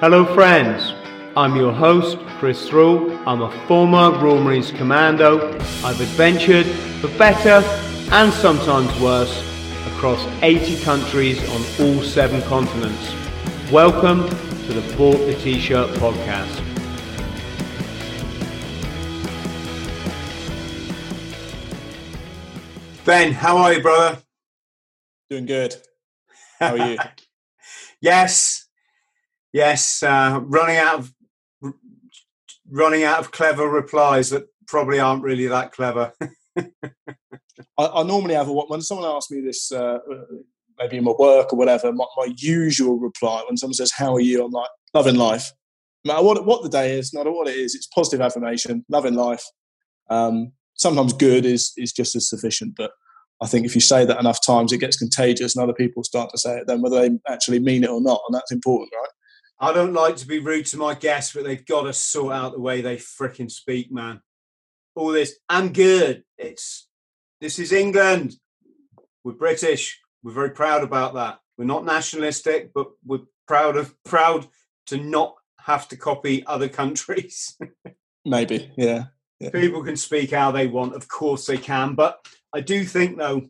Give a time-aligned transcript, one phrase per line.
[0.00, 0.94] Hello, friends.
[1.36, 3.12] I'm your host, Chris Thrall.
[3.28, 5.52] I'm a former Royal Marines Commando.
[5.84, 6.64] I've adventured
[7.02, 7.62] for better
[8.10, 9.44] and sometimes worse
[9.88, 13.14] across 80 countries on all seven continents.
[13.70, 16.64] Welcome to the Bought the T-Shirt podcast.
[23.04, 24.22] Ben, how are you, brother?
[25.28, 25.76] Doing good.
[26.58, 26.98] How are you?
[28.00, 28.59] yes,
[29.52, 30.02] yes.
[30.02, 31.12] Uh, running out of
[32.70, 36.12] running out of clever replies that probably aren't really that clever.
[36.56, 36.66] I,
[37.78, 39.98] I, normally have a when someone asks me this, uh,
[40.78, 41.92] maybe in my work or whatever.
[41.92, 45.52] My, my, usual reply when someone says, "How are you?" I'm like, "Loving life."
[46.04, 48.84] No matter what what the day is, no matter what it is, it's positive affirmation,
[48.88, 49.44] loving life.
[50.08, 52.92] Um, sometimes good is is just as sufficient, but
[53.42, 56.30] I think if you say that enough times, it gets contagious, and other people start
[56.30, 56.66] to say it.
[56.66, 59.10] Then, whether they actually mean it or not, and that's important, right?
[59.62, 62.52] I don't like to be rude to my guests, but they've got to sort out
[62.52, 64.22] the way they fricking speak, man.
[64.96, 66.24] All this, I'm good.
[66.38, 66.88] It's
[67.42, 68.36] this is England.
[69.22, 70.00] We're British.
[70.22, 71.40] We're very proud about that.
[71.58, 74.46] We're not nationalistic, but we're proud of proud
[74.86, 77.56] to not have to copy other countries.
[78.24, 79.04] Maybe, yeah.
[79.40, 79.50] yeah.
[79.50, 83.42] People can speak how they want, of course they can, but I do think though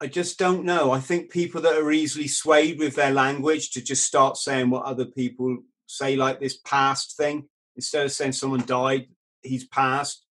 [0.00, 0.92] I just don't know.
[0.92, 4.84] I think people that are easily swayed with their language to just start saying what
[4.84, 9.08] other people say, like this past thing, instead of saying someone died,
[9.42, 10.24] he's passed.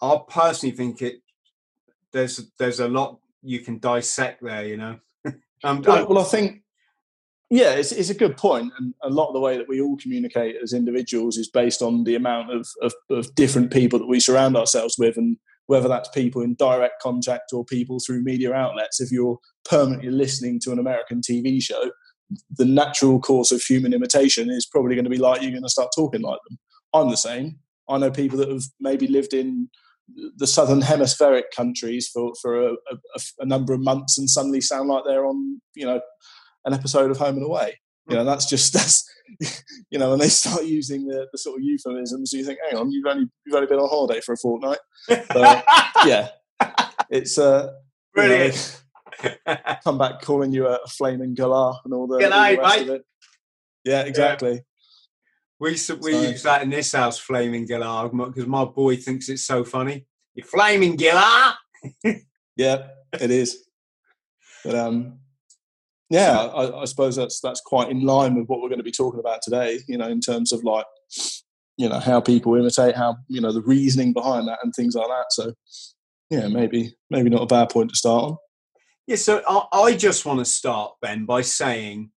[0.00, 1.16] I personally think it.
[2.12, 4.98] There's there's a lot you can dissect there, you know.
[5.64, 6.62] um, well, well, I think
[7.50, 9.96] yeah, it's, it's a good point, and a lot of the way that we all
[9.96, 14.20] communicate as individuals is based on the amount of, of, of different people that we
[14.20, 19.00] surround ourselves with, and whether that's people in direct contact or people through media outlets.
[19.00, 21.90] If you're permanently listening to an American TV show,
[22.56, 25.68] the natural course of human imitation is probably going to be like you're going to
[25.68, 26.58] start talking like them.
[26.92, 27.58] I'm the same.
[27.88, 29.68] I know people that have maybe lived in
[30.36, 34.88] the southern hemispheric countries for for a, a, a, number of months and suddenly sound
[34.88, 36.00] like they're on you know
[36.66, 37.78] an episode of Home and Away.
[38.08, 39.08] You know, that's just that's
[39.90, 42.90] you know, when they start using the, the sort of euphemisms, you think, hang on,
[42.90, 44.78] you've only you've only been on holiday for a fortnight.
[46.06, 46.28] Yeah,
[47.08, 47.72] it's uh,
[48.12, 48.82] brilliant.
[49.22, 52.58] You know, come back calling you a, flaming galah and all the, Good all the
[52.58, 52.88] rest mate.
[52.88, 53.02] of it.
[53.84, 54.52] Yeah, exactly.
[54.52, 54.58] Yeah.
[55.60, 59.44] We we so, use that in this house, flaming galah, because my boy thinks it's
[59.44, 60.06] so funny.
[60.34, 61.54] You flaming galah.
[62.56, 63.64] yeah, it is.
[64.62, 65.20] But um,
[66.10, 68.92] yeah, I, I, suppose that's that's quite in line with what we're going to be
[68.92, 69.80] talking about today.
[69.88, 70.86] You know, in terms of like,
[71.76, 75.08] you know, how people imitate, how you know the reasoning behind that, and things like
[75.08, 75.26] that.
[75.30, 75.54] So,
[76.30, 78.36] yeah, maybe maybe not a bad point to start on.
[79.06, 82.10] Yeah, so I, I just want to start Ben by saying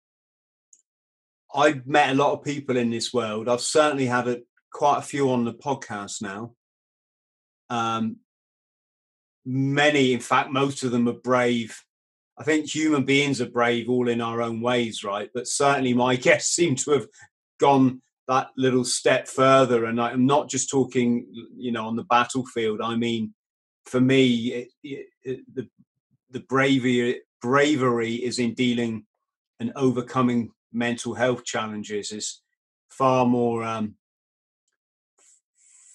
[1.53, 3.47] I've met a lot of people in this world.
[3.47, 4.41] I've certainly had a,
[4.71, 6.53] quite a few on the podcast now.
[7.69, 8.17] Um,
[9.45, 11.81] many, in fact, most of them are brave
[12.37, 15.29] I think human beings are brave all in our own ways, right?
[15.33, 17.07] But certainly my guests seem to have
[17.59, 19.85] gone that little step further.
[19.85, 22.81] And I'm not just talking, you know, on the battlefield.
[22.81, 23.33] I mean,
[23.85, 25.69] for me, it, it, the
[26.31, 29.05] the bravery bravery is in dealing
[29.59, 32.41] and overcoming mental health challenges is
[32.89, 33.95] far more um,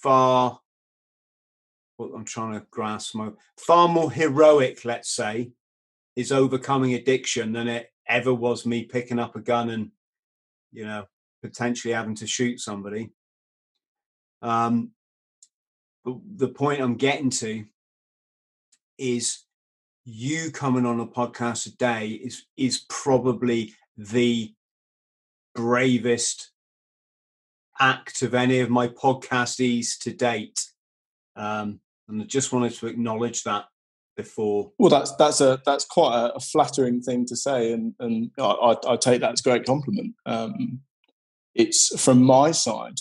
[0.01, 0.59] far
[1.97, 5.51] what I'm trying to grasp my far more heroic, let's say,
[6.21, 9.91] is overcoming addiction than it ever was me picking up a gun and
[10.71, 11.05] you know
[11.41, 13.09] potentially having to shoot somebody.
[14.41, 14.91] Um
[16.03, 17.63] but the point i'm getting to
[18.97, 19.43] is
[20.03, 24.53] you coming on a podcast today is is probably the
[25.55, 26.51] bravest
[27.79, 30.69] act of any of my podcastees to date.
[31.35, 33.65] Um and i just wanted to acknowledge that
[34.21, 34.71] before.
[34.77, 38.75] Well, that's that's a that's quite a, a flattering thing to say, and and I,
[38.87, 40.13] I, take that as a great compliment.
[40.25, 40.81] Um,
[41.55, 42.99] it's from my side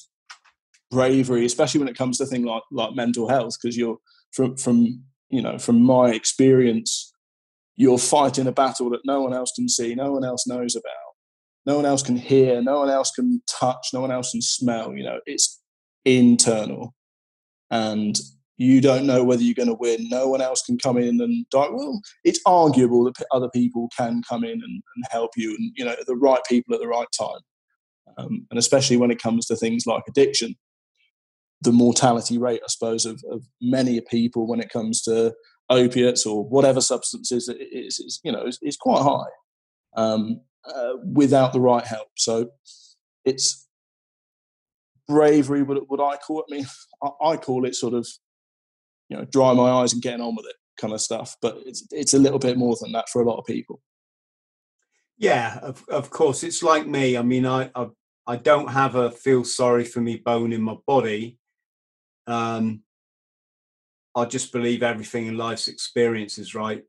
[0.91, 3.99] bravery, especially when it comes to things like like mental health, because you're
[4.33, 7.13] from from you know from my experience,
[7.77, 11.15] you're fighting a battle that no one else can see, no one else knows about,
[11.67, 14.95] no one else can hear, no one else can touch, no one else can smell.
[14.95, 15.61] You know, it's
[16.05, 16.95] internal,
[17.71, 18.19] and
[18.61, 20.07] you don't know whether you're going to win.
[20.11, 21.69] No one else can come in and die.
[21.73, 25.85] Well, it's arguable that other people can come in and, and help you, and you
[25.85, 27.41] know the right people at the right time.
[28.19, 30.57] Um, and especially when it comes to things like addiction,
[31.63, 35.33] the mortality rate, I suppose, of, of many people when it comes to
[35.71, 39.31] opiates or whatever substances it is, is you know, is, is quite high
[39.97, 42.09] um, uh, without the right help.
[42.19, 42.51] So
[43.25, 43.67] it's
[45.09, 45.63] bravery.
[45.63, 46.53] Would I call it?
[46.53, 46.67] I mean,
[47.03, 48.07] I, I call it sort of,
[49.11, 51.37] you know, dry my eyes and getting on with it kind of stuff.
[51.43, 53.83] But it's it's a little bit more than that for a lot of people.
[55.19, 56.43] Yeah, of of course.
[56.45, 57.19] It's like me.
[57.19, 57.89] I mean, I I,
[58.27, 61.39] I don't have a feel sorry for me bone in my body.
[62.27, 62.83] Um,
[64.15, 66.83] I just believe everything in life's experiences, right?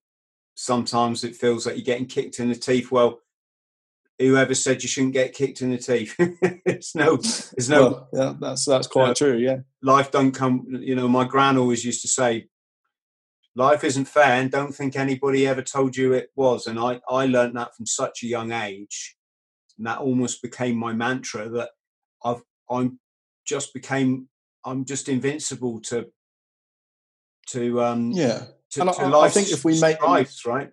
[0.55, 2.91] Sometimes it feels like you're getting kicked in the teeth.
[2.91, 3.19] Well,
[4.21, 6.15] whoever said you shouldn't get kicked in the teeth?
[6.19, 7.81] it's no, it's no.
[7.81, 9.37] Well, yeah, that's that's quite true.
[9.37, 10.65] Yeah, life don't come.
[10.69, 12.47] You know, my gran always used to say,
[13.55, 16.67] "Life isn't fair," and don't think anybody ever told you it was.
[16.67, 19.15] And I I learned that from such a young age,
[19.77, 21.49] and that almost became my mantra.
[21.49, 21.69] That
[22.23, 22.99] I've I'm
[23.45, 24.29] just became
[24.65, 26.07] I'm just invincible to
[27.47, 30.71] to um yeah to, and to I, I think if we make lives right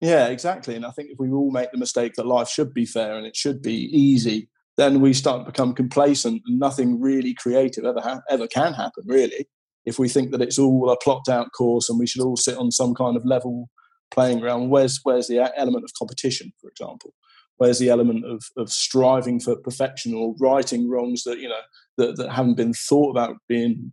[0.00, 2.86] yeah exactly and i think if we all make the mistake that life should be
[2.86, 7.34] fair and it should be easy then we start to become complacent and nothing really
[7.34, 9.46] creative ever ha- ever can happen really
[9.86, 12.58] if we think that it's all a plopped out course and we should all sit
[12.58, 13.70] on some kind of level
[14.10, 14.70] playing ground.
[14.70, 17.14] Where's where's the element of competition for example?
[17.58, 21.60] Where's the element of, of striving for perfection or righting wrongs that you know
[21.96, 23.92] that, that haven't been thought about being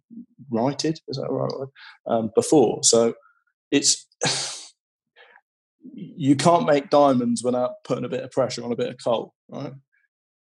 [0.51, 0.99] righted?
[1.07, 1.67] Is that right
[2.07, 2.79] um, before.
[2.83, 3.13] So
[3.71, 4.05] it's
[5.93, 9.33] you can't make diamonds without putting a bit of pressure on a bit of coal
[9.49, 9.73] right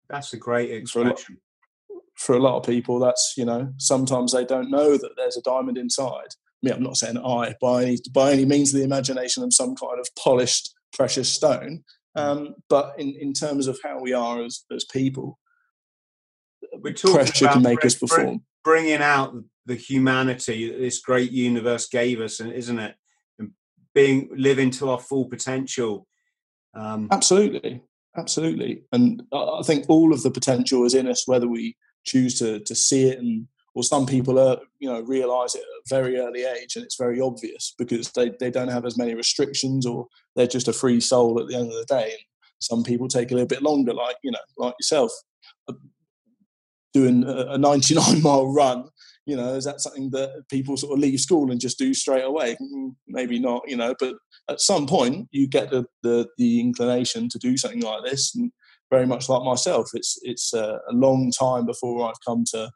[0.09, 3.73] that's a great expression for a, lot, for a lot of people that's you know
[3.79, 6.29] sometimes they don't know that there's a diamond inside
[6.63, 9.75] I mean, I'm not saying I by any by any means the imagination of some
[9.77, 11.85] kind of polished precious stone,
[12.17, 12.23] Mm.
[12.23, 15.39] Um, but in, in terms of how we are as, as people,
[16.73, 18.43] We're pressure can make us perform.
[18.65, 19.35] Bringing out
[19.67, 22.97] the humanity that this great universe gave us, and isn't it?
[24.01, 26.07] Being living to our full potential.
[26.75, 27.83] Um, absolutely,
[28.17, 32.61] absolutely, and I think all of the potential is in us, whether we choose to
[32.61, 36.19] to see it and or some people are you know realize it at a very
[36.19, 40.07] early age and it's very obvious because they, they don't have as many restrictions or
[40.35, 42.05] they're just a free soul at the end of the day.
[42.05, 42.23] And
[42.61, 45.13] some people take a little bit longer like you know like yourself
[45.69, 45.75] uh,
[46.93, 48.89] doing a 99 mile run
[49.31, 52.25] you know is that something that people sort of leave school and just do straight
[52.25, 54.15] away mm, maybe not you know but
[54.49, 58.51] at some point you get the the, the inclination to do something like this and
[58.91, 62.69] very much like myself it's it's a, a long time before i've come to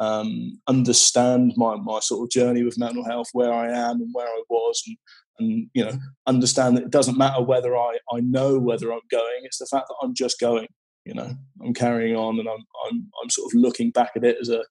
[0.00, 4.26] um, understand my, my sort of journey with mental health, where I am and where
[4.26, 4.96] I was, and,
[5.38, 5.92] and you know,
[6.26, 9.42] understand that it doesn't matter whether I, I know whether I'm going.
[9.42, 10.68] It's the fact that I'm just going.
[11.04, 14.38] You know, I'm carrying on, and I'm I'm I'm sort of looking back at it
[14.40, 14.64] as a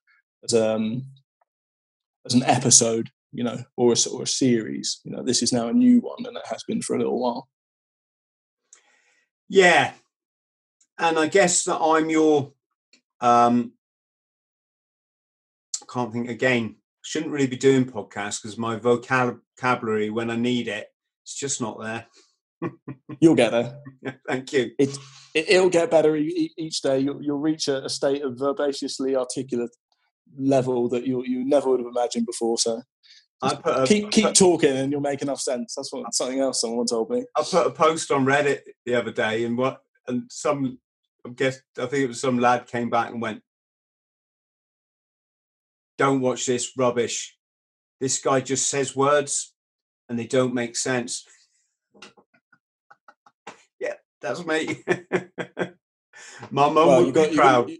[0.43, 1.05] as um
[2.25, 5.01] as an episode, you know, or a or a series.
[5.03, 7.19] You know, this is now a new one, and it has been for a little
[7.19, 7.47] while.
[9.47, 9.93] Yeah,
[10.97, 12.53] and I guess that I'm your
[13.21, 13.73] um,
[15.91, 16.75] can't think again.
[17.01, 20.87] Shouldn't really be doing podcasts because my vocabulary, when I need it,
[21.23, 22.05] it's just not there.
[23.19, 23.79] You'll get there.
[24.27, 24.71] Thank you.
[24.77, 24.97] It,
[25.33, 26.99] it will get better each day.
[26.99, 29.71] You'll, you'll reach a, a, state of verbaciously articulate
[30.37, 32.57] level that you you never would have imagined before.
[32.57, 32.81] So
[33.41, 35.75] a, keep keep talking, and you'll make enough sense.
[35.75, 37.25] That's what something else someone told me.
[37.35, 40.79] I put a post on Reddit the other day, and what and some
[41.25, 43.41] I guess I think it was some lad came back and went,
[45.97, 47.37] don't watch this rubbish.
[47.99, 49.53] This guy just says words
[50.07, 51.25] and they don't make sense.
[53.79, 54.83] yeah, that's me.
[56.51, 57.69] My mum well, would got, be proud.
[57.69, 57.77] You,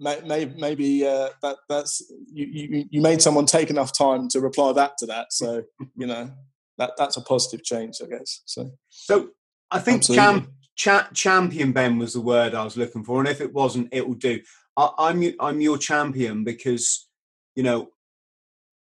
[0.00, 2.84] maybe, maybe uh, that that's you, you.
[2.90, 5.62] You made someone take enough time to reply back to that, so
[5.96, 6.30] you know
[6.78, 8.42] that that's a positive change, I guess.
[8.46, 9.28] So, so
[9.70, 13.40] I think champ, cha- champion Ben was the word I was looking for, and if
[13.40, 14.40] it wasn't, it will do.
[14.76, 17.08] I, I'm I'm your champion because
[17.54, 17.90] you know,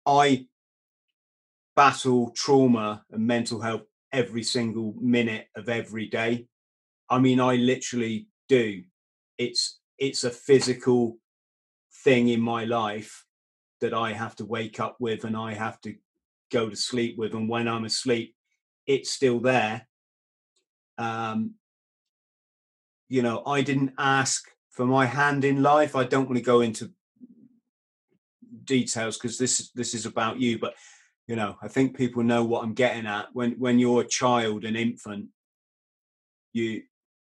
[0.07, 0.47] I
[1.77, 6.47] battle trauma and mental health every single minute of every day.
[7.09, 8.83] I mean, I literally do.
[9.39, 11.19] It's it's a physical
[12.03, 13.25] thing in my life
[13.81, 15.95] that I have to wake up with and I have to
[16.51, 17.35] go to sleep with.
[17.35, 18.35] And when I'm asleep,
[18.87, 19.87] it's still there.
[20.99, 21.55] Um,
[23.09, 25.95] you know, I didn't ask for my hand in life.
[25.95, 26.91] I don't want to go into
[28.65, 30.75] details because this this is about you but
[31.27, 34.65] you know i think people know what i'm getting at when when you're a child
[34.65, 35.27] an infant
[36.53, 36.83] you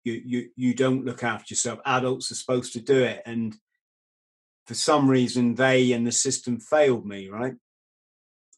[0.04, 3.56] you you you don't look after yourself adults are supposed to do it and
[4.66, 7.56] for some reason they and the system failed me right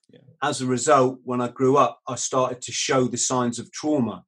[0.09, 0.19] Yeah.
[0.41, 4.23] As a result, when I grew up, I started to show the signs of trauma.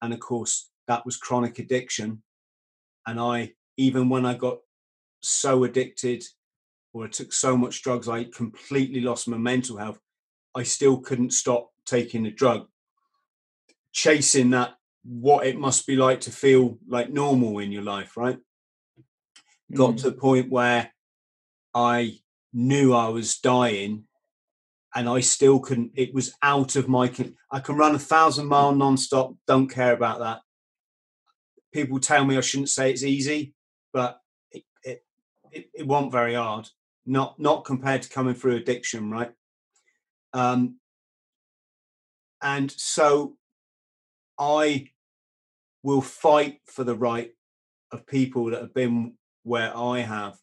[0.00, 2.22] And of course, that was chronic addiction.
[3.06, 4.58] And I, even when I got
[5.20, 6.24] so addicted
[6.92, 10.00] or I took so much drugs, I completely lost my mental health.
[10.54, 12.66] I still couldn't stop taking the drug,
[13.92, 14.74] chasing that
[15.08, 18.38] what it must be like to feel like normal in your life, right?
[19.70, 19.76] Mm.
[19.76, 20.92] Got to the point where
[21.74, 22.18] I
[22.52, 24.04] knew I was dying
[24.94, 27.12] and I still couldn't, it was out of my,
[27.50, 30.40] I can run a thousand mile non-stop, don't care about that.
[31.72, 33.54] People tell me I shouldn't say it's easy,
[33.92, 34.18] but
[34.50, 35.04] it, it,
[35.52, 36.68] it, it wasn't very hard.
[37.04, 39.30] Not, not compared to coming through addiction, right?
[40.32, 40.76] Um,
[42.42, 43.36] and so
[44.38, 44.90] I
[45.86, 47.30] will fight for the right
[47.92, 49.12] of people that have been
[49.44, 50.36] where I have,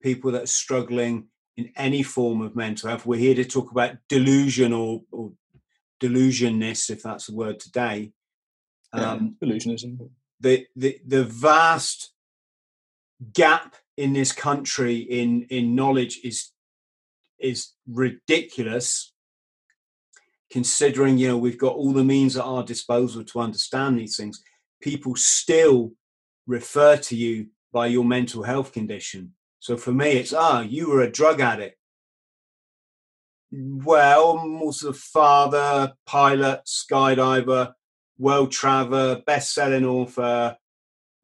[0.00, 3.04] people that are struggling in any form of mental health.
[3.04, 5.32] We're here to talk about delusion or, or
[5.98, 8.12] delusionness, if that's a word today.
[8.92, 10.08] Um, yeah, delusionism.
[10.38, 12.12] The, the the vast
[13.32, 16.52] gap in this country in in knowledge is
[17.40, 19.12] is ridiculous
[20.50, 24.42] considering you know we've got all the means at our disposal to understand these things
[24.80, 25.92] people still
[26.46, 29.32] refer to you by your mental health condition.
[29.58, 31.76] So for me, it's ah, you were a drug addict.
[33.52, 37.72] Well, I'm also a father, pilot, skydiver,
[38.18, 40.56] world traveler, best-selling author.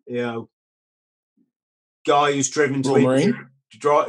[0.07, 0.49] You know,
[2.07, 3.35] guy who's driven to India,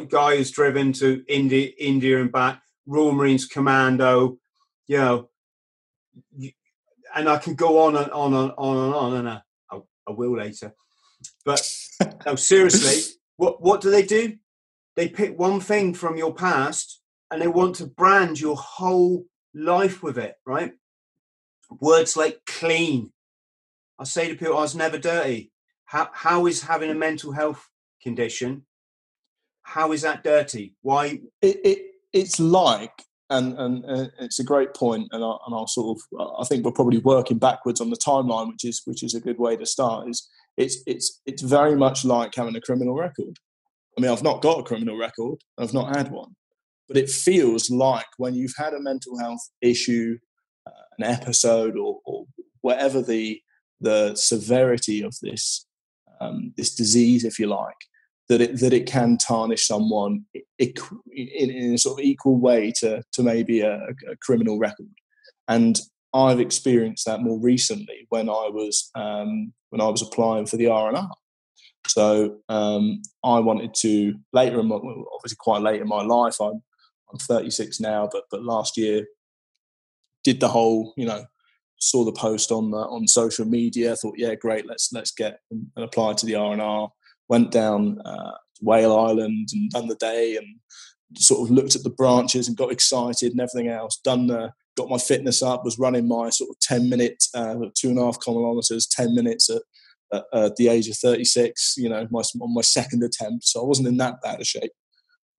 [0.10, 2.62] guy who's driven to India, India and back.
[2.86, 4.38] Royal Marines Commando.
[4.88, 5.30] You know,
[7.18, 10.12] and I can go on and on and on and on, and I, I, I
[10.12, 10.74] will later.
[11.44, 11.68] But
[12.26, 14.38] no, seriously, what what do they do?
[14.96, 20.02] They pick one thing from your past and they want to brand your whole life
[20.02, 20.74] with it, right?
[21.80, 23.12] Words like clean.
[24.00, 25.52] I say to people, oh, I was never dirty.
[25.86, 27.68] How how is having a mental health
[28.02, 28.66] condition?
[29.64, 30.76] How is that dirty?
[30.82, 31.22] Why?
[31.42, 31.80] It, it
[32.14, 36.30] it's like and and uh, it's a great point, and, I, and I'll sort of
[36.40, 39.38] I think we're probably working backwards on the timeline, which is which is a good
[39.38, 40.10] way to start.
[40.10, 43.38] Is it's it's it's very much like having a criminal record.
[43.98, 46.36] I mean, I've not got a criminal record, I've not had one,
[46.88, 50.18] but it feels like when you've had a mental health issue,
[50.68, 52.26] uh, an episode, or, or
[52.62, 53.42] whatever the
[53.82, 55.66] the severity of this
[56.22, 57.76] um, this disease, if you like,
[58.30, 60.26] that it that it can tarnish someone
[60.60, 60.74] in,
[61.10, 63.76] in a sort of equal way to to maybe a,
[64.10, 64.90] a, criminal record,
[65.48, 65.80] and
[66.14, 70.66] I've experienced that more recently when I was um, when I was applying for the
[70.66, 71.10] RNR.
[71.88, 76.40] So um, I wanted to later in my obviously quite late in my life.
[76.42, 76.62] I'm
[77.12, 79.06] I'm 36 now, but but last year
[80.24, 81.26] did the whole you know
[81.80, 83.96] saw the post on uh, on social media.
[83.96, 86.90] Thought yeah great let's let's get and apply to the RNR
[87.30, 88.32] went down uh,
[88.62, 90.48] Whale Island and done the day and
[91.16, 93.98] sort of looked at the branches and got excited and everything else.
[94.04, 97.90] Done the got my fitness up, was running my sort of ten minute, uh, two
[97.90, 101.76] and a half kilometers, ten minutes at, at, the age of thirty six.
[101.78, 104.72] You know, my on my second attempt, so I wasn't in that bad a shape.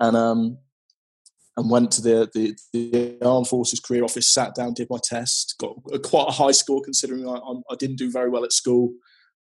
[0.00, 0.58] And um,
[1.58, 5.56] and went to the, the, the armed forces career office, sat down, did my test,
[5.58, 8.92] got quite a high score considering I, I, didn't do very well at school.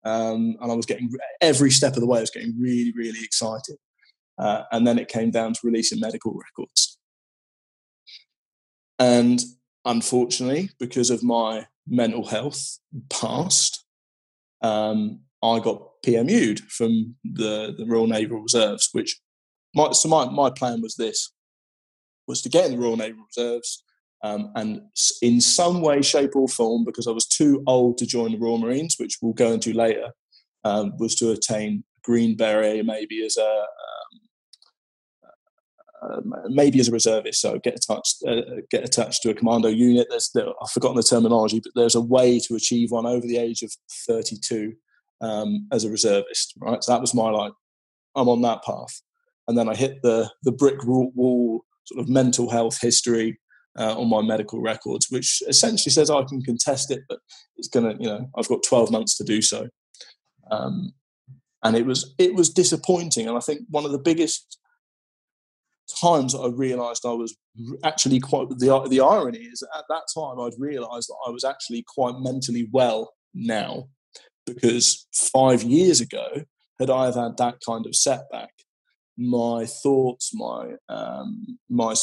[0.06, 1.10] Um, and I was getting
[1.42, 3.78] every step of the way, I was getting really, really excited.
[4.38, 6.98] Uh, and then it came down to releasing medical records.
[9.00, 9.42] And
[9.86, 12.80] unfortunately, because of my mental health
[13.10, 13.86] past,
[14.62, 19.20] um, I got PMU'd from the, the Royal Naval Reserves, which
[19.76, 21.32] my, so my, my plan was this
[22.28, 23.83] was to get in the Royal Naval Reserves,
[24.24, 24.82] um, and
[25.22, 28.58] in some way, shape, or form, because I was too old to join the Royal
[28.58, 30.12] Marines, which we'll go into later,
[30.64, 33.66] um, was to attain Green Beret maybe as a
[36.04, 37.42] um, uh, maybe as a reservist.
[37.42, 40.08] So get attached uh, get attached to a commando unit.
[40.10, 43.38] There's there, I've forgotten the terminology, but there's a way to achieve one over the
[43.38, 43.74] age of
[44.08, 44.74] 32
[45.20, 46.54] um, as a reservist.
[46.62, 47.54] Right, so that was my like
[48.16, 49.02] I'm on that path,
[49.50, 53.38] and then I hit the the brick wall sort of mental health history
[53.78, 57.20] uh, on my medical records, which essentially says I can contest it, but
[57.58, 59.68] it's gonna, you know, I've got 12 months to do so.
[60.52, 60.94] Um,
[61.64, 64.60] and it was it was disappointing, and I think one of the biggest
[66.02, 67.36] times I realised I was
[67.84, 71.84] actually quite the the irony is at that time I'd realised that I was actually
[71.88, 73.88] quite mentally well now
[74.46, 76.44] because five years ago
[76.80, 78.52] had I have had that kind of setback
[79.18, 81.94] my thoughts, my, um, my,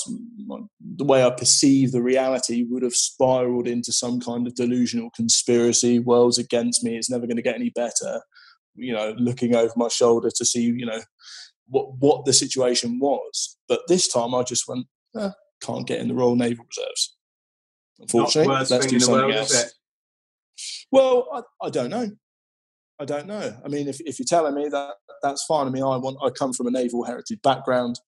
[0.47, 0.59] my,
[0.97, 5.99] the way I perceive the reality would have spiraled into some kind of delusional conspiracy.
[5.99, 6.97] World's against me.
[6.97, 8.23] It's never going to get any better.
[8.77, 11.01] You know, looking over my shoulder to see, you know,
[11.67, 13.57] what what the situation was.
[13.69, 14.87] But this time, I just went,
[15.17, 17.17] eh, can't get in the Royal Naval Reserves.
[17.99, 19.75] Unfortunately, let's do something world, else.
[20.91, 22.11] Well, I, I don't know.
[23.01, 23.57] I don't know.
[23.65, 25.67] I mean, if, if you're telling me that, that's fine.
[25.67, 26.19] I mean, I want.
[26.23, 27.99] I come from a naval heritage background.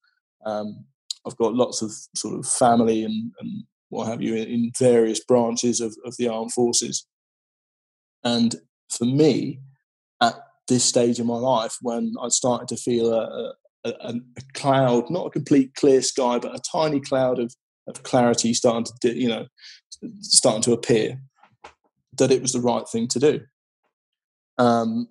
[0.44, 0.84] Um,
[1.26, 5.80] I've got lots of sort of family and, and what have you in, various branches
[5.80, 7.06] of, of the armed forces.
[8.22, 8.54] And
[8.90, 9.60] for me,
[10.20, 10.34] at
[10.68, 14.14] this stage in my life, when I started to feel a, a, a,
[14.52, 17.54] cloud, not a complete clear sky, but a tiny cloud of,
[17.86, 19.46] of clarity starting to, you know,
[20.20, 21.20] starting to appear,
[22.18, 23.40] that it was the right thing to do.
[24.58, 25.08] Um,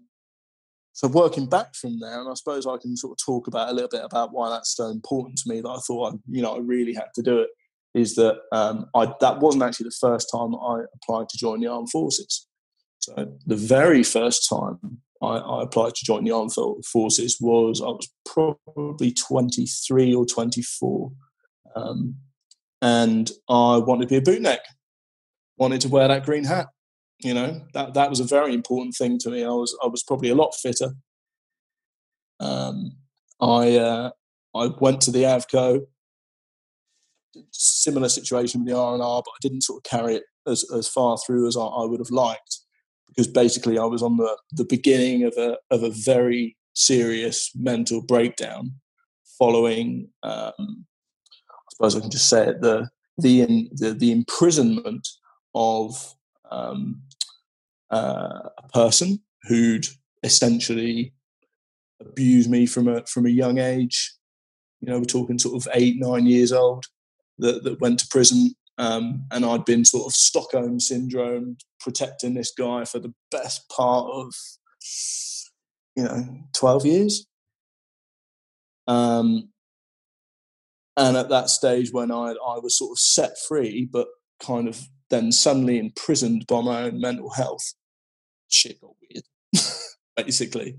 [0.93, 3.73] so working back from there, and I suppose I can sort of talk about a
[3.73, 6.55] little bit about why that's so important to me that I thought I, you know,
[6.55, 7.49] I really had to do it.
[7.93, 11.67] Is that um, I that wasn't actually the first time I applied to join the
[11.67, 12.47] armed forces.
[12.99, 17.87] So the very first time I, I applied to join the armed forces was I
[17.87, 21.11] was probably 23 or 24,
[21.75, 22.15] um,
[22.81, 24.59] and I wanted to be a bootneck,
[25.57, 26.67] wanted to wear that green hat
[27.23, 29.43] you know that that was a very important thing to me.
[29.43, 30.91] I was I was probably a lot fitter.
[32.39, 32.97] Um,
[33.39, 34.11] I uh,
[34.55, 35.85] I went to the AFCO.
[37.51, 41.17] Similar situation with the RNR, but I didn't sort of carry it as, as far
[41.17, 42.59] through as I, I would have liked
[43.07, 48.01] because basically I was on the, the beginning of a of a very serious mental
[48.01, 48.73] breakdown
[49.37, 50.85] following um,
[51.49, 55.07] I suppose I can just say it the the the, the imprisonment
[55.53, 56.15] of
[56.49, 57.01] um,
[57.91, 59.85] uh, a person who'd
[60.23, 61.13] essentially
[61.99, 64.13] abused me from a from a young age.
[64.79, 66.85] You know, we're talking sort of eight, nine years old
[67.37, 68.55] that, that went to prison.
[68.77, 74.07] Um, and I'd been sort of Stockholm syndrome protecting this guy for the best part
[74.11, 74.33] of,
[75.95, 77.27] you know, 12 years.
[78.87, 79.49] Um,
[80.97, 84.07] and at that stage when I, I was sort of set free, but
[84.41, 87.73] kind of then suddenly imprisoned by my own mental health,
[88.51, 89.23] shit got weird.
[90.17, 90.77] Basically,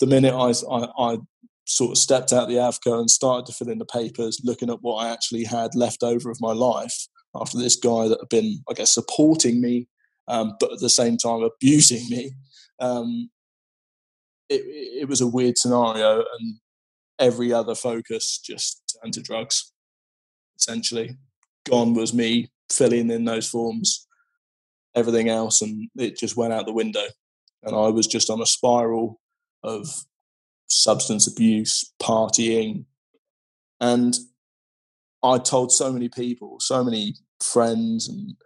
[0.00, 1.18] the minute I, I, I
[1.64, 4.82] sort of stepped out the AFCO and started to fill in the papers, looking at
[4.82, 8.62] what I actually had left over of my life after this guy that had been,
[8.70, 9.86] I guess, supporting me,
[10.28, 12.32] um, but at the same time abusing me.
[12.80, 13.30] Um,
[14.48, 14.62] it,
[15.02, 16.56] it was a weird scenario, and
[17.18, 19.72] every other focus just turned to drugs.
[20.58, 21.16] Essentially,
[21.68, 24.07] gone was me filling in those forms,
[24.98, 27.04] everything else, and it just went out the window.
[27.62, 29.20] And I was just on a spiral
[29.62, 29.88] of
[30.68, 32.84] substance abuse, partying,
[33.80, 34.16] and
[35.22, 38.36] I told so many people, so many friends, and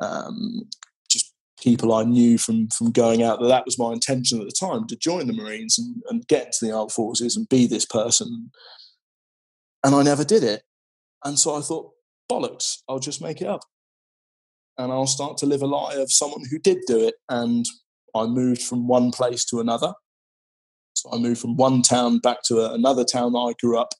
[0.00, 0.68] um,
[1.10, 4.52] just people I knew from from going out that that was my intention at the
[4.52, 7.86] time to join the Marines and, and get into the armed forces and be this
[7.86, 8.50] person.
[9.84, 10.62] And I never did it.
[11.24, 11.92] And so I thought,
[12.30, 13.62] bollocks, I'll just make it up
[14.78, 17.14] and I'll start to live a lie of someone who did do it.
[17.28, 17.66] And
[18.14, 19.92] I moved from one place to another.
[20.94, 23.92] So I moved from one town back to a, another town that I grew up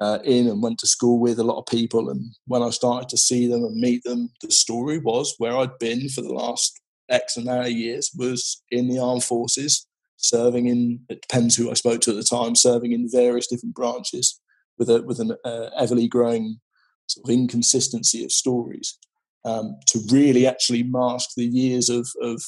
[0.00, 2.10] uh, in and went to school with a lot of people.
[2.10, 5.78] And when I started to see them and meet them, the story was where I'd
[5.78, 9.86] been for the last X amount of years was in the armed forces,
[10.16, 13.74] serving in, it depends who I spoke to at the time, serving in various different
[13.74, 14.40] branches
[14.78, 16.60] with, a, with an uh, everly growing
[17.06, 18.98] sort of inconsistency of stories
[19.44, 22.42] um, to really actually mask the years of, of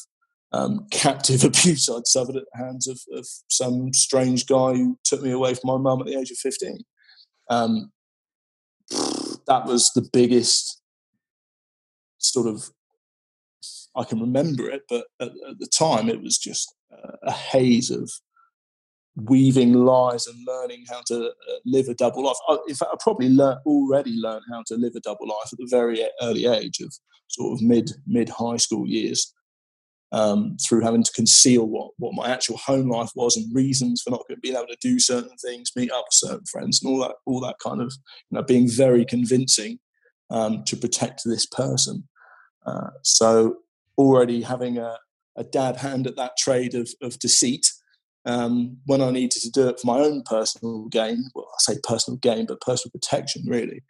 [0.53, 5.23] um, captive abuse I'd suffered at the hands of, of, some strange guy who took
[5.23, 6.81] me away from my mum at the age of 15.
[7.51, 7.93] Um,
[9.47, 10.81] that was the biggest
[12.19, 12.71] sort of,
[13.95, 16.75] I can remember it, but at, at the time it was just
[17.23, 18.11] a haze of
[19.17, 22.37] weaving lies and learning how to uh, live a double life.
[22.49, 25.59] I, in fact, I probably learned, already learned how to live a double life at
[25.59, 26.93] the very early age of
[27.29, 29.33] sort of mid mid high school years,
[30.13, 34.11] um, through having to conceal what what my actual home life was and reasons for
[34.11, 37.15] not being able to do certain things, meet up with certain friends, and all that
[37.25, 37.93] all that kind of
[38.31, 39.79] you know being very convincing
[40.31, 42.07] um, to protect this person.
[42.67, 43.57] Uh, so
[43.97, 44.99] already having a,
[45.37, 47.71] a dab hand at that trade of, of deceit
[48.27, 51.79] um, when I needed to do it for my own personal gain, well, I say
[51.83, 53.83] personal gain, but personal protection really,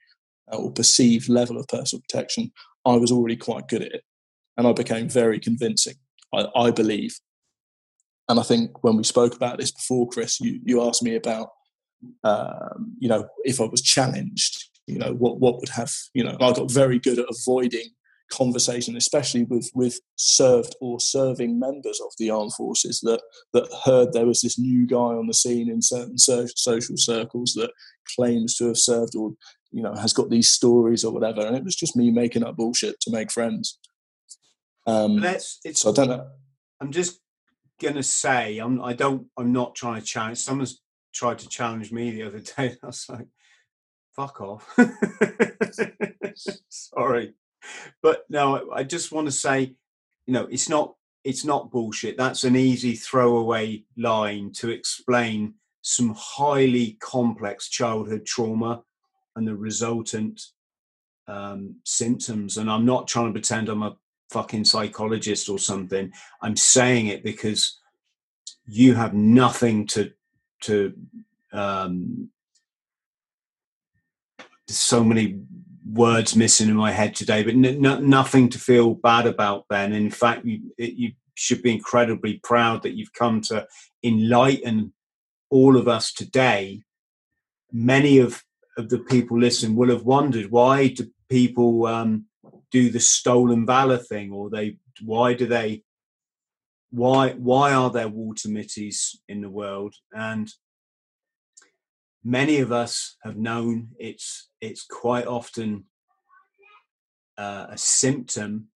[0.52, 2.52] uh, or perceived level of personal protection,
[2.84, 4.02] I was already quite good at it.
[4.56, 5.96] And I became very convincing,
[6.32, 7.18] I, I believe.
[8.28, 11.50] And I think when we spoke about this before, Chris, you, you asked me about
[12.24, 16.36] um, you know, if I was challenged, you know, what what would have, you know,
[16.40, 17.90] I got very good at avoiding
[18.30, 24.12] conversation, especially with with served or serving members of the armed forces that that heard
[24.12, 27.70] there was this new guy on the scene in certain so, social circles that
[28.16, 29.32] claims to have served or
[29.72, 32.56] you know has got these stories or whatever, and it was just me making up
[32.56, 33.78] bullshit to make friends.
[34.86, 35.82] Um, That's it's.
[35.82, 36.28] so I don't know.
[36.80, 37.20] I'm just
[37.80, 38.80] gonna say I'm.
[38.82, 39.26] I don't.
[39.36, 40.38] I'm not trying to challenge.
[40.38, 40.80] Someone's
[41.14, 42.76] tried to challenge me the other day.
[42.82, 43.28] I was like,
[44.14, 44.78] "Fuck off."
[46.68, 47.34] Sorry,
[48.02, 48.70] but no.
[48.72, 49.74] I just want to say,
[50.26, 50.94] you know, it's not.
[51.24, 52.16] It's not bullshit.
[52.16, 58.84] That's an easy throwaway line to explain some highly complex childhood trauma
[59.34, 60.40] and the resultant
[61.26, 62.58] um, symptoms.
[62.58, 63.96] And I'm not trying to pretend I'm a
[64.30, 66.12] fucking psychologist or something.
[66.42, 67.80] I'm saying it because
[68.66, 70.12] you have nothing to
[70.62, 70.94] to
[71.52, 72.30] um
[74.68, 75.40] so many
[75.92, 79.92] words missing in my head today but n- n- nothing to feel bad about ben.
[79.92, 83.66] In fact you, it, you should be incredibly proud that you've come to
[84.02, 84.92] enlighten
[85.50, 86.82] all of us today.
[87.72, 88.42] Many of,
[88.76, 92.26] of the people listening will have wondered why do people um,
[92.70, 95.82] do the stolen valor thing or they why do they
[96.90, 99.94] why why are there Walter Mittys in the world?
[100.12, 100.48] And
[102.28, 105.84] many of us have known it's it's quite often
[107.38, 108.68] uh, a symptom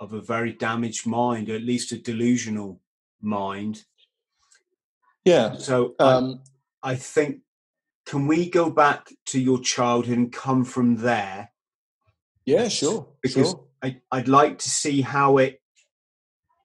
[0.00, 2.80] of a very damaged mind or at least a delusional
[3.20, 3.84] mind
[5.24, 5.56] Yeah.
[5.58, 6.40] so Um,
[6.82, 7.40] I, I think
[8.06, 11.50] can we go back to your childhood and come from there
[12.46, 12.68] yeah.
[12.68, 13.06] Sure.
[13.22, 13.64] Because- sure.
[13.82, 15.60] I, I'd like to see how it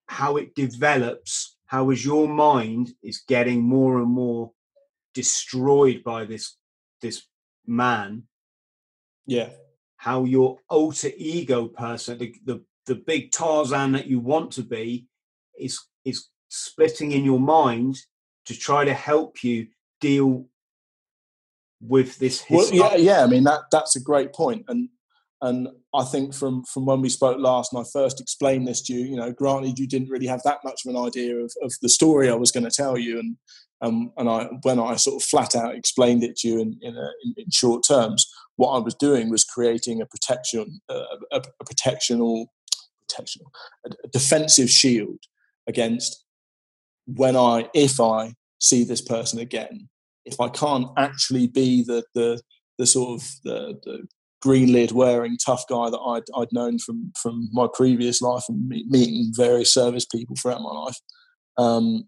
[0.08, 1.58] how it develops.
[1.65, 4.52] How as your mind is getting more and more
[5.13, 6.58] destroyed by this
[7.02, 7.23] this
[7.65, 8.23] man.
[9.26, 9.49] Yeah.
[9.97, 15.08] How your alter ego person, the, the the big Tarzan that you want to be,
[15.58, 17.97] is is splitting in your mind
[18.45, 19.67] to try to help you
[20.02, 20.45] deal
[21.82, 22.43] with this.
[22.49, 23.23] Well, yeah, yeah.
[23.23, 24.89] I mean that that's a great point, and
[25.41, 28.93] and I think from from when we spoke last, and I first explained this to
[28.93, 31.73] you, you know, granted you didn't really have that much of an idea of, of
[31.82, 33.38] the story I was going to tell you, and
[33.83, 36.95] um, and I when I sort of flat out explained it to you in in,
[36.95, 41.41] a, in, in short terms, what I was doing was creating a protection, uh, a,
[41.59, 42.45] a protection or
[43.19, 45.19] a, defensive shield
[45.67, 46.23] against
[47.05, 49.89] when I if I see this person again,
[50.25, 52.41] if I can't actually be the the
[52.79, 54.07] the sort of the, the
[54.41, 58.67] green lid wearing tough guy that I'd, I'd known from from my previous life and
[58.67, 60.97] me- meeting various service people throughout my life.
[61.57, 62.05] Um,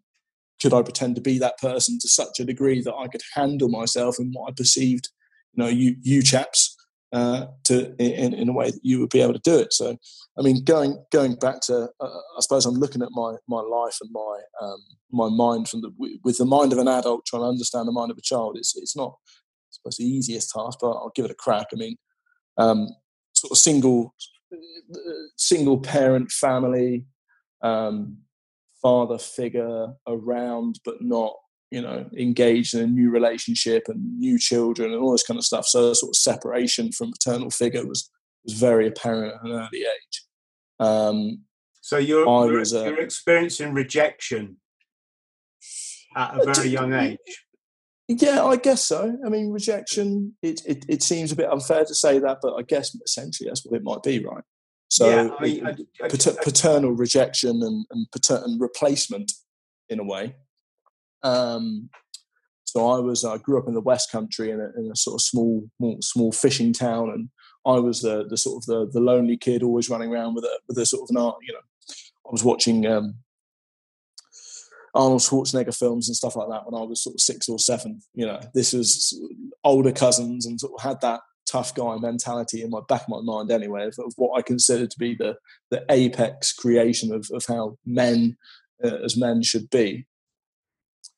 [0.61, 3.69] could I pretend to be that person to such a degree that I could handle
[3.69, 5.09] myself in what I perceived,
[5.53, 6.75] you know, you you chaps,
[7.13, 9.73] uh, to in, in a way that you would be able to do it.
[9.73, 9.97] So,
[10.37, 12.05] I mean, going going back to, uh,
[12.37, 14.79] I suppose I'm looking at my my life and my um,
[15.11, 15.91] my mind from the
[16.23, 18.57] with the mind of an adult trying to understand the mind of a child.
[18.57, 21.67] It's it's not I suppose the easiest task, but I'll give it a crack.
[21.73, 21.95] I mean,
[22.57, 22.89] um,
[23.33, 24.13] sort of single
[25.37, 27.05] single parent family,
[27.61, 28.17] um,
[28.85, 31.33] father figure around, but not
[31.71, 35.45] you know engaged in a new relationship and new children and all this kind of
[35.51, 35.65] stuff.
[35.65, 38.11] So sort of separation from paternal figure was
[38.43, 40.15] was very apparent at an early age.
[40.79, 41.17] Um,
[41.81, 44.57] So you're I you're, was, uh, you're experiencing rejection
[46.15, 47.17] at a very young age.
[48.07, 49.01] Yeah, I guess so.
[49.25, 50.35] I mean, rejection.
[50.49, 53.65] It, it it seems a bit unfair to say that, but I guess essentially that's
[53.65, 54.43] what it might be, right?
[54.89, 59.31] So yeah, I I- I- pater- paternal rejection and and, pater- and replacement
[59.89, 60.35] in a way.
[61.23, 61.89] Um,
[62.65, 65.15] so I was I grew up in the West Country in a, in a sort
[65.15, 67.29] of small small- small fishing town, and
[67.65, 70.59] I was the the sort of the, the lonely kid always running around with a
[70.67, 71.37] with a sort of an art.
[71.47, 71.59] You know,
[72.27, 73.15] I was watching um,
[74.93, 78.01] Arnold Schwarzenegger films and stuff like that when I was sort of six or seven.
[78.13, 79.19] You know, this was
[79.63, 81.21] older cousins and sort of had that
[81.55, 84.91] tough guy mentality in my back of my mind anyway of, of what I considered
[84.91, 85.37] to be the
[85.71, 88.35] the apex creation of, of how men
[88.83, 90.05] uh, as men should be.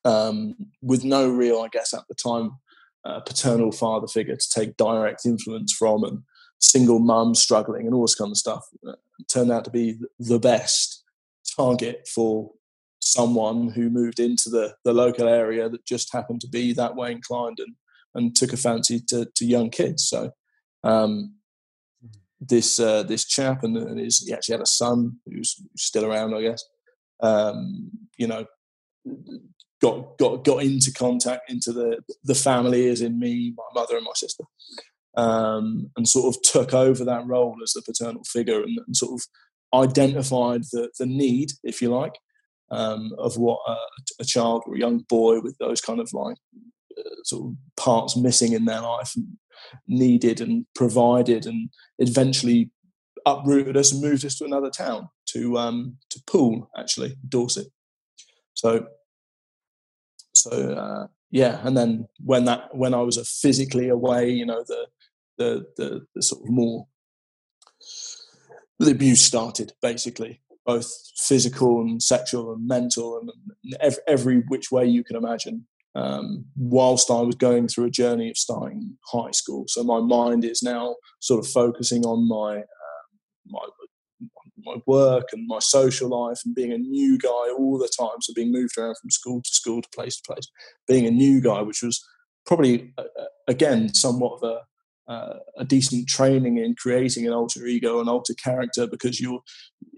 [0.05, 2.51] Um, with no real, I guess, at the time,
[3.03, 6.23] uh, paternal father figure to take direct influence from, and
[6.59, 8.65] single mum struggling and all this kind of stuff.
[8.87, 8.93] Uh,
[9.27, 11.03] turned out to be the best
[11.55, 12.51] target for
[12.99, 17.11] someone who moved into the, the local area that just happened to be that way
[17.11, 17.75] inclined and,
[18.17, 20.09] and took a fancy to, to young kids.
[20.09, 20.31] So
[20.83, 21.35] um,
[22.41, 26.35] this uh, this chap and, and his, he actually had a son who's still around,
[26.35, 26.63] I guess.
[27.21, 28.45] Um, you know,
[29.81, 34.05] got got got into contact into the the family, as in me, my mother, and
[34.05, 34.43] my sister,
[35.15, 39.19] um, and sort of took over that role as the paternal figure and, and sort
[39.19, 39.27] of
[39.73, 42.13] identified the the need, if you like,
[42.71, 43.75] um, of what a,
[44.19, 46.37] a, child or a young boy with those kind of like
[47.23, 49.15] sort of parts missing in their life
[49.87, 52.71] needed and provided, and eventually
[53.25, 57.67] uprooted us and moved us to another town to um, to Poole, actually Dorset.
[58.53, 58.87] So
[60.33, 64.87] so uh, yeah, and then when that when I was physically away, you know the
[65.37, 66.87] the the, the sort of more
[68.79, 73.31] the abuse started basically both physical and sexual and mental and
[73.79, 75.65] every, every which way you can imagine
[75.97, 79.65] um, whilst I was going through a journey of starting high school.
[79.67, 83.03] So my mind is now sort of focusing on my uh,
[83.47, 83.65] my
[84.59, 88.21] my work and my social life and being a new guy all the time.
[88.21, 90.47] So being moved around from school to school to place to place,
[90.87, 92.05] being a new guy, which was
[92.45, 94.61] probably uh, uh again somewhat of a
[95.07, 99.39] uh, a decent training in creating an alter ego and alter character because you're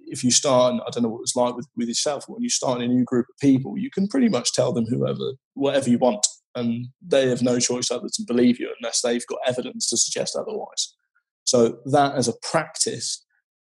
[0.05, 2.49] if you start and i don't know what it's like with, with yourself when you
[2.49, 5.89] start in a new group of people you can pretty much tell them whoever whatever
[5.89, 9.89] you want and they have no choice other to believe you unless they've got evidence
[9.89, 10.95] to suggest otherwise.
[11.43, 13.25] So that as a practice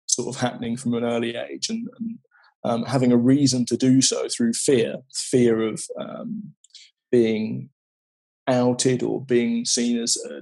[0.08, 2.20] sort of happening from an early age and, and
[2.64, 6.54] um, having a reason to do so through fear fear of um,
[7.12, 7.70] being
[8.48, 10.42] outed or being seen as uh,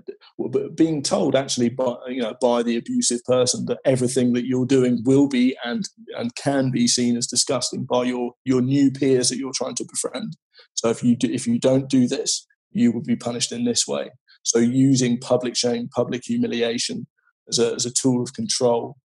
[0.75, 5.01] being told actually by you know by the abusive person that everything that you're doing
[5.03, 5.83] will be and
[6.17, 9.85] and can be seen as disgusting by your your new peers that you're trying to
[9.91, 10.37] befriend.
[10.73, 13.87] So if you do, if you don't do this you will be punished in this
[13.87, 14.09] way.
[14.43, 17.07] So using public shame public humiliation
[17.47, 18.97] as a, as a tool of control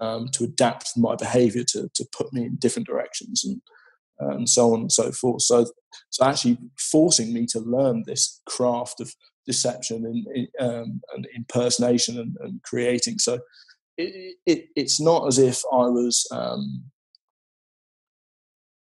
[0.00, 3.60] um, to adapt my behavior to, to put me in different directions and
[4.20, 5.42] and so on and so forth.
[5.42, 5.66] So,
[6.10, 9.14] so actually forcing me to learn this craft of
[9.46, 13.18] deception and, um, and impersonation and, and, creating.
[13.18, 13.40] So
[13.96, 16.84] it, it, it's not as if I was um,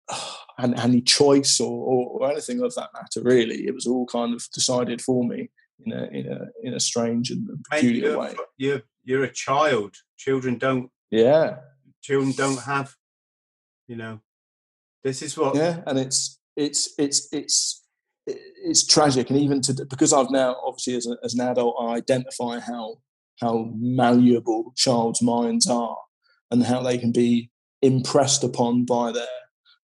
[0.59, 3.23] had any choice or, or, or, anything of that matter.
[3.23, 5.51] Really, it was all kind of decided for me
[5.85, 8.35] in a in a in a strange and peculiar you're, way.
[8.57, 9.97] You're you're a child.
[10.17, 10.91] Children don't.
[11.11, 11.57] Yeah.
[12.03, 12.95] Children don't have,
[13.87, 14.21] you know,
[15.05, 15.55] this is what.
[15.57, 17.83] Yeah, and it's it's it's it's
[18.27, 21.95] it's tragic, and even to because I've now obviously as, a, as an adult I
[21.95, 22.97] identify how
[23.41, 25.97] how malleable child's minds are,
[26.51, 29.27] and how they can be impressed upon by their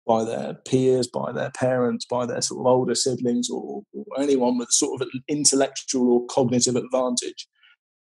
[0.08, 4.58] by their peers, by their parents, by their sort of older siblings, or, or anyone
[4.58, 7.48] with sort of an intellectual or cognitive advantage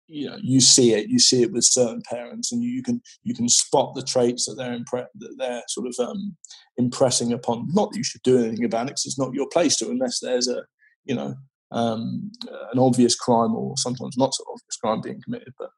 [0.07, 3.35] you know you see it you see it with certain parents and you can you
[3.35, 6.37] can spot the traits that they're impre- that they're sort of um,
[6.77, 7.69] impressing upon.
[7.73, 10.21] Not that you should do anything about it because it's not your place to unless
[10.21, 10.65] there's a
[11.05, 11.35] you know
[11.73, 12.31] um,
[12.73, 15.71] an obvious crime or sometimes not so obvious crime being committed but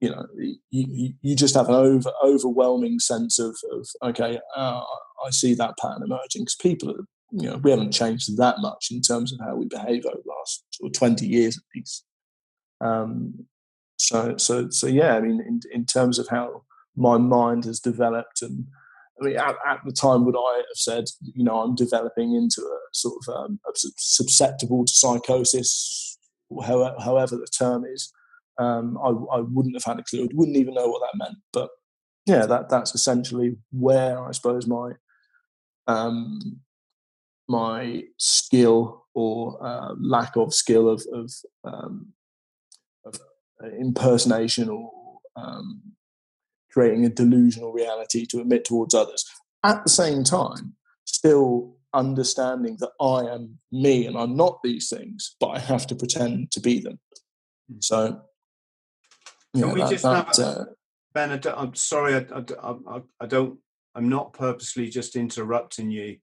[0.00, 0.26] you know
[0.70, 4.82] you, you just have an over overwhelming sense of, of okay uh,
[5.24, 8.88] i see that pattern emerging because people are you know we haven't changed that much
[8.90, 12.04] in terms of how we behave over the last sort of 20 years at least.
[12.80, 13.46] Um,
[14.04, 15.16] so, so, so yeah.
[15.16, 16.64] I mean, in, in terms of how
[16.96, 18.66] my mind has developed, and
[19.20, 22.60] I mean, at, at the time, would I have said, you know, I'm developing into
[22.60, 26.18] a sort of um, a susceptible to psychosis,
[26.64, 28.12] however, however the term is.
[28.58, 30.24] Um, I, I wouldn't have had a clue.
[30.24, 31.38] I wouldn't even know what that meant.
[31.52, 31.70] But
[32.26, 34.92] yeah, that that's essentially where I suppose my
[35.86, 36.60] um,
[37.48, 41.32] my skill or uh, lack of skill of, of
[41.64, 42.12] um,
[43.78, 44.90] impersonation or
[45.36, 45.82] um,
[46.72, 49.24] creating a delusional reality to emit towards others.
[49.64, 50.74] At the same time,
[51.04, 55.94] still understanding that I am me and I'm not these things, but I have to
[55.94, 56.98] pretend to be them.
[57.70, 57.78] Hmm.
[57.80, 58.20] So,
[59.52, 60.64] can know, we that, just that, have, uh,
[61.14, 61.30] Ben?
[61.30, 63.58] I am sorry, I, I, I, don't.
[63.94, 66.16] I'm not purposely just interrupting you.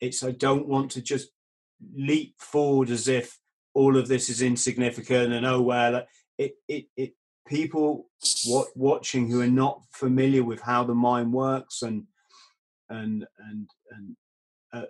[0.00, 1.28] It's I don't want to just
[1.94, 3.38] leap forward as if
[3.74, 6.02] all of this is insignificant and oh well
[6.42, 7.12] it it, it
[7.46, 8.08] people
[8.46, 12.04] what, watching who are not familiar with how the mind works and
[12.88, 14.16] and and and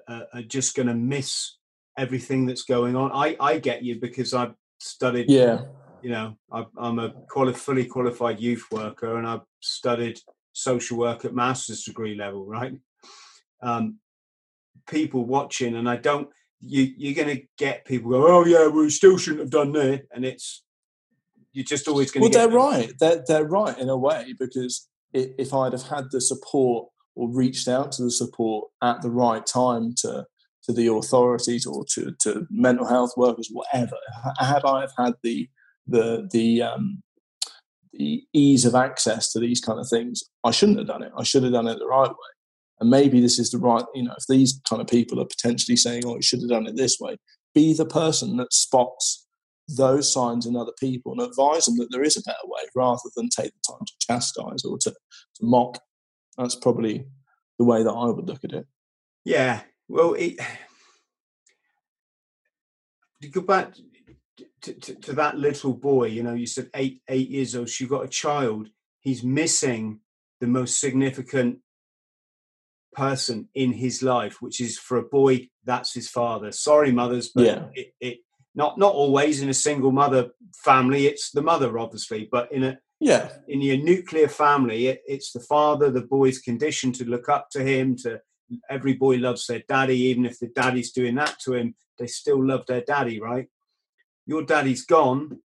[0.08, 1.56] uh, are just going to miss
[1.98, 3.10] everything that's going on.
[3.12, 5.30] I I get you because I've studied.
[5.30, 5.62] Yeah.
[6.02, 10.18] You know, I, I'm a quali- fully qualified youth worker, and I've studied
[10.52, 12.44] social work at master's degree level.
[12.44, 12.74] Right.
[13.62, 13.98] Um,
[14.88, 16.28] people watching, and I don't.
[16.60, 20.06] You you're going to get people go, oh yeah, we still shouldn't have done that,
[20.12, 20.64] and it's
[21.52, 22.38] you're just always going to.
[22.38, 22.66] Well, they're them.
[22.66, 22.92] right.
[22.98, 27.68] They're they're right in a way because if I'd have had the support or reached
[27.68, 30.26] out to the support at the right time to
[30.64, 33.96] to the authorities or to, to mental health workers, whatever,
[34.38, 35.48] had I have had the
[35.86, 37.02] the the um,
[37.92, 41.12] the ease of access to these kind of things, I shouldn't have done it.
[41.16, 42.32] I should have done it the right way.
[42.80, 45.76] And maybe this is the right, you know, if these kind of people are potentially
[45.76, 47.16] saying, "Oh, you should have done it this way,"
[47.54, 49.21] be the person that spots
[49.68, 53.00] those signs in other people and advise them that there is a better way, rather
[53.16, 55.78] than take the time to chastise or to, to mock.
[56.36, 57.06] That's probably
[57.58, 58.66] the way that I would look at it.
[59.24, 59.60] Yeah.
[59.88, 60.38] Well, it,
[63.20, 63.74] to go back
[64.62, 67.68] to, to, to, that little boy, you know, you said eight eight years old.
[67.68, 68.68] She got a child.
[69.00, 70.00] He's missing
[70.40, 71.58] the most significant
[72.92, 76.52] person in his life, which is for a boy, that's his father.
[76.52, 77.64] Sorry, mothers, but yeah.
[77.74, 78.18] it, it
[78.54, 80.30] not not always in a single mother
[80.64, 81.06] family.
[81.06, 85.40] It's the mother, obviously, but in a yeah in your nuclear family, it, it's the
[85.40, 85.90] father.
[85.90, 87.96] The boy's conditioned to look up to him.
[87.98, 88.20] To
[88.68, 92.44] every boy loves their daddy, even if the daddy's doing that to him, they still
[92.44, 93.48] love their daddy, right?
[94.26, 95.40] Your daddy's gone.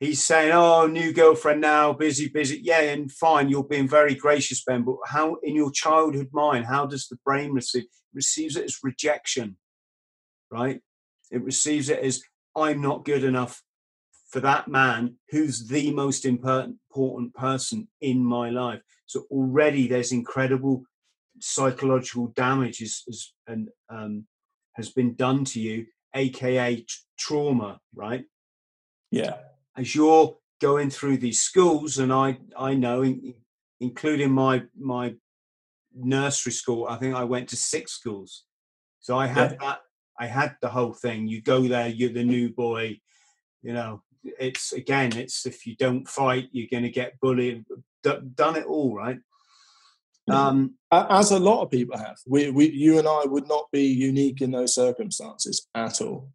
[0.00, 4.64] He's saying, "Oh, new girlfriend now, busy, busy." Yeah, and fine, you're being very gracious,
[4.64, 4.82] Ben.
[4.82, 7.84] But how, in your childhood mind, how does the brain receive?
[8.14, 9.56] receives it as rejection,
[10.50, 10.80] right?
[11.32, 12.22] It receives it as
[12.54, 13.62] I'm not good enough
[14.30, 18.80] for that man who's the most important person in my life.
[19.06, 20.84] So already there's incredible
[21.40, 24.26] psychological damage is, is and um,
[24.74, 26.86] has been done to you, aka t-
[27.18, 28.24] trauma, right?
[29.10, 29.36] Yeah.
[29.76, 33.34] As you're going through these schools, and I I know, in,
[33.80, 35.14] including my my
[35.94, 38.44] nursery school, I think I went to six schools,
[39.00, 39.58] so I had yeah.
[39.60, 39.80] that
[40.18, 41.26] I had the whole thing.
[41.26, 43.00] You go there, you're the new boy.
[43.62, 47.64] You know, it's again, it's if you don't fight, you're going to get bullied.
[48.02, 49.18] D- done it all, right?
[50.28, 52.16] Um, As a lot of people have.
[52.26, 56.30] We, we, you and I would not be unique in those circumstances at all.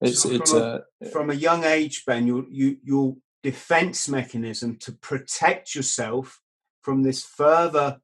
[0.00, 2.26] It's, so it's from, a, uh, from a young age, Ben.
[2.26, 6.40] Your you, your defense mechanism to protect yourself
[6.82, 7.98] from this further.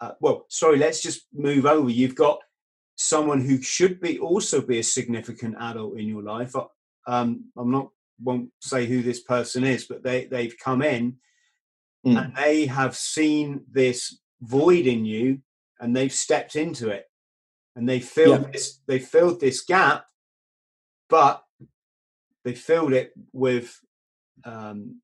[0.00, 1.90] Uh, well, sorry, let's just move over.
[1.90, 2.40] You've got
[3.00, 6.54] someone who should be also be a significant adult in your life.
[6.54, 6.66] Uh,
[7.06, 7.88] um, I'm not
[8.22, 11.16] won't say who this person is, but they they've come in
[12.06, 12.22] mm.
[12.22, 15.40] and they have seen this void in you
[15.80, 17.06] and they've stepped into it
[17.74, 18.50] and they filled yeah.
[18.52, 20.04] this they filled this gap,
[21.08, 21.42] but
[22.44, 23.80] they filled it with
[24.44, 25.00] um,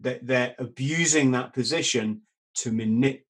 [0.00, 2.22] that they're abusing that position
[2.54, 3.22] to manip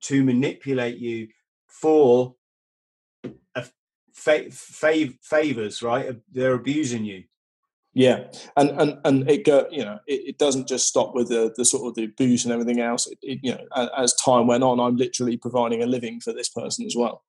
[0.00, 1.28] to manipulate you
[1.66, 2.34] for
[4.14, 6.16] fa- fav- favors, right?
[6.32, 7.24] They're abusing you.
[7.96, 8.24] Yeah,
[8.56, 11.64] and and and it go, you know it, it, doesn't just stop with the the
[11.64, 13.06] sort of the abuse and everything else.
[13.06, 16.48] It, it, you know, as time went on, I'm literally providing a living for this
[16.48, 17.22] person as well.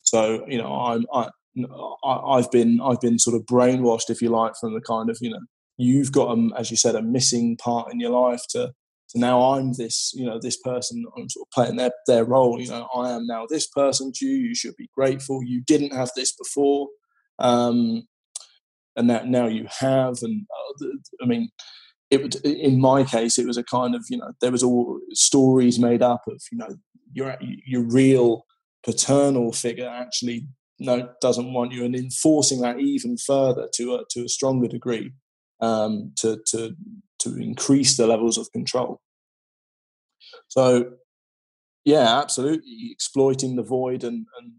[0.00, 1.28] So you know, I'm I,
[2.04, 5.30] I've been I've been sort of brainwashed, if you like, from the kind of you
[5.30, 5.40] know
[5.76, 8.72] you've got um, as you said a missing part in your life to
[9.06, 11.04] so now I'm this, you know, this person.
[11.16, 12.60] I'm sort of playing their their role.
[12.60, 14.48] You know, I am now this person to you.
[14.48, 15.44] You should be grateful.
[15.44, 16.88] You didn't have this before,
[17.38, 18.06] um,
[18.96, 20.16] and that now you have.
[20.22, 20.44] And
[20.82, 20.86] uh,
[21.22, 21.50] I mean,
[22.10, 22.34] it would.
[22.44, 26.02] In my case, it was a kind of you know there was all stories made
[26.02, 26.76] up of you know
[27.12, 28.44] your your real
[28.84, 30.46] paternal figure actually
[30.80, 35.12] no doesn't want you, and enforcing that even further to a to a stronger degree
[35.60, 36.74] um, to to
[37.26, 39.00] to increase the levels of control.
[40.48, 40.92] So,
[41.84, 44.52] yeah, absolutely, exploiting the void and and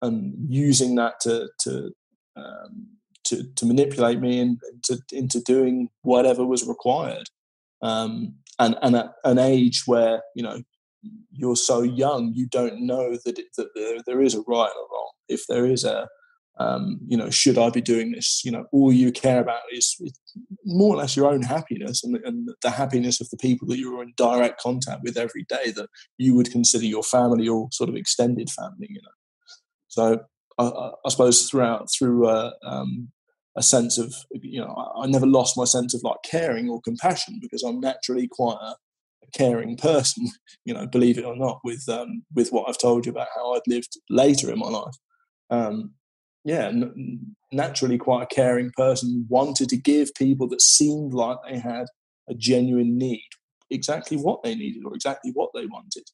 [0.00, 1.92] and using that to to
[2.36, 2.88] um,
[3.24, 7.28] to, to manipulate me into into doing whatever was required.
[7.82, 10.62] Um, and and at an age where you know
[11.32, 14.86] you're so young, you don't know that it, that there, there is a right or
[14.92, 15.12] wrong.
[15.28, 16.08] If there is a
[16.58, 18.44] um, you know, should I be doing this?
[18.44, 20.00] You know, all you care about is,
[20.64, 24.02] more or less your own happiness and, and, the happiness of the people that you're
[24.02, 25.88] in direct contact with every day that
[26.18, 28.86] you would consider your family or sort of extended family.
[28.88, 29.10] You know,
[29.88, 30.20] so
[30.58, 33.10] I, I suppose throughout through a, um,
[33.56, 36.80] a sense of you know, I, I, never lost my sense of like caring or
[36.82, 38.76] compassion because I'm naturally quite a,
[39.24, 40.28] a caring person.
[40.64, 43.54] You know, believe it or not, with um, with what I've told you about how
[43.54, 44.94] I've lived later in my life.
[45.50, 45.94] Um,
[46.44, 51.58] yeah, n- naturally quite a caring person, wanted to give people that seemed like they
[51.58, 51.86] had
[52.28, 53.28] a genuine need
[53.70, 56.04] exactly what they needed or exactly what they wanted,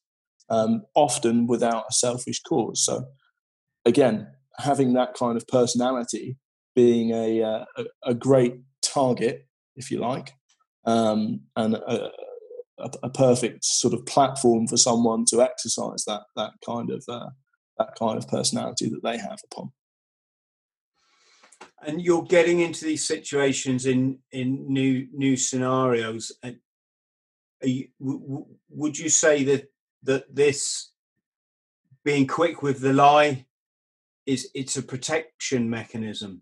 [0.49, 2.83] um, often without a selfish cause.
[2.85, 3.05] So,
[3.85, 4.27] again,
[4.57, 6.37] having that kind of personality
[6.75, 10.31] being a, uh, a, a, great target, if you like,
[10.85, 12.11] um, and a,
[13.03, 17.29] a, perfect sort of platform for someone to exercise that that kind of uh,
[17.77, 19.71] that kind of personality that they have upon.
[21.85, 26.31] And you're getting into these situations in in new new scenarios.
[26.43, 26.57] And
[27.63, 29.71] you, w- would you say that
[30.03, 30.91] that this
[32.03, 33.45] being quick with the lie
[34.25, 36.41] is it's a protection mechanism?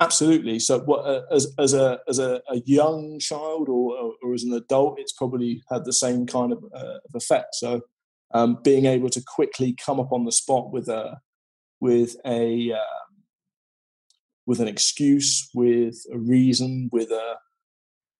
[0.00, 0.58] Absolutely.
[0.58, 4.54] So, what, uh, as as a as a, a young child or, or as an
[4.54, 7.54] adult, it's probably had the same kind of, uh, of effect.
[7.54, 7.82] So,
[8.32, 11.20] um, being able to quickly come up on the spot with a
[11.80, 13.07] with a um,
[14.48, 17.34] with an excuse, with a reason, with a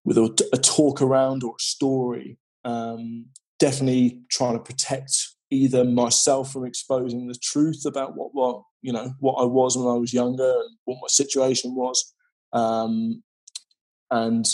[0.05, 2.39] with a, a talk around or a story.
[2.65, 3.27] Um,
[3.59, 5.11] definitely trying to protect
[5.51, 9.89] either myself from exposing the truth about what what you know what I was when
[9.89, 12.15] I was younger and what my situation was,
[12.53, 13.23] um,
[14.11, 14.47] and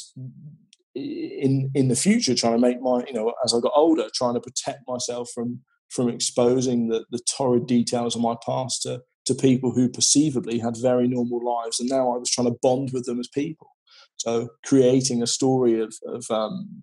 [0.94, 4.34] in in the future trying to make my you know as I got older trying
[4.34, 5.60] to protect myself from
[5.90, 10.76] from exposing the, the torrid details of my past to, to people who perceivably had
[10.76, 13.68] very normal lives and now I was trying to bond with them as people
[14.16, 16.82] so creating a story of of um,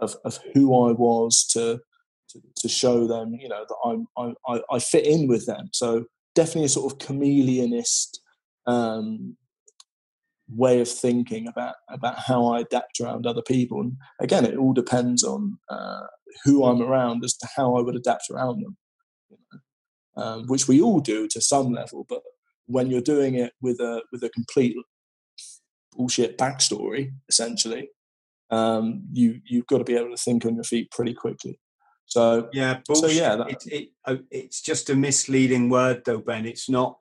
[0.00, 1.80] of, of who I was to,
[2.30, 6.06] to, to show them you know that I'm I, I fit in with them so
[6.34, 8.18] definitely a sort of chameleonist
[8.66, 9.36] um,
[10.48, 13.80] way of thinking about about how I adapt around other people.
[13.80, 16.06] And again, it all depends on uh,
[16.44, 18.76] who I'm around as to how I would adapt around them?
[20.16, 22.06] Um, which we all do to some level.
[22.08, 22.22] But
[22.66, 24.76] when you're doing it with a with a complete
[25.92, 27.88] bullshit backstory, essentially,
[28.50, 31.58] um, you you've got to be able to think on your feet pretty quickly.
[32.06, 33.10] So yeah, bullshit.
[33.10, 36.46] so yeah, that, it, it, oh, it's just a misleading word, though, Ben.
[36.46, 36.98] It's not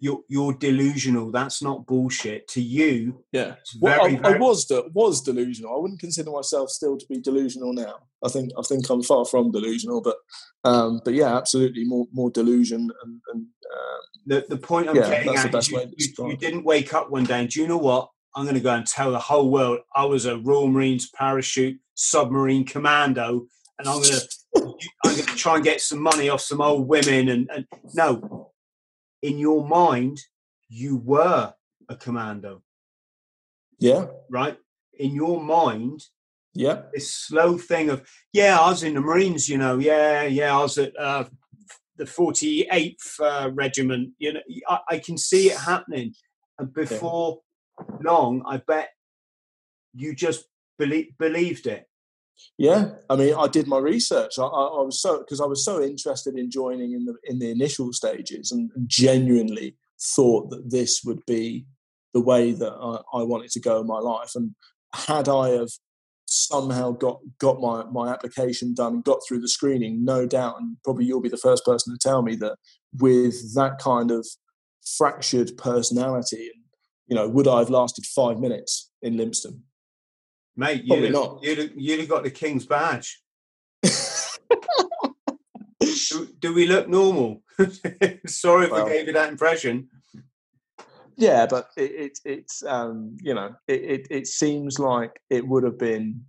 [0.00, 1.30] you're you're delusional.
[1.30, 3.24] That's not bullshit to you.
[3.32, 4.36] Yeah, well, I, very...
[4.36, 5.74] I, was was delusional.
[5.74, 7.94] I wouldn't consider myself still to be delusional now.
[8.24, 10.16] I think I think I'm far from delusional, but
[10.64, 13.20] um, but yeah, absolutely more more delusion and.
[13.32, 16.94] and um, the the point I'm yeah, getting at is you, you, you didn't wake
[16.94, 18.08] up one day and do you know what?
[18.34, 21.78] I'm going to go and tell the whole world I was a Royal Marines parachute
[21.94, 23.46] submarine commando,
[23.78, 24.28] and I'm going to
[25.04, 27.28] I'm going to try and get some money off some old women.
[27.28, 28.50] And, and no,
[29.24, 30.20] in your mind,
[30.68, 31.54] you were
[31.88, 32.62] a commando.
[33.78, 34.06] Yeah.
[34.30, 34.58] Right?
[34.98, 36.04] In your mind,
[36.54, 36.82] yeah.
[36.92, 40.62] This slow thing of, yeah, I was in the Marines, you know, yeah, yeah, I
[40.62, 41.24] was at uh,
[41.96, 46.14] the 48th uh, Regiment, you know, I, I, can see it happening.
[46.60, 47.40] And before
[47.80, 47.96] yeah.
[48.02, 48.90] long, I bet
[49.94, 50.44] you just
[50.78, 51.88] belie- believed it.
[52.58, 54.38] Yeah, I mean, I did my research.
[54.38, 57.38] I, I, I was so because I was so interested in joining in the in
[57.38, 59.76] the initial stages, and, genuinely
[60.14, 61.66] thought that this would be
[62.12, 64.32] the way that I, I, wanted to go in my life.
[64.34, 64.54] And
[64.94, 65.70] had I have
[66.26, 70.76] somehow got got my my application done and got through the screening, no doubt, and
[70.84, 72.56] probably you'll be the first person to tell me that
[73.00, 74.26] with that kind of
[74.96, 76.64] fractured personality, and
[77.06, 79.60] you know, would I have lasted five minutes in Lympstone?
[80.56, 81.42] Mate, you'd have, not.
[81.42, 83.20] You'd, have, you'd have got the King's badge.
[85.80, 87.42] do, do, we look normal?
[88.26, 89.88] Sorry if well, I gave you that impression.
[91.16, 95.62] Yeah, but it, it it's um, you know it, it, it seems like it would
[95.62, 96.24] have been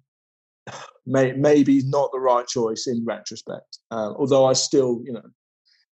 [1.05, 3.79] may, maybe not the right choice in retrospect.
[3.91, 5.23] Uh, although I still you know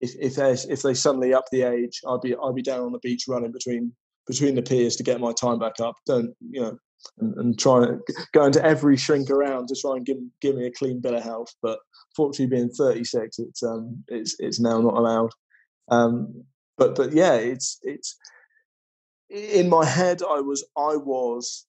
[0.02, 2.92] if if they if they suddenly up the age, I'd be I'd be down on
[2.92, 3.94] the beach running between
[4.26, 5.96] between the piers to get my time back up.
[6.06, 6.78] Don't you know?
[7.20, 8.00] And, and try to
[8.34, 11.24] go into every shrink around to try and give give me a clean bill of
[11.24, 11.54] health.
[11.62, 11.80] But
[12.16, 15.32] fortunately, being 36, it's um it's it's now not allowed.
[15.90, 16.44] Um,
[16.78, 18.18] but but yeah, it's it's
[19.30, 20.22] in my head.
[20.22, 21.66] I was I was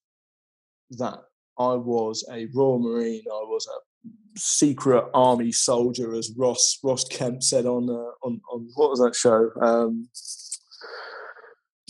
[0.92, 1.20] that
[1.58, 3.24] I was a Royal Marine.
[3.26, 4.08] I was a
[4.38, 9.14] secret army soldier, as Ross Ross Kemp said on uh, on on what was that
[9.14, 9.50] show?
[9.60, 10.08] Um,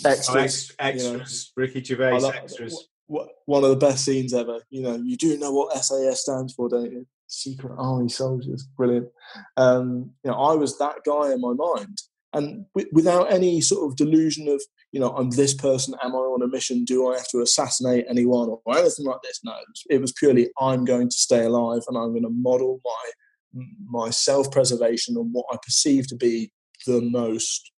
[0.05, 1.05] extras, oh, ex- extras.
[1.05, 1.25] You know.
[1.67, 4.61] Ricky Gervais extras one of the best scenes ever.
[4.71, 7.07] You know, you do know what SAS stands for, don't you?
[7.27, 9.09] Secret Army Soldiers, brilliant.
[9.57, 11.99] Um, you know, I was that guy in my mind,
[12.33, 15.95] and w- without any sort of delusion of, you know, I'm this person.
[16.03, 16.85] Am I on a mission?
[16.85, 19.41] Do I have to assassinate anyone or anything like this?
[19.45, 19.55] No,
[19.91, 24.11] it was, purely I'm going to stay alive, and I'm going to model my my
[24.11, 26.53] self preservation on what I perceive to be
[26.87, 27.73] the most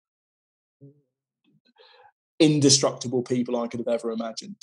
[2.38, 4.56] indestructible people I could have ever imagined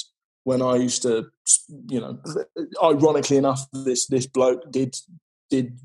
[0.48, 1.26] when I used to,
[1.90, 2.18] you know,
[2.82, 4.96] ironically enough, this this bloke did
[5.50, 5.78] did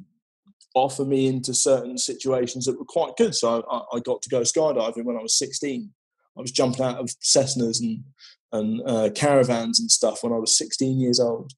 [0.77, 3.35] offer me into certain situations that were quite good.
[3.35, 5.91] So I, I got to go skydiving when I was 16.
[6.39, 8.05] I was jumping out of Cessnas and
[8.53, 11.51] and uh, caravans and stuff when I was 16 years old,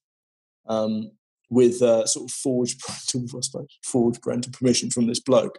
[0.66, 1.10] um,
[1.50, 5.58] with uh, sort of forged parental, I suppose, forged parental permission from this bloke.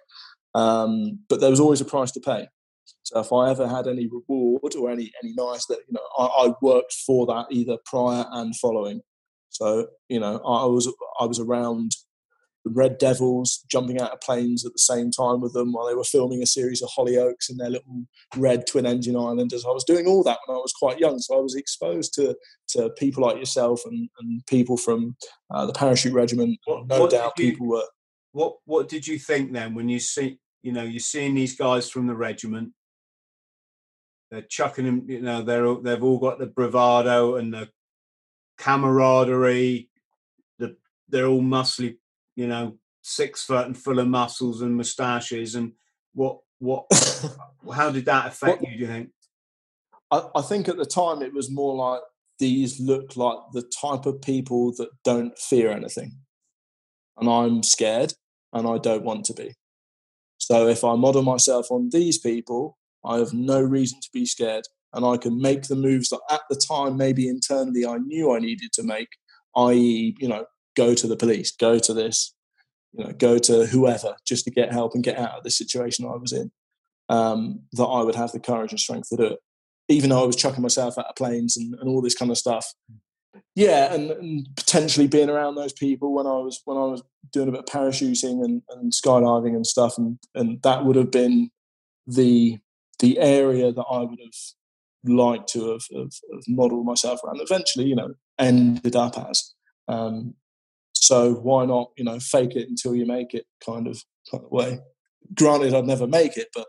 [0.56, 2.48] Um, but there was always a price to pay.
[3.06, 6.48] So if I ever had any reward or any any nice that you know, I,
[6.48, 9.02] I worked for that either prior and following.
[9.50, 11.92] So you know, I was I was around
[12.66, 15.94] the Red Devils jumping out of planes at the same time with them while they
[15.94, 19.66] were filming a series of Hollyoaks in their little red twin engine islanders.
[19.66, 22.36] I was doing all that when I was quite young, so I was exposed to
[22.70, 25.16] to people like yourself and, and people from
[25.52, 26.58] uh, the parachute regiment.
[26.66, 27.86] What, no what doubt, you, people were.
[28.32, 31.88] What What did you think then when you see you know you're seeing these guys
[31.88, 32.74] from the regiment?
[34.32, 35.06] They're chucking them.
[35.08, 37.70] You know they're they've all got the bravado and the
[38.58, 39.90] camaraderie.
[40.60, 40.76] The
[41.10, 41.98] they're all muscly
[42.36, 45.56] you know, six foot and full of muscles and moustaches.
[45.56, 45.74] And
[46.14, 46.86] what, what,
[47.74, 48.72] how did that affect you?
[48.72, 49.10] Do you think?
[50.12, 52.02] I, I think at the time it was more like
[52.38, 56.18] these look like the type of people that don't fear anything,
[57.18, 58.14] and I'm scared,
[58.54, 59.56] and I don't want to be.
[60.38, 64.66] So if I model myself on these people, I have no reason to be scared,
[64.94, 68.40] and I can make the moves that at the time maybe internally I knew I
[68.40, 69.10] needed to make,
[69.56, 70.46] i.e., you know,
[70.76, 72.34] go to the police, go to this,
[72.94, 76.06] you know, go to whoever just to get help and get out of the situation
[76.06, 76.52] I was in.
[77.08, 79.40] Um, that I would have the courage and strength to do it,
[79.90, 82.38] even though I was chucking myself out of planes and, and all this kind of
[82.38, 82.74] stuff.
[83.54, 87.48] Yeah, and, and, potentially being around those people when I was when I was doing
[87.48, 91.52] a bit of parachuting and, and skydiving and stuff, and and that would have been
[92.08, 92.58] the
[93.00, 97.42] the area that I would have liked to have, have, have modeled myself around.
[97.42, 99.54] Eventually, you know, ended up as.
[99.88, 100.36] Um,
[100.94, 104.52] so why not, you know, fake it until you make it kind of, kind of
[104.52, 104.80] way.
[105.34, 106.66] Granted, I'd never make it, but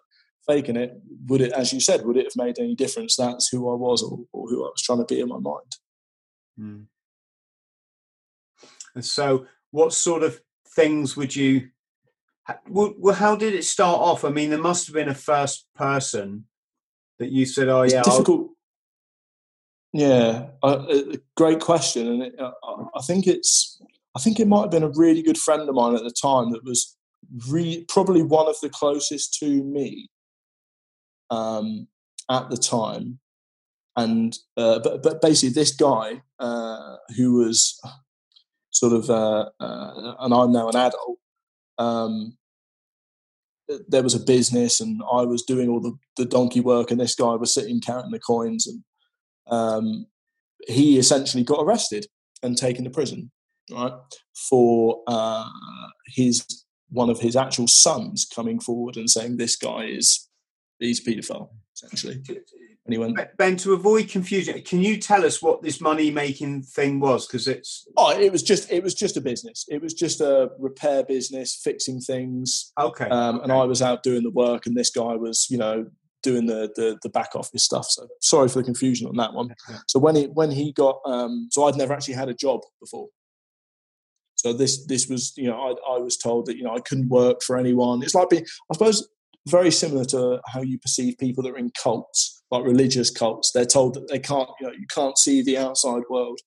[0.47, 0.93] faking it,
[1.27, 3.17] would it, as you said, would it have made any difference?
[3.17, 5.77] That's who I was or, or who I was trying to be in my mind.
[6.59, 6.87] Mm.
[8.95, 10.41] And so, what sort of
[10.75, 11.69] things would you?
[12.69, 14.25] Well, how did it start off?
[14.25, 16.45] I mean, there must have been a first person
[17.19, 18.41] that you said, "Oh, it's yeah." Difficult.
[18.41, 18.57] I'll...
[19.93, 23.81] Yeah, a great question, and it, I think it's
[24.17, 26.51] I think it might have been a really good friend of mine at the time
[26.53, 26.97] that was
[27.49, 30.09] re- probably one of the closest to me
[31.31, 31.89] um,
[32.31, 33.19] at the time.
[33.97, 37.81] And uh, but but basically, this guy uh, who was
[38.71, 41.19] sort of, uh, uh and I'm now an adult.
[41.79, 42.37] Um,
[43.89, 47.15] there was a business, and I was doing all the, the donkey work, and this
[47.15, 48.85] guy was sitting counting the coins, and
[49.49, 50.07] um,
[50.69, 52.07] he essentially got arrested
[52.43, 53.31] and taken to prison
[53.71, 53.93] right,
[54.49, 55.49] for uh,
[56.07, 60.29] his one of his actual sons coming forward and saying this guy is
[60.79, 62.23] he's a paedophile essentially.
[62.87, 66.63] And he went, Ben, to avoid confusion, can you tell us what this money making
[66.63, 67.27] thing was?
[67.27, 69.65] Because it's oh, it was just it was just a business.
[69.69, 72.73] It was just a repair business, fixing things.
[72.79, 73.09] Okay.
[73.09, 73.43] Um, okay.
[73.43, 75.87] And I was out doing the work, and this guy was, you know,
[76.23, 77.87] doing the, the, the back office stuff.
[77.89, 79.55] So sorry for the confusion on that one.
[79.89, 83.09] So when he when he got um, so I'd never actually had a job before.
[84.37, 87.09] So this this was you know I, I was told that you know I couldn't
[87.09, 88.03] work for anyone.
[88.03, 89.09] It's like being I suppose
[89.47, 93.53] very similar to how you perceive people that are in cults, like religious cults.
[93.53, 96.39] They're told that they can't you know you can't see the outside world.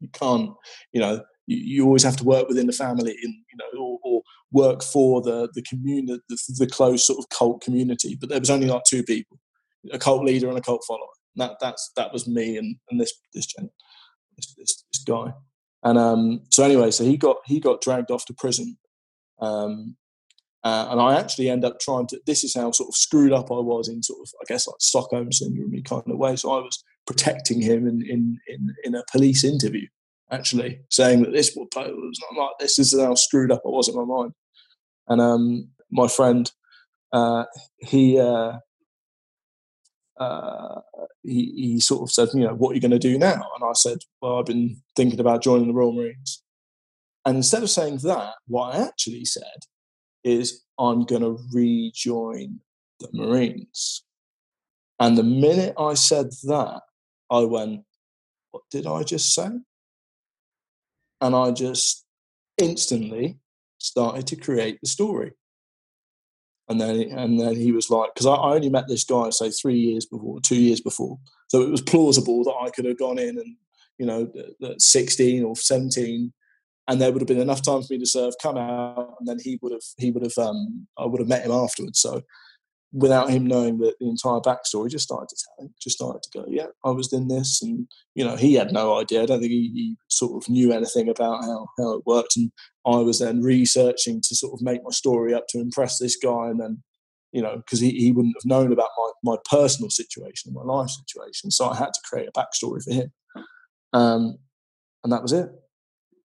[0.00, 0.50] You can't
[0.92, 3.98] you know you, you always have to work within the family and you know or,
[4.02, 8.16] or work for the the community the, the close sort of cult community.
[8.18, 9.38] But there was only like two people,
[9.92, 11.06] a cult leader and a cult follower.
[11.36, 13.70] And that that's that was me and, and this this gen
[14.36, 15.32] this, this, this guy.
[15.82, 18.76] And um, so anyway, so he got he got dragged off to prison,
[19.40, 19.96] um,
[20.62, 22.20] uh, and I actually end up trying to.
[22.26, 24.76] This is how sort of screwed up I was in sort of I guess like
[24.80, 26.36] Stockholm syndrome kind of way.
[26.36, 29.86] So I was protecting him in in in, in a police interview,
[30.30, 32.76] actually saying that this was not like this.
[32.76, 34.32] This is how screwed up I was in my mind.
[35.08, 36.50] And um, my friend,
[37.12, 37.44] uh,
[37.78, 38.58] he uh,
[40.18, 40.80] uh,
[41.22, 43.32] he, he sort of said, you know, what are you going to do now?
[43.56, 46.42] And I said, well, I've been thinking about joining the Royal Marines.
[47.24, 49.66] And instead of saying that, what I actually said
[50.24, 52.60] is, I'm going to rejoin
[53.00, 54.04] the Marines.
[54.98, 56.82] And the minute I said that,
[57.30, 57.84] I went,
[58.50, 59.48] what did I just say?
[61.20, 62.04] And I just
[62.58, 63.38] instantly
[63.78, 65.32] started to create the story.
[66.68, 69.78] And then, and then he was like, because I, only met this guy, say, three
[69.78, 71.18] years before, two years before.
[71.48, 73.56] So it was plausible that I could have gone in and,
[73.98, 74.30] you know,
[74.62, 76.32] at 16 or 17,
[76.88, 79.38] and there would have been enough time for me to serve, come out, and then
[79.42, 82.00] he would have, he would have, um, I would have met him afterwards.
[82.00, 82.22] So
[82.92, 86.38] without him knowing the, the entire backstory, just started to tell him, just started to
[86.38, 87.60] go, yeah, I was in this.
[87.62, 89.22] And, you know, he had no idea.
[89.22, 92.36] I don't think he, he, sort of knew anything about how, how it worked.
[92.36, 92.50] And
[92.86, 96.48] I was then researching to sort of make my story up to impress this guy,
[96.48, 96.82] and then
[97.32, 100.90] you know because he, he wouldn't have known about my my personal situation, my life
[100.90, 103.12] situation, so I had to create a backstory for him,
[103.92, 104.38] um,
[105.04, 105.50] and that was it.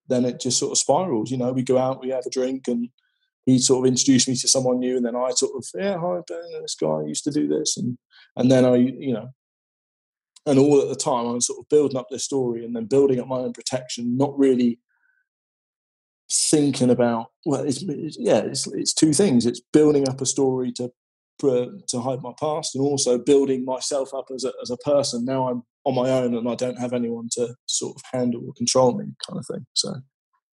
[0.07, 1.29] Then it just sort of spiraled.
[1.29, 2.89] You know, we go out, we have a drink, and
[3.45, 6.21] he sort of introduced me to someone new, and then I sort of yeah, hi
[6.27, 7.97] Ben, this guy used to do this, and
[8.35, 9.29] and then I you know
[10.45, 12.85] and all at the time I was sort of building up this story and then
[12.85, 14.79] building up my own protection, not really
[16.31, 19.45] thinking about well, it's, it's, yeah, it's it's two things.
[19.45, 20.91] It's building up a story to
[21.43, 25.25] uh, to hide my past, and also building myself up as a as a person.
[25.25, 28.53] Now I'm on my own, and I don't have anyone to sort of handle or
[28.53, 29.65] control me, kind of thing.
[29.73, 29.95] So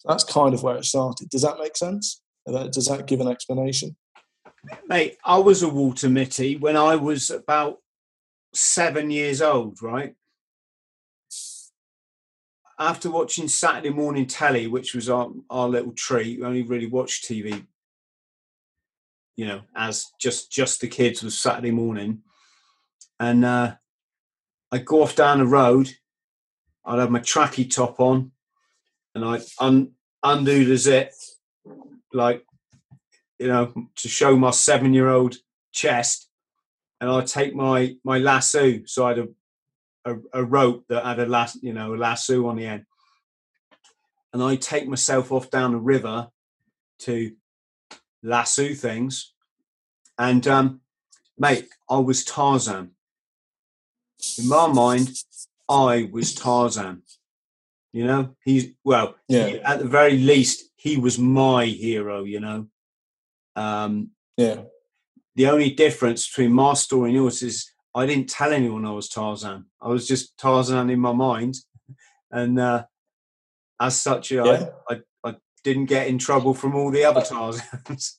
[0.05, 1.29] that's kind of where it started.
[1.29, 2.21] Does that make sense?
[2.45, 3.95] Does that give an explanation?
[4.87, 7.77] Mate, I was a Walter Mitty when I was about
[8.53, 10.15] seven years old, right?
[12.77, 17.25] After watching Saturday morning telly, which was our, our little treat, we only really watched
[17.25, 17.65] TV,
[19.35, 22.21] you know, as just just the kids was Saturday morning.
[23.19, 23.75] And uh,
[24.71, 25.89] I'd go off down the road,
[26.85, 28.31] I'd have my tracky top on,
[29.13, 29.91] and I'd un-
[30.23, 31.11] undo the zip,
[32.13, 32.45] like,
[33.39, 35.35] you know, to show my seven year old
[35.71, 36.31] chest
[37.01, 38.79] and I'd take my my lasso.
[38.85, 39.27] So I had a,
[40.05, 42.85] a, a rope that had a lasso, you know, a lasso on the end,
[44.31, 46.29] and I'd take myself off down the river
[46.99, 47.31] to
[48.23, 49.33] lasso things,
[50.17, 50.81] and um,
[51.37, 52.91] mate, I was Tarzan.
[54.37, 55.09] In my mind,
[55.69, 57.03] I was Tarzan.
[57.93, 59.47] You know, he's well, yeah.
[59.47, 62.23] He, at the very least, he was my hero.
[62.23, 62.67] You know,
[63.55, 64.61] um, yeah
[65.35, 69.09] the only difference between my story and yours is I didn't tell anyone I was
[69.09, 69.65] Tarzan.
[69.81, 71.55] I was just Tarzan in my mind,
[72.29, 72.85] and uh,
[73.79, 74.69] as such, yeah.
[74.89, 78.17] I, I, I didn't get in trouble from all the other Tarzans.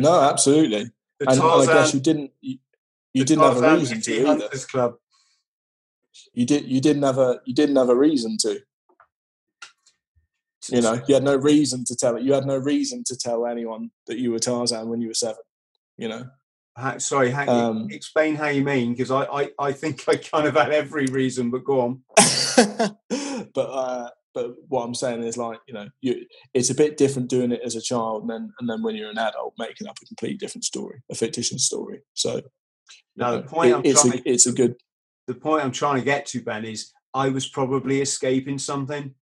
[0.00, 0.90] no, absolutely.
[1.20, 2.30] and, Tarzan, I guess you didn't.
[2.40, 2.58] You,
[3.14, 4.48] you didn't Tarzan have a reason to either.
[4.70, 4.94] Club.
[6.32, 6.66] You did.
[6.66, 7.40] You didn't have a.
[7.44, 8.60] You didn't have a reason to.
[10.70, 12.22] You know, you had no reason to tell it.
[12.22, 15.42] You had no reason to tell anyone that you were Tarzan when you were seven
[15.98, 16.26] you know.
[16.76, 20.46] How, sorry, how, um, explain how you mean because I, I, I think I kind
[20.46, 22.02] of had every reason, but go on.
[23.52, 27.28] but uh, but what I'm saying is like you know you, it's a bit different
[27.28, 29.96] doing it as a child and then and then when you're an adult making up
[30.00, 31.98] a completely different story, a fictitious story.
[32.14, 32.42] So
[33.16, 34.76] now the point it, it's a, to, it's a good.
[35.28, 39.14] The point I'm trying to get to Ben is I was probably escaping something,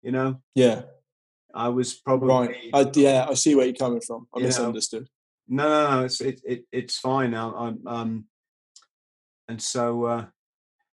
[0.00, 0.40] you know.
[0.54, 0.82] Yeah.
[1.52, 2.56] I was probably right.
[2.72, 4.28] I, yeah, I see where you're coming from.
[4.34, 5.08] I misunderstood.
[5.48, 6.04] Know, no, no, no.
[6.04, 7.54] It's it, it it's fine now.
[7.56, 8.24] I'm um,
[9.48, 10.26] and so uh,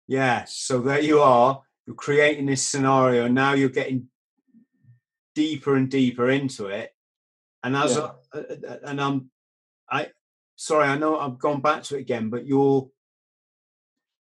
[0.08, 0.44] yeah.
[0.48, 1.62] So there you are.
[1.86, 4.08] You're creating this scenario, and now you're getting
[5.36, 6.90] deeper and deeper into it.
[7.62, 8.10] And as yeah.
[8.34, 8.40] I,
[8.84, 9.30] and I'm,
[9.88, 10.08] I
[10.56, 12.90] sorry, I know I've gone back to it again, but you're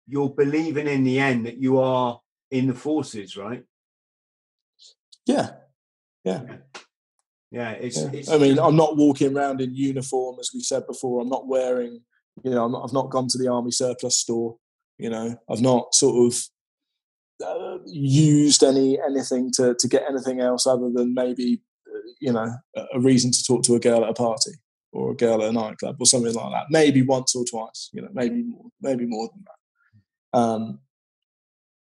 [0.07, 3.63] you're believing in the end that you are in the forces, right?
[5.25, 5.51] Yeah,
[6.23, 6.43] yeah.
[7.51, 7.71] yeah.
[7.71, 8.09] It's, yeah.
[8.13, 8.29] it's.
[8.29, 11.21] I mean, I'm not walking around in uniform, as we said before.
[11.21, 12.01] I'm not wearing,
[12.43, 14.57] you know, i have not gone to the army surplus store.
[14.97, 16.39] You know, I've not sort of
[17.45, 21.61] uh, used any anything to to get anything else other than maybe,
[21.93, 22.49] uh, you know,
[22.93, 24.51] a reason to talk to a girl at a party
[24.93, 26.65] or a girl at a nightclub or something like that.
[26.69, 27.89] Maybe once or twice.
[27.91, 29.56] You know, maybe more, maybe more than that.
[30.37, 30.79] Um,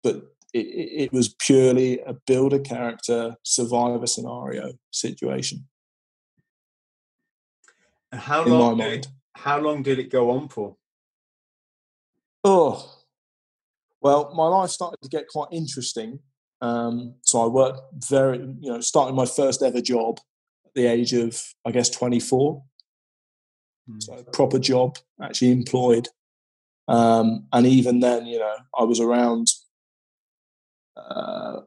[0.05, 0.17] but
[0.53, 5.67] it, it, was purely a build a character, survivor scenario situation.
[8.13, 8.79] How long?
[8.79, 10.77] Did it, how long did it go on for?
[12.45, 12.95] Oh,
[14.01, 16.21] well, my life started to get quite interesting.
[16.61, 20.21] Um, so I worked very, you know, starting my first ever job
[20.65, 22.63] at the age of, I guess, 24.
[23.91, 24.03] Mm.
[24.03, 26.07] So proper job, actually employed.
[26.87, 29.49] Um, and even then, you know, I was around
[30.97, 31.61] uh,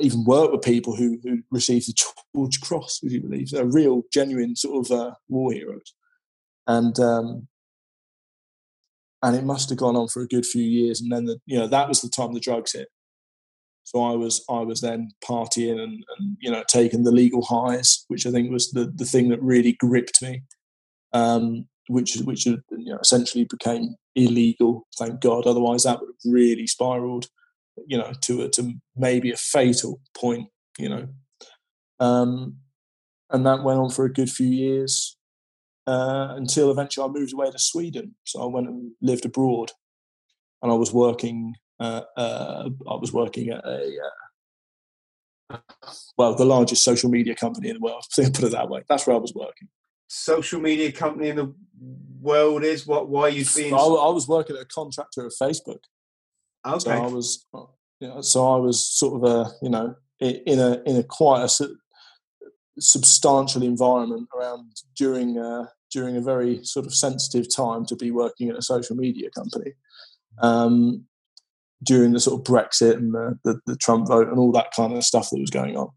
[0.00, 1.94] even worked with people who, who received the
[2.34, 3.50] George Cross, would you believe?
[3.50, 5.94] They're real, genuine sort of uh, war heroes.
[6.66, 7.48] And um,
[9.22, 11.00] and it must have gone on for a good few years.
[11.00, 12.88] And then, the, you know, that was the time the drugs hit.
[13.84, 18.04] So I was I was then partying and, and you know taking the legal highs,
[18.08, 20.42] which I think was the, the thing that really gripped me,
[21.12, 24.86] um, which which you know essentially became illegal.
[24.98, 27.28] Thank God, otherwise that would have really spiraled
[27.86, 31.08] you know, to a, to maybe a fatal point, you know.
[32.00, 32.58] Um,
[33.30, 35.16] and that went on for a good few years
[35.86, 38.14] uh, until eventually I moved away to Sweden.
[38.24, 39.72] So I went and lived abroad,
[40.62, 41.54] and I was working.
[41.78, 43.98] Uh, uh, I was working at a
[45.50, 45.58] uh,
[46.16, 48.04] well, the largest social media company in the world.
[48.16, 48.82] Put it that way.
[48.88, 49.68] That's where I was working.
[50.08, 51.54] Social media company in the
[52.20, 53.08] world is what?
[53.08, 53.74] Why you being?
[53.74, 55.80] I, I was working at a contractor of Facebook.
[56.66, 56.78] Okay.
[56.78, 57.46] So I was,
[58.00, 61.42] you know, so I was sort of a, you know, in a in a quite
[61.42, 61.68] a
[62.78, 68.48] substantial environment around during uh, during a very sort of sensitive time to be working
[68.48, 69.72] at a social media company.
[70.38, 71.06] Um,
[71.82, 74.94] during the sort of Brexit and the, the, the, Trump vote and all that kind
[74.94, 75.90] of stuff that was going on.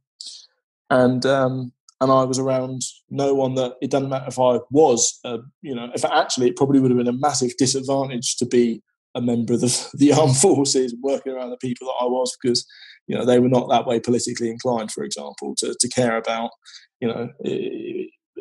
[0.89, 1.71] And um,
[2.01, 5.75] and I was around no one that it doesn't matter if I was, uh, you
[5.75, 8.81] know, if actually it probably would have been a massive disadvantage to be
[9.15, 12.65] a member of the, the armed forces working around the people that I was because
[13.07, 16.51] you know they were not that way politically inclined, for example, to, to care about
[16.99, 17.29] you know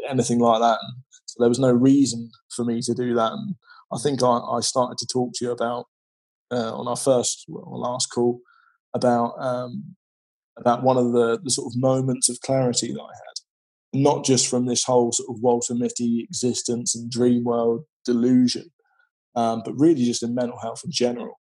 [0.08, 0.78] anything like that.
[0.82, 3.32] And so there was no reason for me to do that.
[3.32, 3.54] And
[3.92, 5.86] I think I, I started to talk to you about
[6.50, 8.40] uh, on our first or last call
[8.94, 9.96] about um,
[10.56, 13.27] about one of the, the sort of moments of clarity that I had,
[13.92, 18.70] not just from this whole sort of Walter Mitty existence and dream world delusion,
[19.34, 21.40] um, but really just in mental health in general.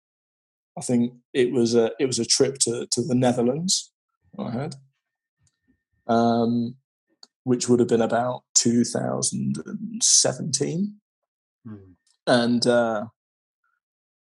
[0.77, 3.91] I think it was a it was a trip to to the Netherlands
[4.37, 4.75] I had,
[6.07, 6.75] um,
[7.43, 10.95] which would have been about 2017,
[11.67, 11.95] mm.
[12.27, 13.05] and uh,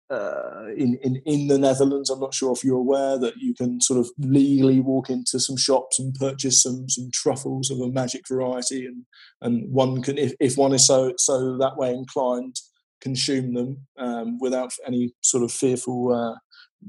[0.09, 2.09] uh, in, in in the Netherlands.
[2.09, 5.57] I'm not sure if you're aware that you can sort of legally walk into some
[5.57, 9.05] shops and purchase some some truffles of a magic variety, and
[9.41, 12.57] and one can, if, if one is so so that way inclined,
[13.01, 16.37] consume them um, without any sort of fearful uh,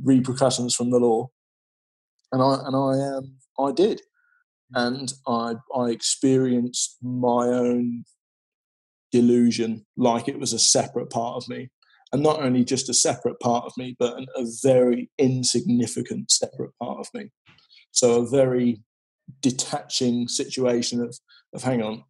[0.02, 1.28] repercussions from the law.
[2.32, 4.02] And I and I um, I did,
[4.74, 8.04] and I I experienced my own
[9.10, 11.70] delusion like it was a separate part of me
[12.12, 16.72] and not only just a separate part of me, but an, a very insignificant separate
[16.80, 17.30] part of me.
[17.90, 18.82] So a very
[19.40, 21.16] detaching situation of,
[21.54, 22.04] of hang on,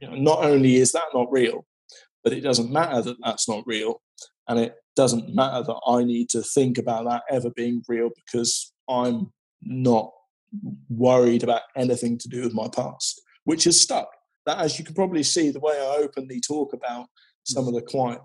[0.00, 1.66] you know, not only is that not real,
[2.24, 4.00] but it doesn't matter that that's not real,
[4.48, 8.72] and it doesn't matter that I need to think about that ever being real because
[8.88, 9.32] I'm
[9.62, 10.10] not
[10.88, 14.08] worried about anything to do with my past, which is stuck.
[14.46, 17.06] That, as you can probably see, the way I openly talk about
[17.44, 18.18] some of the quite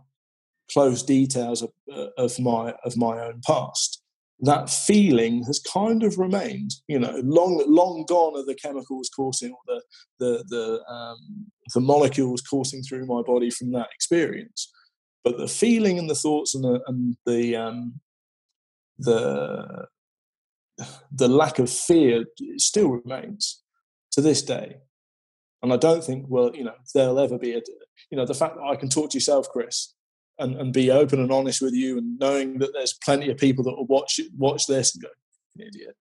[0.72, 4.01] close details of, uh, of my of my own past.
[4.41, 9.51] That feeling has kind of remained you know long long gone are the chemicals coursing
[9.51, 9.82] or the
[10.20, 14.72] the the, um, the molecules coursing through my body from that experience.
[15.24, 17.99] But the feeling and the thoughts and the and the um,
[18.99, 19.88] the
[21.11, 22.26] the lack of fear
[22.57, 23.63] still remains
[24.11, 24.78] to this day.
[25.63, 27.61] And i don't think well you know there'll ever be a
[28.11, 29.95] you know the fact that i can talk to yourself chris
[30.39, 33.63] and, and be open and honest with you and knowing that there's plenty of people
[33.63, 35.09] that will watch watch this and go
[35.55, 35.95] you idiot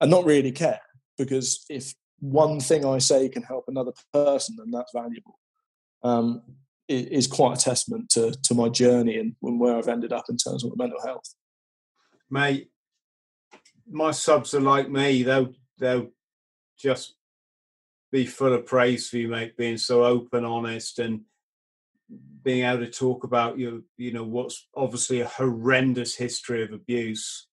[0.00, 0.80] and not really care
[1.16, 5.38] because if one thing I say can help another person then that's valuable.
[6.02, 6.42] Um,
[6.88, 10.26] it is quite a testament to, to my journey and, and where I've ended up
[10.28, 11.34] in terms of mental health.
[12.30, 12.70] Mate
[13.90, 15.22] my subs are like me.
[15.22, 16.08] They'll they'll
[16.78, 17.14] just
[18.12, 21.22] be full of praise for you mate being so open honest and
[22.42, 27.48] being able to talk about your you know what's obviously a horrendous history of abuse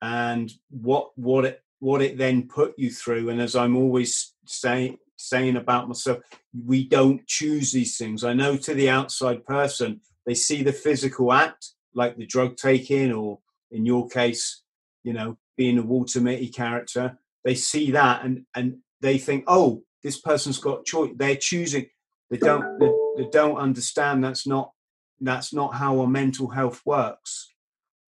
[0.00, 3.30] and what what it what it then put you through.
[3.30, 6.18] And as i'm always saying saying about myself
[6.66, 8.24] we don't choose these things.
[8.24, 13.12] I know to the outside person they see the physical act like the drug taking
[13.12, 14.62] or in your case
[15.02, 17.18] you know being a walter mitty character.
[17.44, 21.10] They see that and and they think oh this person's got choice.
[21.16, 21.86] They're choosing.
[22.30, 22.78] They don't
[23.16, 24.72] they, they don't understand that's not
[25.20, 27.52] that's not how our mental health works.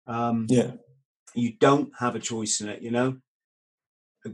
[0.07, 0.71] Um, yeah,
[1.33, 2.81] you don't have a choice in it.
[2.81, 3.17] You know,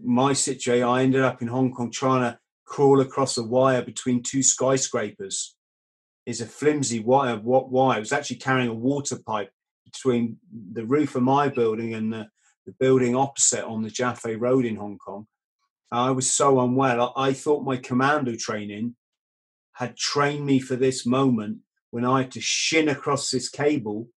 [0.03, 4.23] my situation, I ended up in Hong Kong trying to crawl across a wire between
[4.23, 5.55] two skyscrapers.
[6.25, 7.37] Is a flimsy wire.
[7.37, 7.95] What wire?
[7.95, 9.49] I was actually carrying a water pipe
[9.83, 10.37] between
[10.73, 12.27] the roof of my building and the,
[12.67, 15.25] the building opposite on the Jaffe Road in Hong Kong.
[15.91, 17.13] I was so unwell.
[17.15, 18.95] I, I thought my commando training
[19.79, 21.59] had trained me for this moment
[21.91, 24.09] when I had to shin across this cable.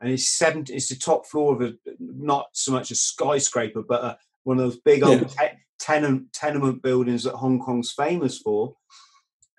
[0.00, 0.64] And it's seven.
[0.68, 4.64] It's the top floor of a not so much a skyscraper, but a, one of
[4.64, 5.06] those big yeah.
[5.06, 8.76] old te- tenant tenement buildings that Hong Kong's famous for.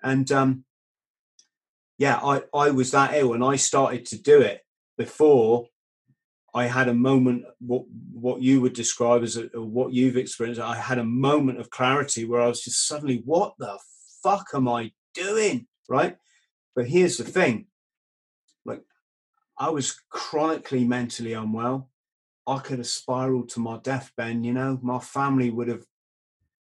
[0.02, 0.64] And um,
[1.98, 4.62] yeah, I I was that ill, and I started to do it
[4.96, 5.66] before
[6.54, 7.84] I had a moment what
[8.14, 10.62] what you would describe as a, what you've experienced.
[10.62, 13.78] I had a moment of clarity where I was just suddenly, what the
[14.22, 15.66] fuck am I doing?
[15.88, 16.16] Right.
[16.74, 17.66] But here's the thing
[18.64, 18.82] like,
[19.58, 21.90] I was chronically mentally unwell.
[22.46, 24.44] I could have spiraled to my death, Ben.
[24.44, 25.84] You know, my family would have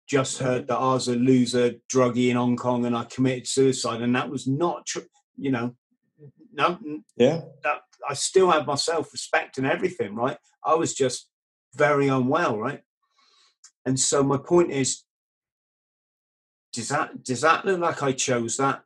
[0.09, 4.03] just heard that I was a loser druggie in Hong Kong and I committed suicide,
[4.03, 5.07] and that was not true.
[5.37, 5.75] You know,
[6.53, 6.79] no,
[7.17, 10.37] yeah, that I still have my self respect and everything, right?
[10.65, 11.29] I was just
[11.75, 12.83] very unwell, right?
[13.87, 15.05] And so my point is,
[16.73, 18.83] does that does that look like I chose that?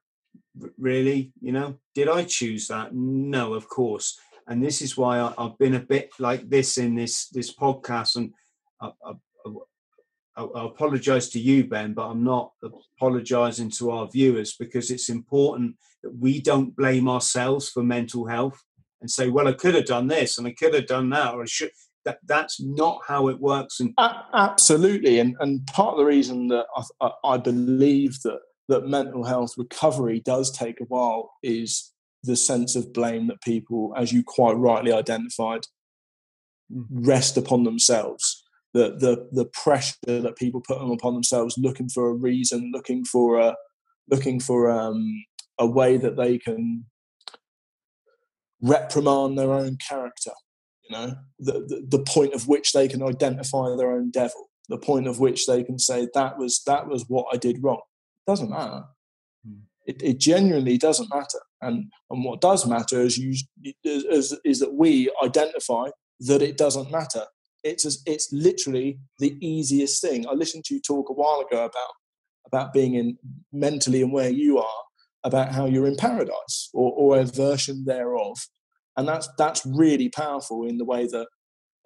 [0.78, 2.94] Really, you know, did I choose that?
[2.94, 4.18] No, of course.
[4.48, 8.16] And this is why I, have been a bit like this in this this podcast,
[8.16, 8.32] and
[8.80, 9.12] I, I,
[10.36, 15.08] I, I apologize to you, Ben, but I'm not apologizing to our viewers because it's
[15.08, 18.62] important that we don't blame ourselves for mental health
[19.00, 21.42] and say, "Well, I could have done this and I could have done that," or
[21.42, 21.70] I should
[22.06, 23.80] that that's not how it works.
[23.80, 25.18] And absolutely.
[25.18, 26.64] And and part of the reason that
[27.00, 28.38] I, I, believe that
[28.68, 31.92] that mental health recovery does take a while is
[32.22, 35.66] the sense of blame that people as you quite rightly identified
[36.70, 38.44] rest upon themselves.
[38.72, 43.38] The the the pressure that people put upon themselves looking for a reason looking for
[43.40, 43.56] a
[44.08, 45.24] looking for um,
[45.58, 46.84] a way that they can
[48.62, 50.32] reprimand their own character
[50.88, 54.78] you know the, the, the point of which they can identify their own devil the
[54.78, 57.80] point of which they can say that was that was what i did wrong.
[58.26, 58.84] It doesn't matter.
[59.46, 59.60] Hmm.
[59.86, 61.40] it, it genuinely doesn't matter.
[61.62, 63.34] And and what does matter is you
[63.84, 65.88] is, is, is that we identify
[66.20, 67.24] that it doesn't matter.
[67.62, 70.26] It's as, it's literally the easiest thing.
[70.26, 71.94] I listened to you talk a while ago about
[72.46, 73.18] about being in
[73.52, 74.82] mentally and where you are
[75.24, 78.46] about how you're in paradise or, or a version thereof
[78.96, 81.26] and that's that's really powerful in the way that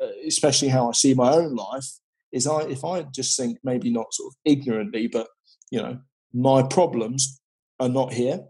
[0.03, 1.87] uh, especially how i see my own life
[2.33, 5.29] is i if i just think maybe not sort of ignorantly but
[5.71, 5.99] you know
[6.33, 7.41] my problems
[7.79, 8.41] are not here.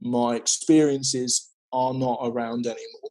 [0.00, 3.10] My experiences are not around anymore.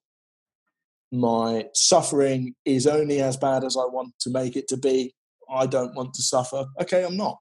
[1.11, 5.15] My suffering is only as bad as i want to make it to be.
[5.51, 6.65] I don't want to suffer.
[6.79, 7.37] Okay i'm not.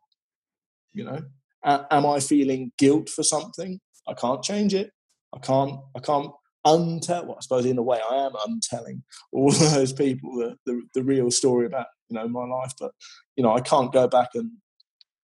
[0.92, 1.20] You know?
[1.64, 3.80] A- am i feeling guilt for something?
[4.06, 4.90] I can't change it.
[5.34, 6.30] I can't i can't
[6.68, 7.26] untell.
[7.26, 9.02] Well, I suppose in a way I am untelling
[9.32, 12.72] all those people the, the, the real story about you know my life.
[12.78, 12.92] But
[13.36, 14.52] you know I can't go back and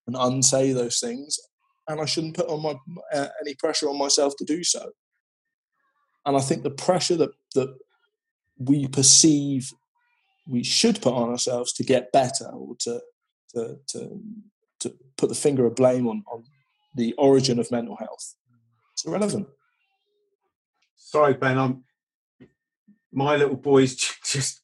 [0.06, 1.38] and unsay those things,
[1.88, 2.74] and I shouldn't put on my
[3.12, 4.90] uh, any pressure on myself to do so.
[6.26, 7.76] And I think the pressure that that
[8.58, 9.70] we perceive
[10.46, 13.00] we should put on ourselves to get better or to
[13.54, 14.20] to to,
[14.80, 16.44] to put the finger of blame on, on
[16.94, 18.36] the origin of mental health.
[18.92, 19.48] It's irrelevant
[21.04, 21.84] sorry, Ben, I'm
[23.12, 23.94] my little boys
[24.24, 24.60] just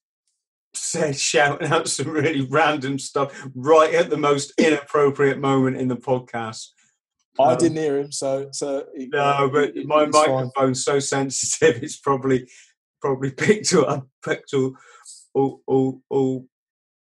[0.74, 5.96] said shouting out some really random stuff right at the most inappropriate moment in the
[5.96, 6.68] podcast.
[7.38, 10.74] I um, didn't hear him, so so no, but it, my microphone's fine.
[10.74, 12.48] so sensitive, it's probably
[13.00, 14.74] probably picked up, picked all,
[15.32, 16.46] all, all, all,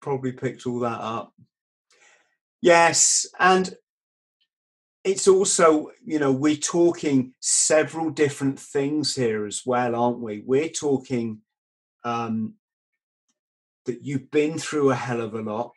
[0.01, 1.33] probably picked all that up.
[2.61, 3.75] Yes, and
[5.05, 10.67] it's also you know we're talking several different things here as well aren't we we're
[10.67, 11.39] talking
[12.03, 12.55] um
[13.85, 15.71] that you've been through a hell of a lot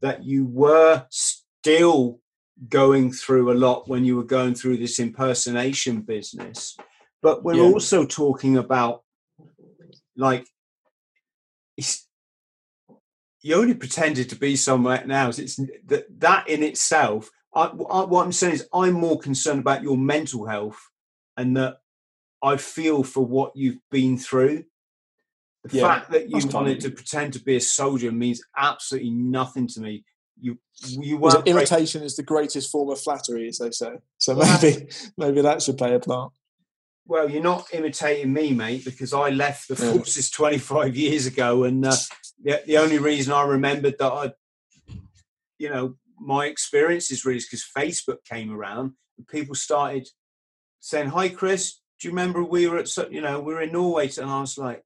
[0.00, 2.20] that you were still
[2.68, 6.76] going through a lot when you were going through this impersonation business
[7.22, 7.62] but we're yeah.
[7.62, 9.02] also talking about
[10.16, 10.46] like
[13.42, 18.24] you only pretended to be somewhere now it's that that in itself I, I, what
[18.24, 20.78] I'm saying is, I'm more concerned about your mental health,
[21.36, 21.78] and that
[22.42, 24.64] I feel for what you've been through.
[25.64, 29.66] The yeah, fact that you wanted to pretend to be a soldier means absolutely nothing
[29.68, 30.04] to me.
[30.38, 33.94] You, you were imitation is the greatest form of flattery, as they say.
[34.18, 36.32] So maybe, maybe that should play a part.
[37.06, 41.86] Well, you're not imitating me, mate, because I left the forces 25 years ago, and
[41.86, 41.96] uh,
[42.42, 44.32] the, the only reason I remembered that I,
[45.58, 50.08] you know, my experience is really because Facebook came around and people started
[50.80, 51.80] saying, "Hi, Chris.
[51.98, 54.58] Do you remember we were at you know we were in Norway?" And I was
[54.58, 54.82] like,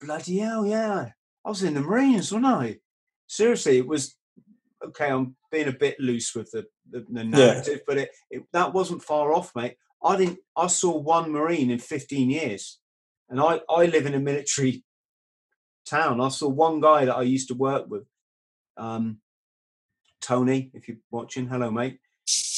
[0.00, 1.10] "Bloody hell, yeah!
[1.44, 2.80] I was in the Marines, wasn't I?"
[3.26, 4.16] Seriously, it was
[4.84, 5.10] okay.
[5.10, 7.84] I'm being a bit loose with the the, the narrative, yeah.
[7.86, 9.76] but it, it that wasn't far off, mate.
[10.02, 10.38] I didn't.
[10.56, 12.78] I saw one Marine in 15 years,
[13.28, 14.84] and I I live in a military
[15.86, 16.20] town.
[16.20, 18.06] I saw one guy that I used to work with.
[18.76, 19.20] Um,
[20.26, 22.00] Tony, if you're watching, hello, mate.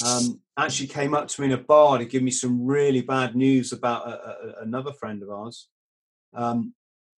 [0.05, 3.37] Um, actually came up to me in a bar to give me some really bad
[3.37, 5.69] news about a, a, another friend of ours.
[6.35, 6.75] Um,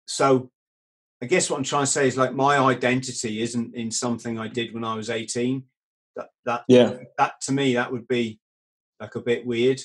[0.06, 0.50] so
[1.22, 4.48] I guess what I'm trying to say is like my identity isn't in something I
[4.48, 5.62] did when I was 18.
[6.16, 8.40] That that yeah, that to me that would be
[8.98, 9.80] like a bit weird.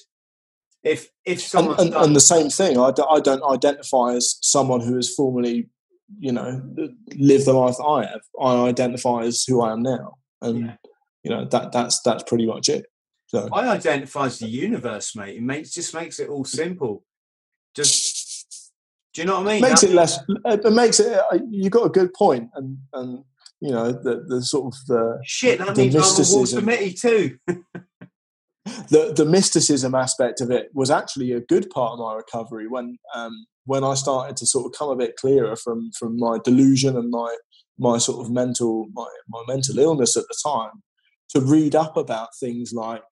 [0.84, 4.38] If if someone and, and, and, the same thing, I d- I don't identify as
[4.42, 5.70] someone who has formerly
[6.20, 6.62] you know
[7.16, 8.22] lived the life I have.
[8.42, 10.76] I identify as who I am now, and yeah.
[11.24, 12.86] you know that that's that's pretty much it.
[13.28, 15.38] So I identify as the universe, mate.
[15.38, 17.04] It makes just makes it all simple.
[17.76, 18.26] Just
[19.14, 19.62] do you know what I mean?
[19.62, 20.20] Makes that, it less.
[20.46, 21.18] It makes it.
[21.18, 23.24] Uh, you got a good point, and and
[23.62, 25.60] you know the the sort of the shit.
[25.60, 26.60] That the means mysticism.
[26.60, 27.38] I'm a committee too.
[28.90, 32.98] the the mysticism aspect of it was actually a good part of my recovery when
[33.14, 36.98] um, when I started to sort of come a bit clearer from from my delusion
[36.98, 37.36] and my
[37.78, 40.84] my sort of mental my, my mental illness at the time
[41.30, 43.04] to read up about things like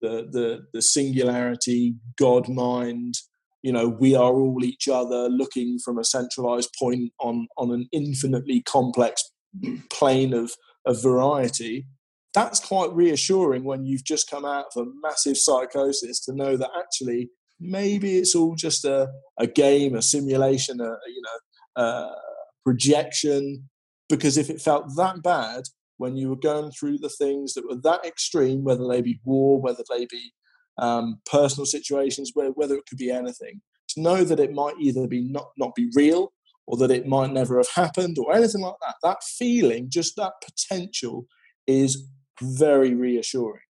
[0.00, 3.14] the the the singularity god mind
[3.62, 7.86] you know we are all each other looking from a centralized point on on an
[7.92, 9.30] infinitely complex
[9.90, 10.52] plane of
[10.86, 11.86] of variety
[12.32, 16.70] that's quite reassuring when you've just come out of a massive psychosis to know that
[16.78, 17.28] actually
[17.60, 19.08] maybe it's all just a,
[19.38, 22.14] a game, a simulation, a you know, a
[22.64, 23.68] projection.
[24.10, 25.62] Because if it felt that bad
[25.96, 29.60] when you were going through the things that were that extreme, whether they be war,
[29.60, 30.32] whether they be
[30.78, 35.22] um, personal situations, whether it could be anything, to know that it might either be
[35.22, 36.32] not not be real
[36.66, 38.94] or that it might never have happened or anything like that.
[39.02, 41.26] That feeling, just that potential,
[41.66, 42.06] is
[42.40, 43.62] very reassuring.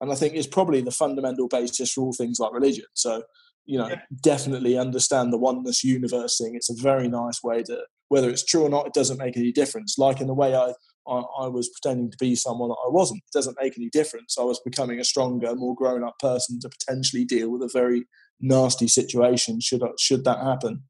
[0.00, 2.84] And I think it's probably the fundamental basis for all things like religion.
[2.94, 3.22] So,
[3.64, 4.00] you know, yeah.
[4.22, 6.54] definitely understand the oneness universe thing.
[6.54, 7.78] It's a very nice way to,
[8.08, 9.96] whether it's true or not, it doesn't make any difference.
[9.98, 10.72] Like in the way I,
[11.08, 13.22] I, I was pretending to be someone that I wasn't.
[13.26, 14.36] It doesn't make any difference.
[14.38, 18.06] I was becoming a stronger, more grown up person to potentially deal with a very
[18.40, 20.82] nasty situation should should that happen.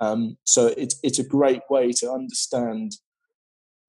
[0.00, 2.92] Um, so it's it's a great way to understand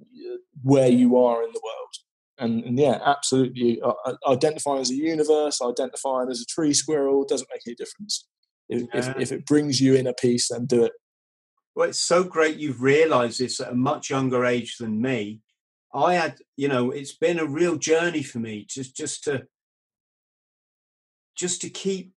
[0.02, 1.96] uh, where you are in the world
[2.38, 3.82] and, and yeah, absolutely.
[4.28, 8.28] Identifying as a universe, identifying as a tree squirrel doesn't make any difference.
[8.68, 9.00] If, yeah.
[9.00, 10.94] if, if, it brings you in a piece, then do it.
[11.76, 15.42] Well, it's so great you've realised this at a much younger age than me.
[15.94, 19.46] I had, you know, it's been a real journey for me just just to
[21.36, 22.14] just to keep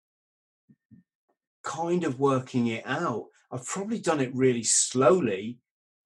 [1.62, 3.26] kind of working it out.
[3.50, 5.58] I've probably done it really slowly,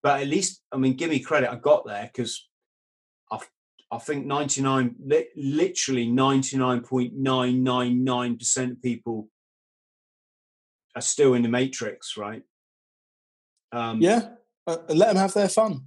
[0.02, 2.48] but at least, I mean, give me credit, I got there because
[3.32, 3.48] I've
[3.92, 4.94] I think 99,
[5.36, 9.28] literally 99.999% of people
[10.94, 12.44] are still in the matrix, right?
[13.72, 14.30] Um, yeah,
[14.66, 15.82] uh, let them have their fun.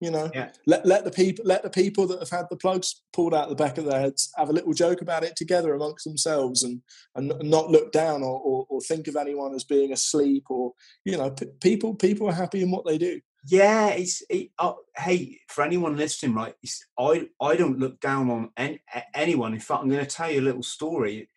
[0.00, 0.50] You know, yeah.
[0.64, 3.56] let let the people let the people that have had the plugs pulled out the
[3.56, 6.82] back of their heads have a little joke about it together amongst themselves, and
[7.16, 10.72] and not look down or, or, or think of anyone as being asleep or
[11.04, 13.20] you know, p- people people are happy in what they do.
[13.44, 16.54] Yeah, it's it, uh, hey for anyone listening, right?
[16.96, 18.80] I I don't look down on any,
[19.14, 19.52] anyone.
[19.52, 21.28] In fact, I'm going to tell you a little story.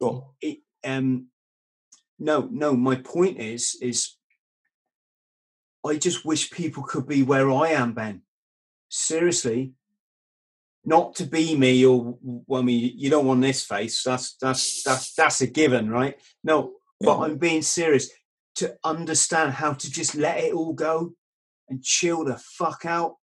[0.00, 0.22] Go on.
[0.40, 1.28] It, um,
[2.18, 2.74] no, no.
[2.76, 4.17] My point is, is
[5.88, 8.22] I just wish people could be where I am, Ben.
[8.88, 9.72] Seriously,
[10.84, 14.02] not to be me or well, I mean, you don't want this face.
[14.02, 16.16] That's that's that's that's a given, right?
[16.42, 18.10] No, but I'm being serious.
[18.56, 21.12] To understand how to just let it all go
[21.68, 23.16] and chill the fuck out.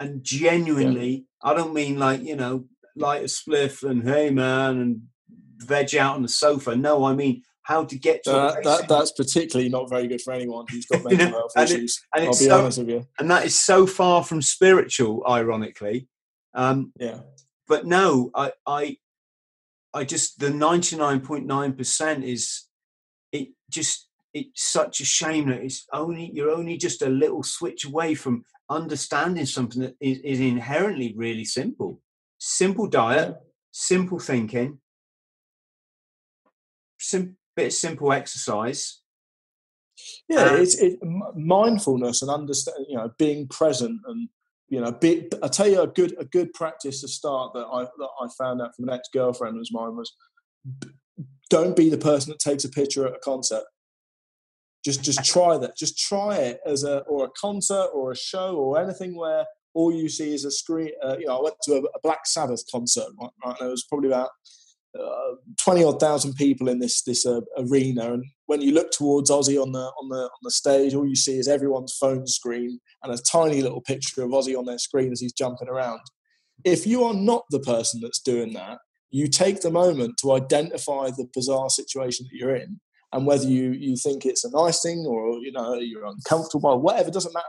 [0.00, 1.50] And genuinely, yeah.
[1.50, 2.64] I don't mean like, you know,
[2.96, 5.02] light a spliff and hey man and
[5.58, 6.74] veg out on the sofa.
[6.74, 10.32] No, I mean how to get to uh, that, that's particularly not very good for
[10.32, 12.02] anyone who's got mental health issues.
[12.16, 13.06] It, I'll be so, honest with you.
[13.18, 16.08] And that is so far from spiritual, ironically.
[16.54, 17.20] Um, yeah.
[17.68, 18.96] But no, I, I,
[19.94, 22.64] I just the ninety nine point nine percent is
[23.30, 27.84] it just it's such a shame that it's only you're only just a little switch
[27.84, 32.00] away from understanding something that is, is inherently really simple
[32.38, 33.36] simple diet
[33.70, 34.78] simple thinking
[36.98, 39.00] sim- bit of simple exercise
[40.28, 40.98] yeah um, it's it,
[41.34, 44.28] mindfulness and understand you know being present and
[44.68, 47.82] you know be, i tell you a good a good practice to start that i
[47.82, 50.14] that i found out from an ex-girlfriend of mine was
[51.50, 53.64] don't be the person that takes a picture at a concert
[54.84, 55.76] just just try that.
[55.76, 59.92] Just try it as a or a concert or a show or anything where all
[59.92, 60.90] you see is a screen.
[61.02, 63.06] Uh, you know, I went to a, a Black Sabbath concert.
[63.20, 64.30] Right, right there was probably about
[65.58, 69.60] twenty odd thousand people in this this uh, arena, and when you look towards Ozzy
[69.60, 73.12] on the on the on the stage, all you see is everyone's phone screen and
[73.12, 76.00] a tiny little picture of Ozzy on their screen as he's jumping around.
[76.64, 78.78] If you are not the person that's doing that,
[79.10, 82.80] you take the moment to identify the bizarre situation that you're in
[83.12, 87.10] and whether you you think it's a nice thing or you know you're uncomfortable whatever
[87.10, 87.46] doesn't matter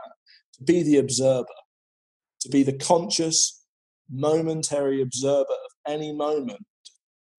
[0.52, 1.46] to be the observer
[2.40, 3.64] to be the conscious
[4.10, 6.60] momentary observer of any moment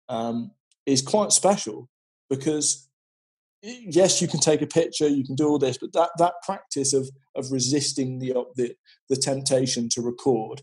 [0.10, 0.52] um,
[0.86, 1.90] is quite special
[2.30, 2.90] because
[3.62, 6.94] yes, you can take a picture, you can do all this, but that that practice
[6.94, 8.76] of of resisting the the,
[9.10, 10.62] the temptation to record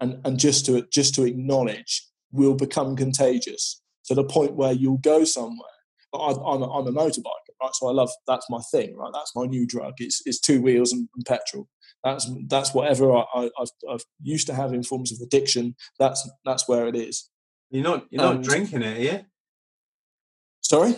[0.00, 4.98] and and just to just to acknowledge will become contagious to the point where you'll
[4.98, 5.68] go somewhere.
[6.12, 7.74] I, I'm, a, I'm a motorbiker, right?
[7.74, 9.10] So I love that's my thing, right?
[9.12, 9.94] That's my new drug.
[9.98, 11.68] It's, it's two wheels and, and petrol.
[12.02, 15.76] That's that's whatever I, I, have I've used to have in forms of addiction.
[15.98, 17.28] That's that's where it is.
[17.70, 19.22] You're not you're not drinking it, yeah?
[20.60, 20.94] Sorry,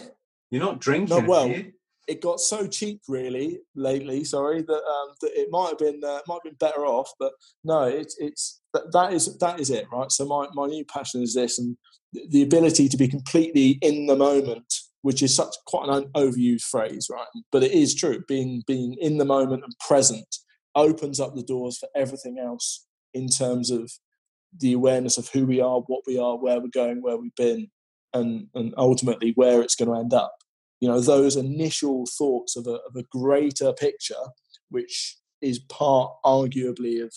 [0.51, 1.17] you're not drinking.
[1.17, 1.75] No, well, it,
[2.09, 4.25] it got so cheap really lately.
[4.25, 7.33] Sorry that um, that it might have been uh, might have been better off, but
[7.65, 10.11] no, it's it's that, that is that is it, right?
[10.11, 11.77] So my my new passion is this, and
[12.31, 17.09] the ability to be completely in the moment which is such quite an overused phrase,
[17.11, 17.27] right?
[17.51, 18.23] But it is true.
[18.27, 20.37] Being being in the moment and present
[20.75, 23.91] opens up the doors for everything else in terms of
[24.59, 27.69] the awareness of who we are, what we are, where we're going, where we've been,
[28.13, 30.35] and and ultimately where it's going to end up.
[30.81, 34.15] You know, those initial thoughts of a of a greater picture,
[34.69, 37.13] which is part arguably of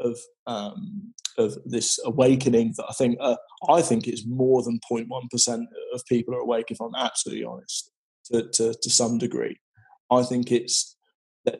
[0.00, 3.36] of um, of this awakening that I think uh,
[3.68, 6.70] I think it's more than 0.1 percent of people are awake.
[6.70, 7.90] If I'm absolutely honest,
[8.26, 9.58] to, to to some degree,
[10.10, 10.96] I think it's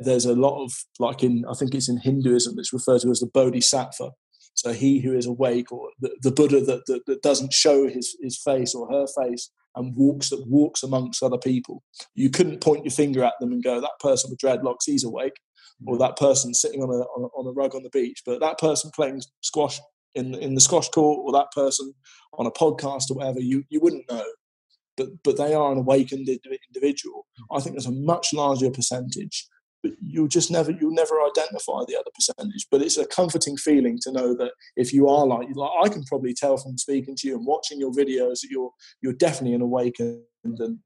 [0.00, 3.20] there's a lot of like in I think it's in Hinduism it's referred to as
[3.20, 4.10] the Bodhisattva.
[4.58, 8.16] So he who is awake, or the, the Buddha that, that, that doesn't show his,
[8.20, 11.84] his face or her face and walks that walks amongst other people.
[12.14, 15.34] You couldn't point your finger at them and go, that person with dreadlocks, he's awake
[15.86, 16.00] or mm.
[16.00, 18.58] that person sitting on a, on a, on a rug on the beach, but that
[18.58, 19.80] person playing squash
[20.14, 21.92] in in the squash court, or that person
[22.34, 24.24] on a podcast or whatever, you you wouldn't know.
[24.96, 27.26] But but they are an awakened individual.
[27.40, 27.56] Mm.
[27.56, 29.46] I think there's a much larger percentage,
[29.82, 32.66] but you'll just never you'll never identify the other percentage.
[32.70, 36.04] But it's a comforting feeling to know that if you are like like I can
[36.04, 38.72] probably tell from speaking to you and watching your videos that you're
[39.02, 40.80] you're definitely an awakened and, and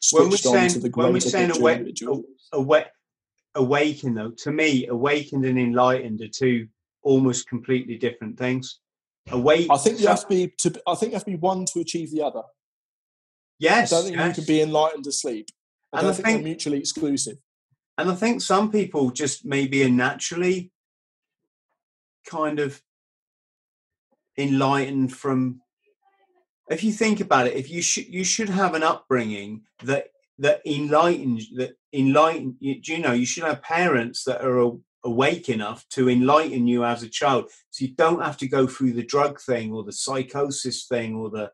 [0.00, 1.86] switched on to the greater when we're saying awake,
[2.52, 2.86] awake,
[3.54, 6.66] awakened though to me awakened and enlightened are two
[7.02, 8.80] almost completely different things.
[9.30, 11.64] Awake i think you have to be to i think you have to be one
[11.66, 12.42] to achieve the other.
[13.60, 14.36] Yes i don't think yes.
[14.36, 15.46] you can be enlightened asleep.
[15.92, 17.36] I and don't I think, think they're mutually exclusive
[17.98, 20.70] and i think some people just maybe are naturally
[22.26, 22.82] kind of
[24.38, 25.60] enlightened from
[26.70, 30.06] if you think about it if you should you should have an upbringing that
[30.38, 34.72] that enlightens that enlighten you, you know you should have parents that are
[35.04, 38.92] awake enough to enlighten you as a child so you don't have to go through
[38.92, 41.50] the drug thing or the psychosis thing or the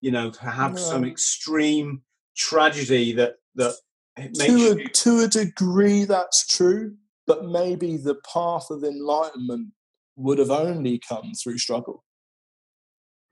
[0.00, 0.80] you know to have no.
[0.80, 2.02] some extreme
[2.36, 3.74] tragedy that that
[4.16, 4.88] to a, you...
[4.88, 6.94] to a degree that's true
[7.26, 9.68] but maybe the path of enlightenment
[10.16, 12.04] would have only come through struggle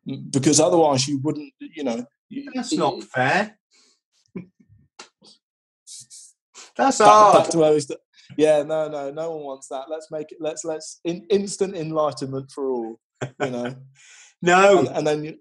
[0.08, 2.04] mm, because otherwise you wouldn't you know
[2.54, 3.56] that's not fair
[6.76, 7.42] That's back, hard.
[7.42, 7.98] Back to where we st-
[8.36, 9.90] yeah, no, no, no one wants that.
[9.90, 10.38] Let's make it.
[10.40, 13.00] Let's let's in, instant enlightenment for all.
[13.40, 13.76] You know.
[14.42, 15.34] no, and, and then you,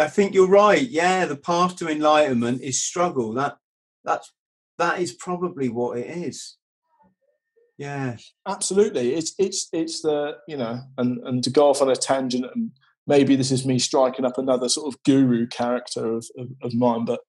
[0.00, 0.80] I think you're right.
[0.80, 3.32] Yeah, the path to enlightenment is struggle.
[3.34, 3.56] That
[4.04, 4.32] that's
[4.78, 6.56] that is probably what it is.
[7.78, 8.16] Yeah,
[8.48, 9.14] absolutely.
[9.14, 12.70] It's it's it's the you know, and and to go off on a tangent, and
[13.06, 17.04] maybe this is me striking up another sort of guru character of, of, of mine,
[17.04, 17.20] but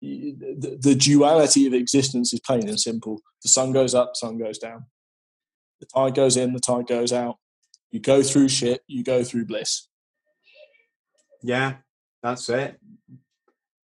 [0.00, 3.20] the, the duality of existence is plain and simple.
[3.42, 4.86] The sun goes up, sun goes down.
[5.80, 7.36] The tide goes in, the tide goes out.
[7.90, 9.88] You go through shit, you go through bliss.
[11.42, 11.76] Yeah,
[12.22, 12.78] that's it.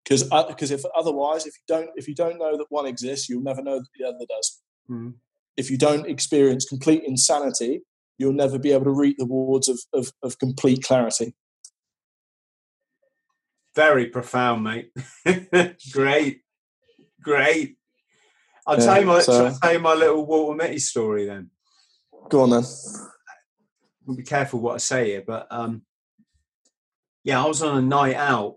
[0.05, 3.29] Because because uh, if otherwise, if you don't if you don't know that one exists,
[3.29, 4.63] you'll never know that the other does.
[4.91, 5.11] Mm-hmm.
[5.57, 7.83] If you don't experience complete insanity,
[8.19, 11.35] you'll never be able to reap the rewards of, of, of complete clarity.
[13.75, 14.91] Very profound, mate.
[15.93, 16.43] great,
[17.21, 17.77] great.
[18.67, 21.51] I'll yeah, tell you my so, I'll tell you my little Walter Mitty story then.
[22.29, 22.65] Go on then.
[24.09, 25.83] I'll be careful what I say here, but um,
[27.25, 28.57] yeah, I was on a night out,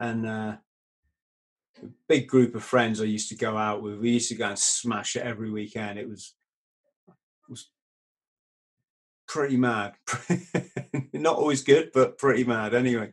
[0.00, 0.56] and uh,
[1.82, 3.98] a big group of friends I used to go out with.
[3.98, 5.98] We used to go and smash it every weekend.
[5.98, 6.34] It was
[7.48, 7.70] was
[9.28, 9.94] pretty mad.
[11.12, 12.74] Not always good, but pretty mad.
[12.74, 13.12] Anyway,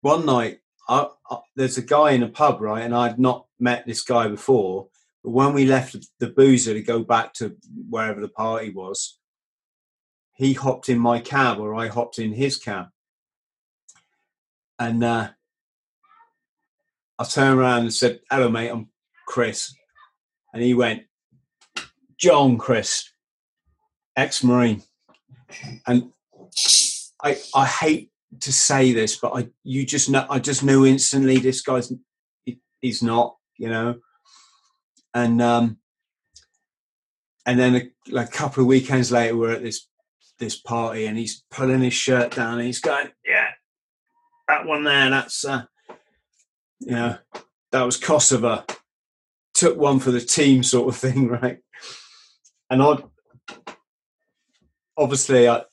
[0.00, 3.86] one night I, I, there's a guy in a pub, right, and I'd not met
[3.86, 4.88] this guy before.
[5.22, 7.56] But when we left the boozer to go back to
[7.88, 9.18] wherever the party was,
[10.36, 12.86] he hopped in my cab, or I hopped in his cab,
[14.78, 15.30] and uh,
[17.20, 18.70] I turned around and said, "Hello, mate.
[18.70, 18.88] I'm
[19.26, 19.74] Chris,"
[20.54, 21.02] and he went,
[22.16, 23.10] "John, Chris,
[24.16, 24.82] ex-marine."
[25.86, 26.12] and
[27.22, 28.10] I I hate
[28.40, 31.92] to say this, but I you just know I just knew instantly this guy's
[32.80, 33.96] he's not you know.
[35.12, 35.76] And um,
[37.44, 39.86] and then a, like a couple of weekends later, we're at this
[40.38, 43.48] this party, and he's pulling his shirt down, and he's going, "Yeah,
[44.48, 45.64] that one there, that's uh,
[46.80, 47.18] know,
[47.72, 48.64] that was Kosovo.
[49.54, 51.58] Took one for the team, sort of thing, right?"
[52.70, 53.02] And I
[54.96, 55.64] obviously I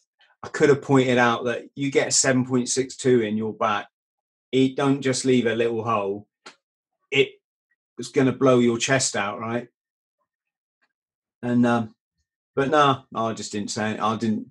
[0.44, 3.88] I could have pointed out that you get 7.62 in your back,
[4.52, 6.28] it don't just leave a little hole.
[7.12, 7.32] It
[7.98, 9.68] was going to blow your chest out, right?
[11.42, 11.96] And um,
[12.56, 14.00] but no, I just didn't say it.
[14.00, 14.48] I didn't.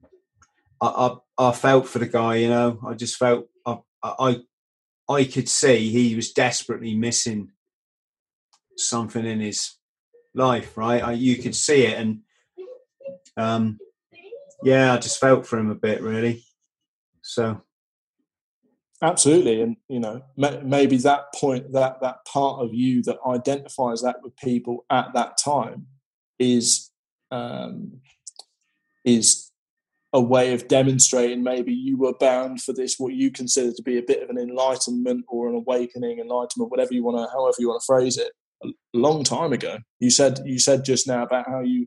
[0.81, 2.79] I, I I felt for the guy, you know.
[2.87, 4.41] I just felt I I
[5.09, 7.53] I could see he was desperately missing
[8.77, 9.75] something in his
[10.35, 11.03] life, right?
[11.03, 12.21] I, you could see it, and
[13.37, 13.79] um,
[14.63, 16.45] yeah, I just felt for him a bit, really.
[17.23, 17.63] So
[19.03, 24.23] absolutely, and you know, maybe that point, that that part of you that identifies that
[24.23, 25.87] with people at that time,
[26.39, 26.91] is
[27.31, 28.01] um,
[29.05, 29.46] is
[30.17, 33.99] a way of demonstrating maybe you were bound for this what you consider to be
[33.99, 37.69] a bit of an enlightenment or an awakening enlightenment whatever you want to however you
[37.69, 38.33] want to phrase it
[38.65, 41.87] a long time ago you said you said just now about how you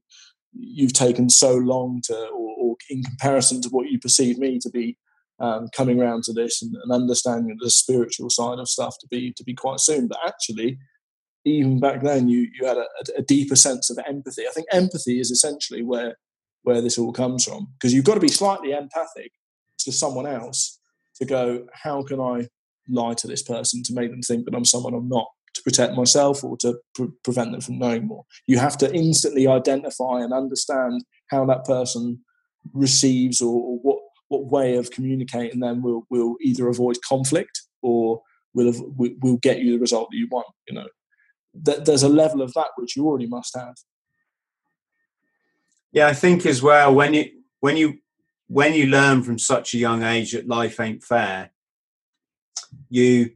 [0.53, 4.69] you've taken so long to, or, or in comparison to what you perceive me to
[4.69, 4.95] be
[5.39, 9.31] um, coming around to this and, and, understanding the spiritual side of stuff to be
[9.37, 10.07] to be quite soon.
[10.07, 10.77] But actually,
[11.45, 12.85] even back then, you you had a,
[13.17, 14.45] a deeper sense of empathy.
[14.47, 16.17] I think empathy is essentially where
[16.69, 19.31] where this all comes from because you've got to be slightly empathic
[19.79, 20.79] to someone else
[21.15, 22.47] to go, how can I
[22.87, 25.27] lie to this person to make them think that I'm someone I'm not?
[25.55, 28.23] to protect myself or to pre- prevent them from knowing more.
[28.45, 32.19] You have to instantly identify and understand how that person
[32.73, 38.21] receives or, or what what way of communicating them will will either avoid conflict or
[38.53, 40.47] will will get you the result that you want.
[40.67, 40.87] You know,
[41.53, 43.75] there's a level of that which you already must have.
[45.91, 47.25] Yeah, I think as well when you
[47.59, 47.99] when you
[48.47, 51.51] when you learn from such a young age that life ain't fair,
[52.89, 53.31] you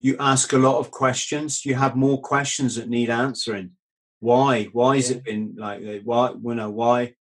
[0.00, 1.64] you ask a lot of questions.
[1.64, 3.72] You have more questions that need answering.
[4.20, 4.64] Why?
[4.64, 5.16] Why has yeah.
[5.16, 6.04] it been like that?
[6.04, 6.30] Why?
[6.30, 7.14] You know, why?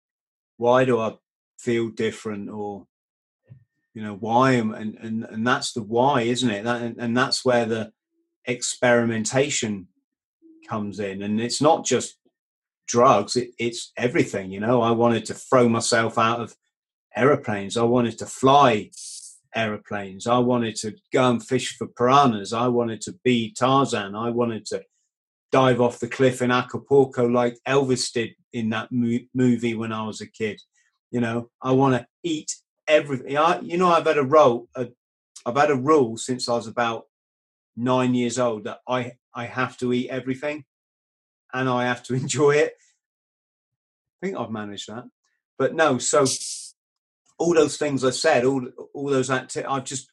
[0.57, 1.15] Why do I
[1.59, 2.51] feel different?
[2.51, 2.87] Or
[3.95, 4.53] you know, why?
[4.53, 6.65] Am, and and and that's the why, isn't it?
[6.65, 7.93] That and, and that's where the
[8.47, 9.89] experimentation
[10.69, 12.19] comes in, and it's not just
[12.86, 13.36] drugs.
[13.36, 14.51] It, it's everything.
[14.51, 16.55] You know, I wanted to throw myself out of
[17.16, 17.77] aeroplanes.
[17.77, 18.90] I wanted to fly
[19.55, 20.27] aeroplanes.
[20.27, 22.52] I wanted to go and fish for piranhas.
[22.52, 24.15] I wanted to be Tarzan.
[24.15, 24.82] I wanted to
[25.52, 30.05] dive off the cliff in Acapulco like Elvis did in that mo- movie when I
[30.05, 30.61] was a kid.
[31.11, 32.52] You know, I want to eat
[32.89, 33.39] everything.
[33.39, 34.69] I, you know, I've had a rule.
[34.74, 34.89] A,
[35.47, 37.05] I've had a rule since I was about
[37.77, 40.65] nine years old that I I have to eat everything,
[41.55, 42.74] and I have to enjoy it.
[44.22, 45.05] I think I've managed that,
[45.59, 45.98] but no.
[45.98, 46.24] So
[47.39, 50.10] all those things I said, all all those activities, I've just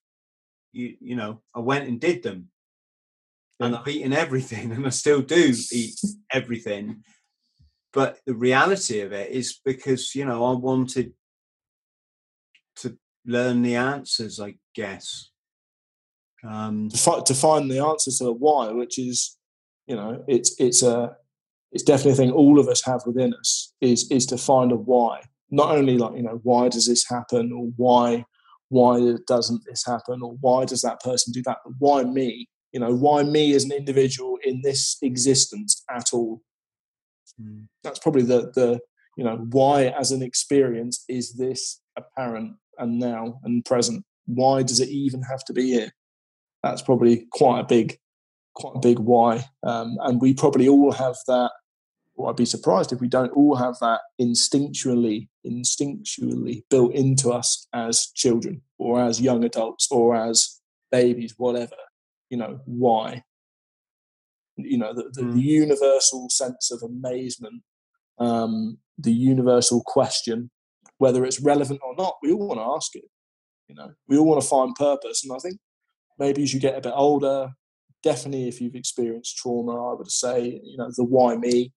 [0.72, 2.50] you you know I went and did them,
[3.60, 6.00] and I've eaten everything, and I still do eat
[6.32, 7.04] everything.
[7.94, 11.14] But the reality of it is because you know I wanted
[12.78, 15.30] to learn the answers, I guess.
[16.44, 19.38] Um, to, fi- to find the answer to the why, which is,
[19.86, 21.16] you know, it's it's a
[21.72, 24.76] it's definitely a thing all of us have within us is is to find a
[24.76, 25.22] why.
[25.50, 28.26] Not only like you know why does this happen or why
[28.70, 32.48] why doesn't this happen or why does that person do that but why me?
[32.72, 36.42] You know why me as an individual in this existence at all?
[37.42, 37.68] Mm.
[37.84, 38.80] that's probably the the
[39.18, 44.04] you know why as an experience is this apparent and now and present?
[44.26, 45.92] Why does it even have to be here?
[46.64, 47.98] That's probably quite a big
[48.56, 49.46] quite a big why.
[49.64, 51.52] Um, and we probably all have that
[52.16, 57.68] well, I'd be surprised if we don't all have that instinctually, instinctually built into us
[57.74, 60.60] as children or as young adults or as
[60.92, 61.76] babies, whatever.
[62.30, 63.24] You know, why?
[64.58, 65.34] You know, the, the, mm.
[65.34, 67.64] the universal sense of amazement,
[68.20, 70.52] um, the universal question,
[70.98, 73.06] whether it's relevant or not, we all want to ask it.
[73.68, 75.24] You know, we all want to find purpose.
[75.24, 75.58] And I think
[76.20, 77.52] maybe as you get a bit older,
[78.04, 81.74] definitely if you've experienced trauma, I would say, you know, the why me,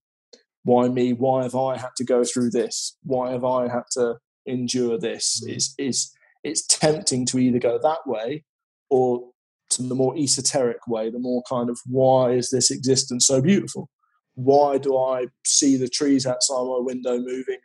[0.65, 1.13] why me?
[1.13, 2.97] Why have I had to go through this?
[3.03, 4.17] Why have I had to
[4.47, 5.43] endure this?
[5.45, 5.57] Mm.
[5.57, 6.13] Is is
[6.43, 8.45] it's tempting to either go that way
[8.91, 9.31] or
[9.71, 13.89] to the more esoteric way, the more kind of why is this existence so beautiful?
[14.35, 17.59] Why do I see the trees outside my window moving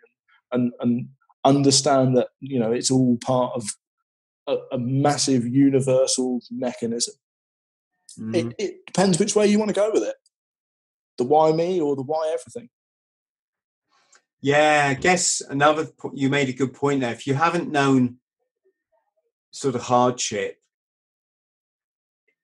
[0.52, 1.10] and and, and
[1.46, 3.70] understand that you know it's all part of
[4.48, 7.16] a, a massive universal mechanism?
[8.18, 8.36] mm-hmm.
[8.36, 10.16] it, it depends which way you want to go with it.
[11.18, 12.70] The why me or the why everything.
[14.42, 17.12] Yeah, I guess another you made a good point there.
[17.12, 18.18] If you haven't known
[19.52, 20.58] sort of hardship,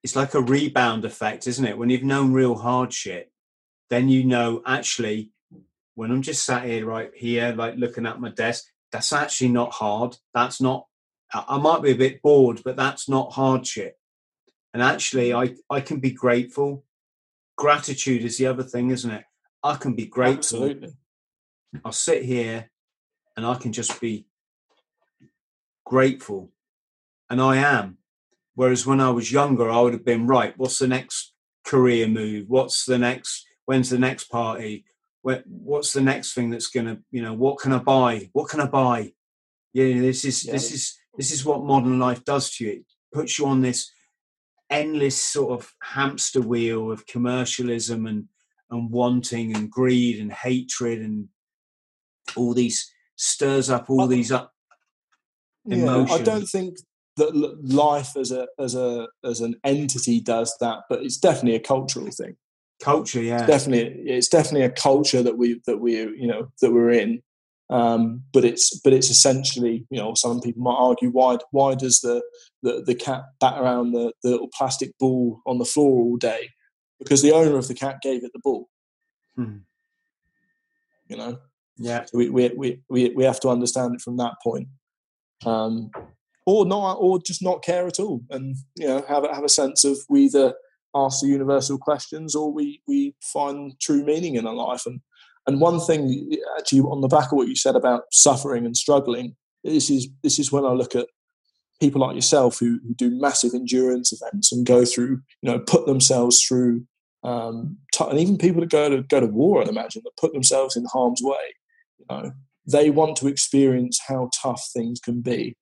[0.02, 1.78] it's like a rebound effect, isn't it?
[1.78, 3.32] When you've known real hardship,
[3.88, 5.30] then you know actually
[5.94, 9.72] when I'm just sat here right here, like looking at my desk, that's actually not
[9.72, 10.16] hard.
[10.34, 10.86] That's not
[11.32, 13.98] I might be a bit bored, but that's not hardship.
[14.74, 16.84] And actually I, I can be grateful.
[17.56, 19.24] Gratitude is the other thing, isn't it?
[19.62, 20.64] I can be grateful.
[20.64, 20.92] Absolutely
[21.84, 22.70] I'll sit here
[23.36, 24.26] and I can just be
[25.84, 26.50] grateful.
[27.28, 27.98] And I am.
[28.54, 30.54] Whereas when I was younger, I would have been right.
[30.56, 31.32] What's the next
[31.64, 32.46] career move?
[32.48, 33.46] What's the next?
[33.66, 34.84] When's the next party?
[35.22, 36.98] What's the next thing that's gonna?
[37.10, 38.30] You know, what can I buy?
[38.32, 39.12] What can I buy?
[39.74, 40.52] Yeah, this is yeah.
[40.52, 42.70] this is this is what modern life does to you.
[42.72, 43.90] It puts you on this
[44.70, 48.28] endless sort of hamster wheel of commercialism and
[48.70, 51.28] and wanting and greed and hatred and
[52.36, 54.52] all these stirs up all these up
[55.66, 56.10] emotions.
[56.10, 56.78] Yeah, I don't think
[57.16, 61.60] that life as a as a as an entity does that, but it's definitely a
[61.60, 62.36] cultural thing.
[62.82, 66.72] Culture, yeah, it's definitely it's definitely a culture that we that we you know that
[66.72, 67.22] we're in.
[67.68, 72.00] Um, but it's but it's essentially you know some people might argue why why does
[72.00, 72.22] the
[72.62, 76.50] the, the cat bat around the, the little plastic ball on the floor all day
[76.98, 78.68] because the owner of the cat gave it the ball.
[79.34, 79.58] Hmm.
[81.08, 81.38] You know,
[81.78, 82.04] yeah.
[82.06, 84.68] So we, we, we, we have to understand it from that point.
[85.44, 85.90] Um,
[86.46, 89.84] or not, or just not care at all, and you know have have a sense
[89.84, 90.54] of we either
[90.94, 94.86] ask the universal questions or we we find true meaning in our life.
[94.86, 95.00] And
[95.46, 99.34] and one thing, actually, on the back of what you said about suffering and struggling,
[99.64, 101.08] this is this is when I look at
[101.80, 105.84] people like yourself who, who do massive endurance events and go through, you know, put
[105.84, 106.86] themselves through,
[107.22, 110.32] um, t- and even people that go to go to war, I'd imagine, that put
[110.32, 111.54] themselves in harm's way
[112.10, 112.32] know,
[112.66, 115.56] they want to experience how tough things can be.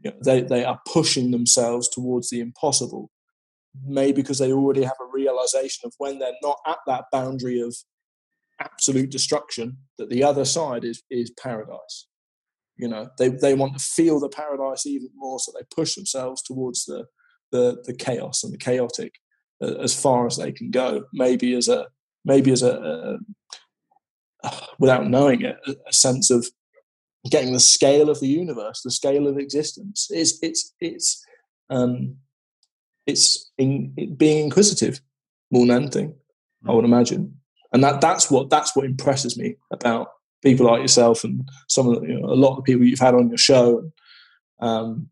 [0.00, 3.10] You know, they, they are pushing themselves towards the impossible,
[3.84, 7.74] maybe because they already have a realization of when they're not at that boundary of
[8.60, 12.08] absolute destruction, that the other side is, is paradise.
[12.76, 16.42] You know, they, they want to feel the paradise even more, so they push themselves
[16.42, 17.06] towards the,
[17.52, 19.14] the, the chaos and the chaotic
[19.62, 21.04] uh, as far as they can go.
[21.12, 21.86] Maybe as a
[22.24, 23.18] maybe as a
[24.78, 26.46] without knowing it, a sense of
[27.30, 30.08] getting the scale of the universe, the scale of existence.
[30.10, 31.24] It's it's it's
[31.70, 32.16] um,
[33.06, 35.00] it's in, it being inquisitive
[35.50, 36.14] more than anything.
[36.66, 37.40] I would imagine,
[37.72, 40.08] and that that's what that's what impresses me about
[40.42, 42.98] people like yourself and some of the, you know, a lot of the people you've
[42.98, 43.78] had on your show.
[43.78, 43.92] And,
[44.60, 45.10] Um,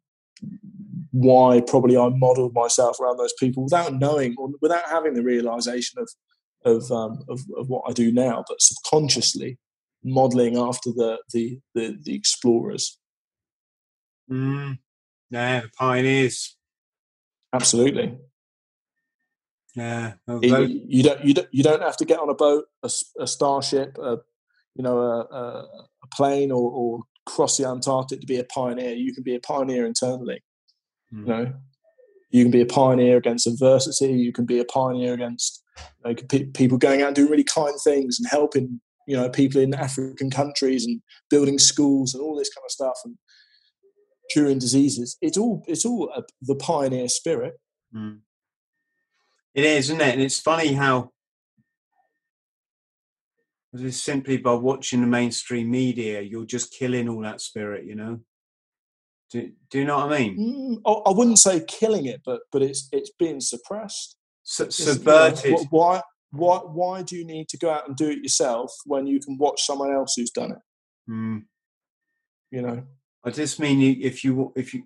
[1.13, 6.01] why probably I modelled myself around those people without knowing or without having the realization
[6.01, 6.09] of
[6.65, 9.59] of, um, of, of what I do now, but subconsciously
[10.05, 12.99] modeling after the the the, the explorers.
[14.31, 14.79] Mm,
[15.31, 16.57] yeah, the pioneers.
[17.53, 18.19] Absolutely.
[19.77, 22.91] Yeah, you, you, don't you don't you don't have to get on a boat, a,
[23.19, 24.19] a starship, a
[24.77, 25.69] you know a, a,
[26.05, 28.93] a plane, or, or, cross the Antarctic to be a pioneer.
[28.93, 30.43] You can be a pioneer internally.
[31.13, 31.21] Mm.
[31.21, 31.53] You know,
[32.35, 34.13] you can be a pioneer against adversity.
[34.13, 35.63] You can be a pioneer against
[36.53, 40.31] people going out and doing really kind things and helping you know people in African
[40.31, 41.01] countries and
[41.31, 43.17] building schools and all this kind of stuff and
[44.33, 45.17] curing diseases.
[45.23, 47.55] It's all it's all a, the pioneer spirit.
[47.95, 48.19] Mm.
[49.55, 50.15] It is, isn't it?
[50.15, 51.13] And it's funny how
[53.77, 57.85] just simply by watching the mainstream media, you're just killing all that spirit.
[57.85, 58.21] You know.
[59.35, 60.81] Do, do you know what I mean?
[60.87, 65.45] Mm, I wouldn't say killing it, but but it's it's being suppressed subverted.
[65.45, 68.73] You know, why, why, why do you need to go out and do it yourself
[68.85, 70.59] when you can watch someone else who's done it?
[71.11, 71.43] Mm.
[72.53, 72.85] You know,
[73.25, 74.85] I just mean if you if you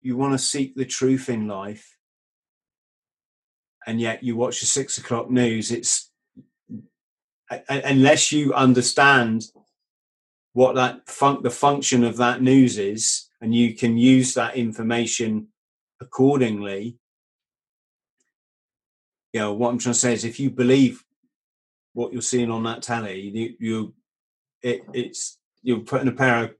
[0.00, 1.96] you want to seek the truth in life,
[3.84, 6.12] and yet you watch the six o'clock news, it's
[7.68, 9.46] unless you understand
[10.52, 15.48] what that fun- the function of that news is, and you can use that information
[16.00, 16.98] accordingly.
[19.32, 21.04] You know what i'm trying to say is if you believe
[21.92, 23.94] what you're seeing on that telly you, you
[24.62, 26.54] it, it's you're putting a pair of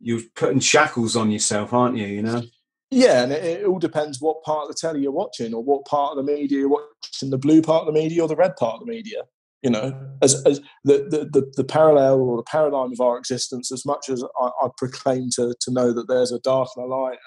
[0.00, 2.42] you're putting shackles on yourself aren't you you know?
[2.90, 5.84] Yeah and it, it, all depends what part of the telly you're watching or what
[5.84, 8.54] part of the media you're watching the blue part of the media or the red
[8.54, 9.22] part of the media
[9.66, 9.86] you know
[10.22, 14.08] as, as the, the, the, the parallel or the paradigm of our existence as much
[14.08, 17.18] as i, I proclaim to, to know that there's a dark and a light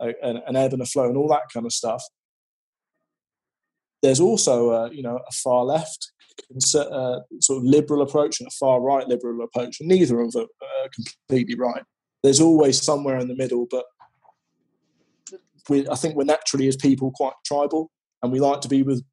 [0.00, 2.02] an, an ebb and a flow and all that kind of stuff
[4.02, 6.12] there's also a, you know a far left
[6.74, 10.46] uh, sort of liberal approach and a far right liberal approach, and neither of them
[10.62, 11.82] are completely right.
[12.22, 13.84] There's always somewhere in the middle, but
[15.68, 17.90] we, I think we're naturally as people quite tribal,
[18.22, 19.04] and we like to be with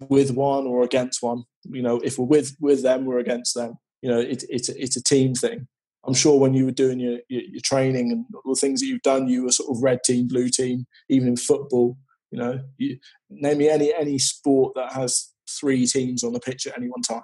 [0.00, 1.44] with one or against one.
[1.64, 3.74] You know, if we're with with them, we're against them.
[4.02, 5.66] You know, it, it's it's a team thing.
[6.06, 9.02] I'm sure when you were doing your, your, your training and the things that you've
[9.02, 11.98] done, you were sort of red team, blue team, even in football.
[12.30, 12.98] You know, you,
[13.30, 17.02] name me any any sport that has three teams on the pitch at any one
[17.02, 17.22] time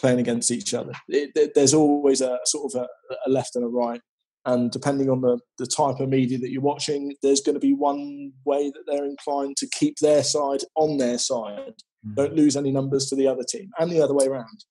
[0.00, 0.92] playing against each other.
[1.08, 2.86] It, there's always a sort of a,
[3.26, 4.00] a, left and a right,
[4.46, 7.72] and depending on the, the type of media that you're watching, there's going to be
[7.72, 11.74] one way that they're inclined to keep their side on their side.
[12.06, 12.14] Mm.
[12.14, 14.64] Don't lose any numbers to the other team, and the other way around.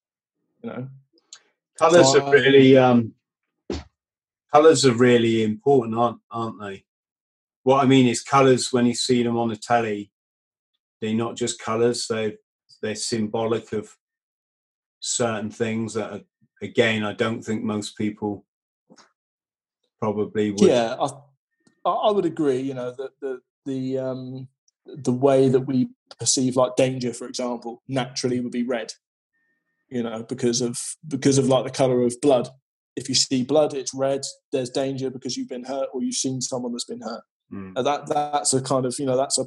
[0.61, 0.87] You know,
[1.77, 3.13] colours so, are really um,
[4.51, 6.85] colours are really important, aren't aren't they?
[7.63, 10.11] What I mean is colours when you see them on the telly,
[11.01, 12.37] they're not just colours; they
[12.81, 13.95] they're symbolic of
[14.99, 16.21] certain things that are,
[16.61, 18.45] again I don't think most people
[20.03, 20.61] probably would.
[20.61, 22.59] Yeah, I, I would agree.
[22.59, 24.47] You know, the the the um,
[24.85, 25.89] the way that we
[26.19, 28.91] perceive like danger, for example, naturally would be red.
[29.89, 30.77] You know, because of
[31.07, 32.49] because of like the color of blood.
[32.95, 34.21] If you see blood, it's red.
[34.51, 37.23] There's danger because you've been hurt or you've seen someone that's been hurt.
[37.51, 37.83] Mm.
[37.83, 39.45] That that's a kind of you know that's a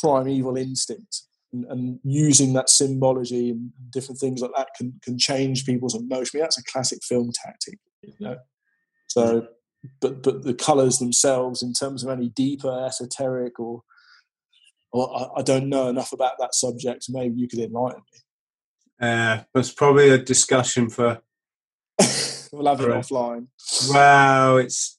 [0.00, 1.22] primeval instinct.
[1.52, 6.32] And, and, using that symbology and different things like that can, can change people's emotion.
[6.34, 8.36] I mean, that's a classic film tactic, you know.
[9.16, 9.48] So,
[10.02, 13.82] but but the colours themselves, in terms of any deeper esoteric or,
[14.92, 17.06] or I, I don't know enough about that subject.
[17.08, 19.08] Maybe you could enlighten me.
[19.08, 21.22] Uh, it's probably a discussion for.
[22.52, 23.46] we'll have it offline.
[23.88, 24.98] Well, it's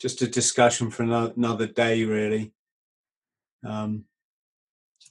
[0.00, 2.52] just a discussion for another day, really.
[3.66, 4.04] Um,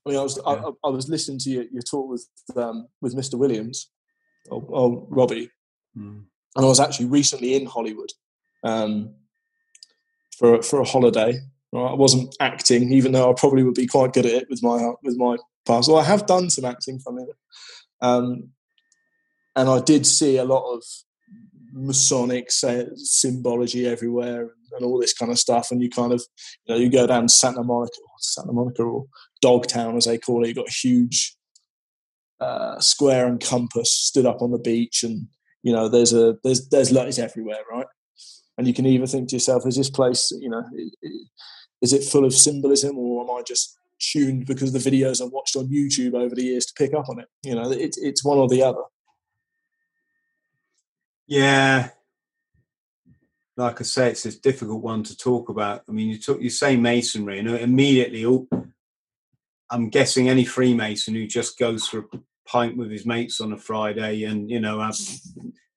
[0.06, 0.54] I mean, I was yeah.
[0.54, 3.36] I, I, was listening to your, your talk with um, with Mr.
[3.38, 3.92] Williams,
[4.50, 5.52] or, or Robbie,
[5.98, 6.24] mm
[6.56, 8.12] and I was actually recently in Hollywood
[8.64, 9.14] um,
[10.38, 11.40] for for a holiday.
[11.72, 11.92] Right?
[11.92, 14.92] I wasn't acting, even though I probably would be quite good at it with my
[15.04, 15.90] with my past.
[15.90, 17.30] Well, I have done some acting from it,
[18.02, 18.50] um,
[19.56, 20.84] and I did see a lot of
[21.74, 25.72] Masonic symbology everywhere and, and, all this kind of stuff.
[25.72, 26.22] And you kind of,
[26.66, 29.06] you know, you go down Santa Monica, Santa Monica or
[29.42, 30.50] Dogtown as they call it.
[30.50, 31.36] You got a huge
[32.42, 35.28] uh, square and compass stood up on the beach, and
[35.64, 37.86] you know there's a there's there's letters everywhere right
[38.58, 40.64] and you can either think to yourself is this place you know
[41.82, 45.56] is it full of symbolism or am i just tuned because the videos i've watched
[45.56, 47.28] on youtube over the years to pick up on it?
[47.44, 48.82] You know it, it's one or the other.
[51.28, 51.90] Yeah.
[53.56, 55.84] Like i say it's a difficult one to talk about.
[55.88, 58.48] I mean you talk you say masonry and immediately oh,
[59.70, 63.58] i'm guessing any freemason who just goes for a pint with his mates on a
[63.58, 64.98] Friday and you know have,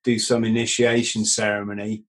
[0.02, 2.04] do some initiation ceremony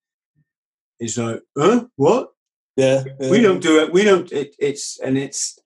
[0.99, 1.85] is like, huh?
[1.95, 2.29] What?
[2.75, 3.29] Yeah, yeah.
[3.29, 3.93] we don't do it.
[3.93, 4.31] We don't.
[4.31, 5.59] It, it's and it's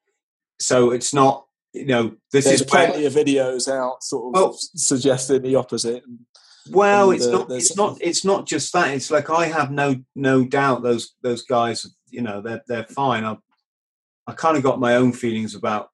[0.60, 1.46] so it's not.
[1.74, 5.56] You know, this There's is plenty where, of videos out, sort of well, suggesting the
[5.56, 6.04] opposite.
[6.72, 7.52] Well, and it's uh, not.
[7.52, 7.98] It's not.
[8.02, 8.94] It's not just that.
[8.94, 11.86] It's like I have no no doubt those those guys.
[12.10, 13.24] You know, they're they're fine.
[13.24, 13.38] I
[14.28, 15.90] I kind of got my own feelings about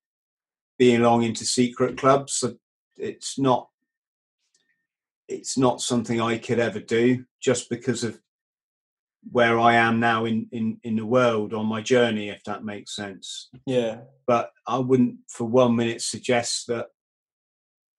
[0.77, 2.33] being along into secret clubs.
[2.33, 2.55] So
[2.97, 3.69] it's not
[5.27, 8.19] it's not something I could ever do just because of
[9.31, 12.95] where I am now in, in, in the world on my journey, if that makes
[12.95, 13.49] sense.
[13.65, 14.01] Yeah.
[14.27, 16.87] But I wouldn't for one minute suggest that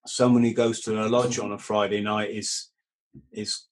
[0.07, 2.71] someone who goes to a lodge on a Friday night is
[3.33, 3.67] is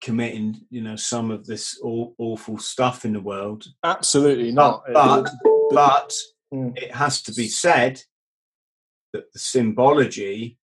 [0.00, 3.66] committing, you know, some of this aw- awful stuff in the world.
[3.84, 4.82] Absolutely not.
[4.92, 5.30] But but,
[5.70, 6.14] but
[6.52, 6.76] mm.
[6.78, 8.00] it has to be said
[9.12, 10.58] that the symbology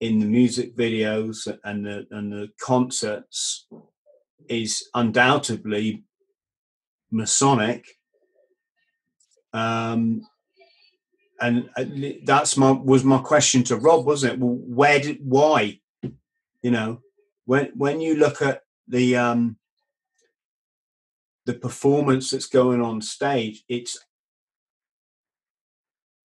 [0.00, 3.66] in the music videos and the and the concerts
[4.48, 6.04] is undoubtedly
[7.10, 7.86] Masonic.
[9.52, 10.26] Um,
[11.40, 11.68] and
[12.24, 14.38] that's my was my question to Rob, wasn't it?
[14.40, 15.80] Well, where did why?
[16.62, 17.00] You know,
[17.44, 19.56] when when you look at the um,
[21.44, 23.98] the performance that's going on stage, it's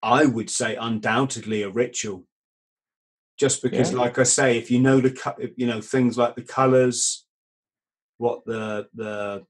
[0.02, 2.24] I would say undoubtedly a ritual.
[3.38, 3.98] Just because, yeah.
[3.98, 7.21] like I say, if you know the you know things like the colours,
[8.18, 9.44] what the the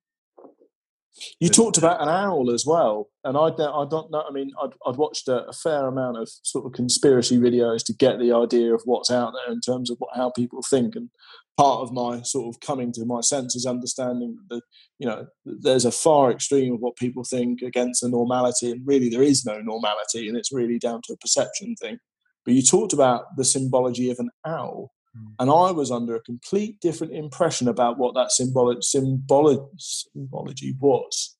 [1.40, 4.24] you the, talked about an owl as well, and I don't, I don't know.
[4.26, 7.92] I mean, I'd, I'd watched a, a, fair amount of sort of conspiracy videos to
[7.92, 10.96] get the idea of what's out there in terms of what, how people think.
[10.96, 11.10] And
[11.58, 14.62] part of my sort of coming to my senses, understanding that
[14.98, 19.08] you know there's a far extreme of what people think against the normality, and really
[19.08, 21.98] there is no normality, and it's really down to a perception thing.
[22.44, 24.92] But you talked about the symbology of an owl.
[25.38, 31.36] And I was under a complete different impression about what that symbolic symbolic symbology was.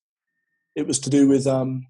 [0.74, 1.86] It was to do with um,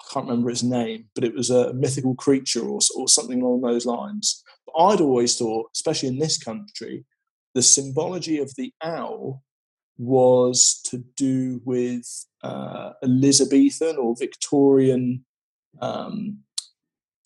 [0.00, 3.62] I can't remember its name, but it was a mythical creature or, or something along
[3.62, 4.42] those lines.
[4.66, 7.04] But I'd always thought, especially in this country,
[7.54, 9.42] the symbology of the owl
[9.98, 15.24] was to do with uh, Elizabethan or Victorian
[15.80, 16.38] um,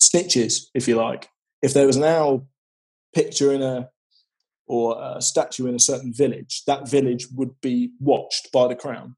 [0.01, 1.29] snitches, if you like.
[1.61, 2.47] If there was an owl
[3.21, 3.89] picture in a
[4.67, 9.15] or a statue in a certain village, that village would be watched by the crown.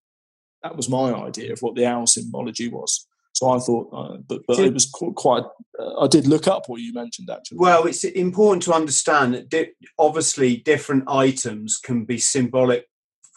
[0.63, 3.07] That was my idea of what the owl symbology was.
[3.33, 4.85] So I thought, uh, but, but it was
[5.25, 5.43] quite.
[5.79, 7.57] Uh, I did look up what you mentioned actually.
[7.57, 12.85] Well, it's important to understand that di- obviously different items can be symbolic,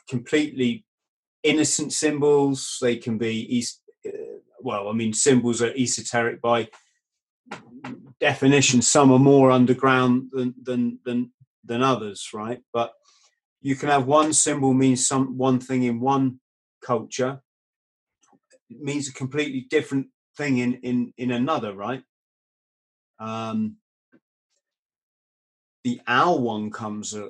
[0.08, 0.84] completely
[1.42, 2.78] innocent symbols.
[2.80, 3.80] They can be east.
[4.06, 6.68] Uh, well, I mean, symbols are esoteric by
[8.22, 8.80] definition.
[8.82, 11.32] Some are more underground than than than
[11.64, 12.60] than others, right?
[12.72, 12.92] But
[13.60, 16.40] you can have one symbol mean some one thing in one
[16.80, 17.42] culture
[18.72, 22.02] it means a completely different thing in in in another, right?
[23.18, 23.76] Um,
[25.84, 27.28] the owl one comes uh,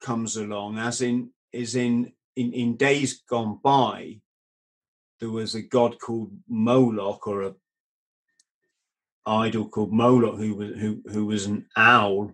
[0.00, 4.20] comes along as in is in in in days gone by.
[5.20, 7.54] There was a god called Moloch or a
[9.26, 12.32] idol called Moloch who was who who was an owl,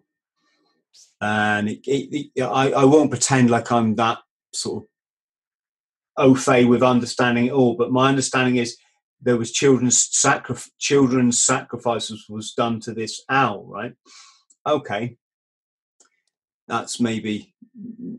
[1.21, 4.19] and it, it, it, I I won't pretend like I'm that
[4.53, 4.89] sort of
[6.17, 8.77] au fait with understanding it all, but my understanding is
[9.23, 13.93] there was children's sacrif- children's sacrifices was done to this owl, right?
[14.67, 15.17] Okay,
[16.69, 17.55] that's maybe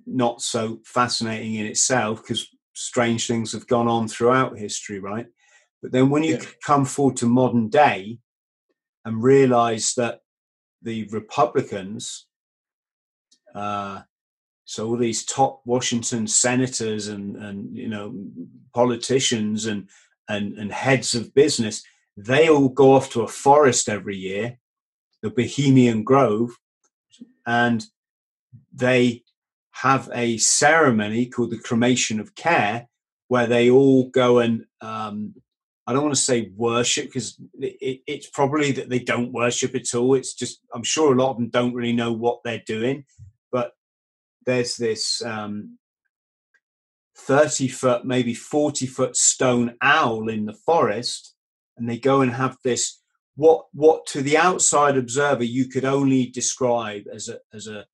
[0.06, 5.28] not so fascinating in itself because strange things have gone on throughout history, right?
[5.82, 6.46] But then when you yeah.
[6.64, 8.20] come forward to modern day
[9.06, 10.22] and realize that
[10.82, 12.28] the Republicans
[13.54, 14.02] uh,
[14.66, 18.14] so all these top Washington senators and and you know
[18.74, 19.90] politicians and
[20.30, 21.84] and and heads of business,
[22.16, 24.60] they all go off to a forest every year,
[25.22, 26.52] the Bohemian Grove,
[27.46, 27.86] and
[28.74, 29.24] they
[29.72, 32.88] have a ceremony called the cremation of care,
[33.28, 35.34] where they all go and um,
[35.88, 39.94] I don't want to say worship because it, it's probably that they don't worship at
[39.96, 40.14] all.
[40.14, 43.06] It's just I'm sure a lot of them don't really know what they're doing,
[43.52, 43.74] but
[44.46, 45.78] there's this um,
[47.18, 51.36] 30 foot, maybe 40 foot stone owl in the forest,
[51.78, 53.02] and they go and have this
[53.36, 57.86] what what to the outside observer you could only describe as a as a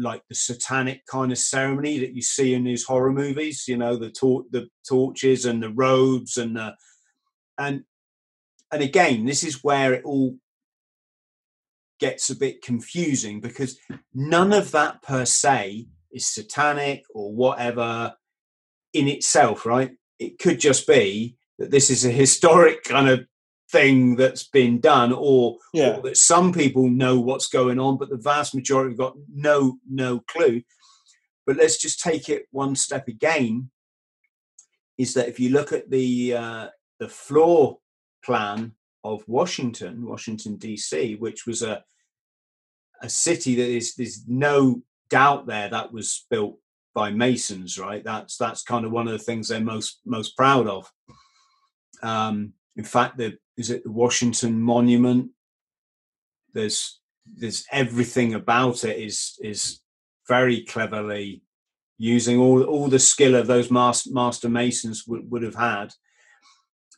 [0.00, 3.96] like the satanic kind of ceremony that you see in these horror movies you know
[3.96, 6.74] the tor- the torches and the robes and the
[7.58, 7.82] and
[8.72, 10.36] and again this is where it all
[12.00, 13.78] gets a bit confusing because
[14.14, 18.14] none of that per se is satanic or whatever
[18.92, 19.92] in itself, right?
[20.18, 23.20] It could just be that this is a historic kind of
[23.72, 25.96] thing that's been done or, yeah.
[25.96, 29.78] or, that some people know what's going on but the vast majority have got no
[29.88, 30.62] no clue
[31.46, 33.70] but let's just take it one step again
[34.98, 36.68] is that if you look at the uh,
[36.98, 37.78] the floor
[38.22, 38.72] plan
[39.02, 41.82] of Washington, Washington D.C., which was a
[43.02, 46.58] a city that is there's no doubt there that was built
[46.94, 48.04] by masons, right?
[48.04, 50.92] That's that's kind of one of the things they're most most proud of.
[52.02, 55.30] Um, in fact, the is it the Washington Monument?
[56.52, 57.00] There's
[57.32, 59.80] there's everything about it is is
[60.26, 61.42] very cleverly
[61.98, 65.92] using all all the skill of those master, master masons would, would have had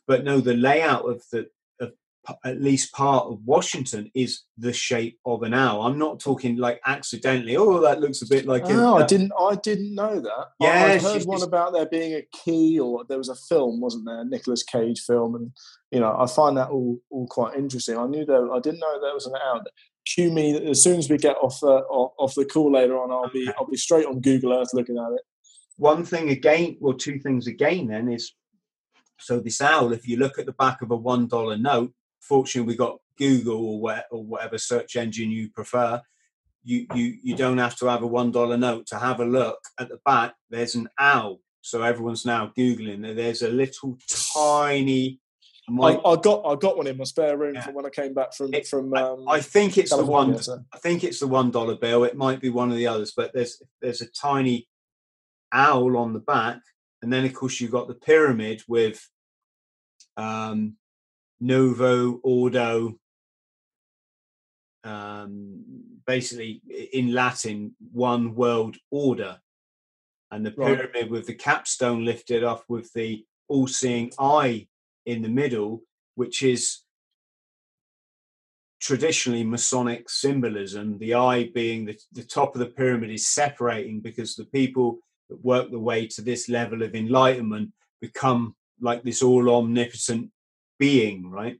[0.07, 1.47] but no, the layout of the
[2.45, 5.81] at least part of Washington is the shape of an owl.
[5.81, 7.57] I'm not talking like accidentally.
[7.57, 8.63] Oh, that looks a bit like.
[8.65, 9.33] Oh, I uh, didn't.
[9.37, 10.47] I didn't know that.
[10.59, 14.05] Yeah, I heard one about there being a key, or there was a film, wasn't
[14.05, 14.21] there?
[14.21, 15.51] A Nicolas Cage film, and
[15.91, 17.97] you know, I find that all all quite interesting.
[17.97, 18.53] I knew there.
[18.53, 19.61] I didn't know there was an owl.
[20.05, 23.11] Cue me as soon as we get off uh, the off the call later on.
[23.11, 25.21] I'll be I'll be straight on Google Earth looking at it.
[25.75, 27.87] One thing again, well, two things again.
[27.87, 28.33] Then is
[29.19, 31.93] so this owl, if you look at the back of a one dollar note,
[32.27, 36.01] fortunately we got Google or, where, or whatever search engine you prefer.
[36.63, 39.59] You, you you don't have to have a one dollar note to have a look
[39.79, 40.33] at the back.
[40.49, 43.15] There's an owl, so everyone's now googling.
[43.15, 43.97] There's a little
[44.33, 45.19] tiny
[45.69, 47.61] I, I, got I got one in my spare room yeah.
[47.61, 48.93] from when I came back from it, from.
[48.93, 50.43] Um, I, I, think it's California, the one.
[50.43, 50.59] So.
[50.73, 52.03] I think it's the one dollar bill.
[52.03, 54.67] It might be one of the others, but there's there's a tiny
[55.53, 56.59] owl on the back,
[57.01, 59.07] and then of course you've got the pyramid with
[60.17, 60.75] um,
[61.43, 62.97] Novo Ordo.
[64.85, 65.63] Um,
[66.07, 66.61] basically,
[66.93, 69.39] in Latin, one world order,
[70.31, 71.09] and the pyramid right.
[71.09, 74.67] with the capstone lifted off with the all-seeing eye
[75.05, 75.81] in the middle,
[76.15, 76.79] which is
[78.81, 80.97] traditionally Masonic symbolism.
[80.97, 84.99] The eye being the, the top of the pyramid is separating because the people
[85.29, 87.71] that work the way to this level of enlightenment
[88.01, 90.29] become like this all omnipotent
[90.79, 91.59] being, right?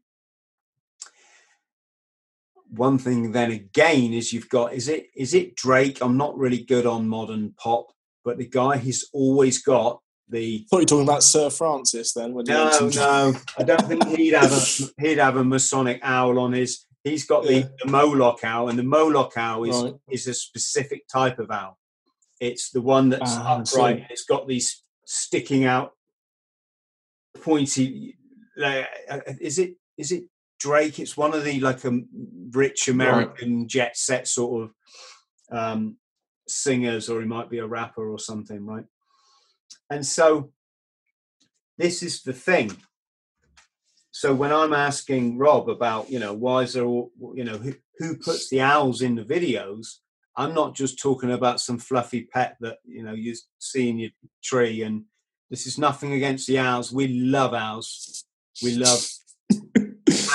[2.69, 5.99] One thing then again is you've got is it is it Drake?
[6.01, 7.87] I'm not really good on modern pop,
[8.25, 10.65] but the guy he's always got the.
[10.65, 12.33] I thought you were talking about Sir Francis then.
[12.33, 16.53] When no, no, I don't think he'd have a he'd have a Masonic owl on
[16.53, 16.85] his.
[17.03, 17.67] He's got the, yeah.
[17.83, 19.93] the Moloch owl, and the Moloch owl is right.
[20.09, 21.77] is a specific type of owl.
[22.39, 24.07] It's the one that's ah, upright.
[24.09, 25.91] It's got these sticking out
[27.41, 28.17] pointy.
[28.61, 28.83] Uh,
[29.39, 30.25] is it is it
[30.59, 30.99] Drake?
[30.99, 32.07] It's one of the like a um,
[32.51, 33.67] rich American right.
[33.67, 35.97] jet set sort of um,
[36.47, 38.85] singers, or he might be a rapper or something, right?
[39.89, 40.51] And so
[41.77, 42.75] this is the thing.
[44.11, 47.73] So when I'm asking Rob about, you know, why is there, all, you know, who,
[47.97, 49.95] who puts the owls in the videos?
[50.37, 54.11] I'm not just talking about some fluffy pet that, you know, you see in your
[54.43, 54.83] tree.
[54.83, 55.05] And
[55.49, 56.93] this is nothing against the owls.
[56.93, 58.25] We love owls.
[58.61, 59.05] We love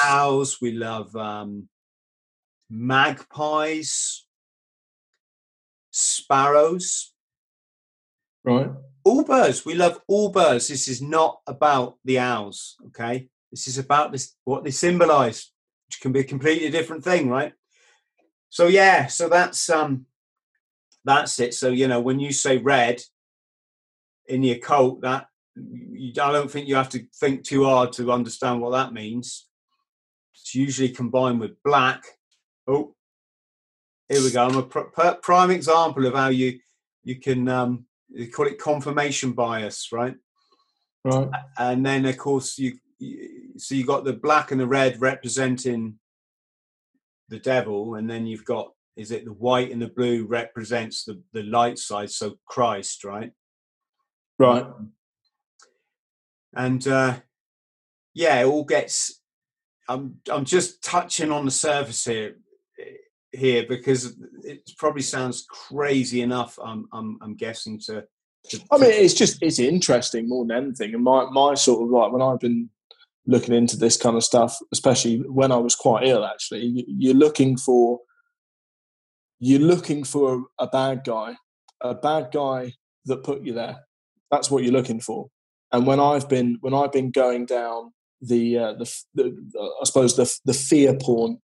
[0.03, 0.61] owls.
[0.61, 1.69] We love um,
[2.71, 4.27] magpies,
[5.91, 7.13] sparrows.
[8.45, 8.71] Right
[9.09, 9.65] all birds.
[9.65, 10.69] We love all birds.
[10.69, 12.77] This is not about the owls.
[12.89, 15.51] Okay, this is about this what they symbolize,
[15.89, 17.53] which can be a completely different thing, right?
[18.51, 20.07] So yeah, so that's um
[21.05, 21.55] that's it.
[21.55, 23.01] So you know, when you say red
[24.27, 25.29] in the occult, that
[25.71, 29.47] you, I don't think you have to think too hard to understand what that means.
[30.35, 32.03] It's usually combined with black.
[32.67, 32.95] Oh,
[34.09, 34.47] here we go.
[34.47, 36.59] I'm a pr- prime example of how you
[37.05, 40.17] you can um, they call it confirmation bias, right?
[41.05, 41.29] Right.
[41.59, 45.99] And then of course you, you so you got the black and the red representing
[47.29, 51.23] the devil, and then you've got is it the white and the blue represents the
[51.33, 53.33] the light side, so Christ, right?
[54.39, 54.65] Right.
[56.55, 57.19] And uh,
[58.15, 59.21] yeah, it all gets.
[59.89, 62.37] I'm I'm just touching on the surface here
[63.33, 66.59] here because it probably sounds crazy enough.
[66.63, 68.05] I'm I'm, I'm guessing to,
[68.51, 68.61] to.
[68.71, 72.13] I mean, it's just it's interesting more than anything, and my my sort of like
[72.13, 72.71] when I've been
[73.27, 76.25] looking into this kind of stuff, especially when I was quite ill.
[76.25, 78.01] Actually, you're looking for
[79.39, 81.37] you're looking for a bad guy,
[81.81, 82.73] a bad guy
[83.05, 83.85] that put you there.
[84.31, 85.29] That's what you're looking for.
[85.73, 90.17] And when I've been when I've been going down the uh, the, the I suppose
[90.17, 91.39] the the fear porn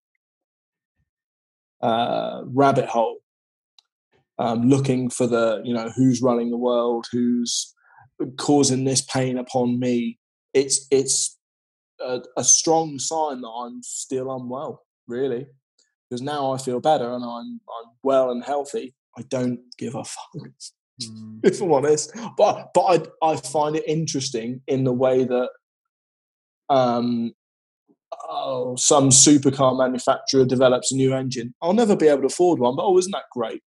[1.82, 3.18] uh, rabbit hole,
[4.38, 7.74] um, looking for the you know who's running the world, who's
[8.36, 10.18] causing this pain upon me.
[10.52, 11.38] It's it's
[12.00, 15.46] a, a strong sign that I'm still unwell, really,
[16.08, 18.94] because now I feel better and I'm I'm well and healthy.
[19.16, 20.50] I don't give a fuck.
[21.02, 21.40] Mm.
[21.42, 22.12] if I'm honest.
[22.36, 22.82] But but
[23.22, 25.50] I I find it interesting in the way that
[26.70, 27.32] um
[28.28, 31.54] oh, some supercar manufacturer develops a new engine.
[31.62, 33.62] I'll never be able to afford one, but oh, isn't that great?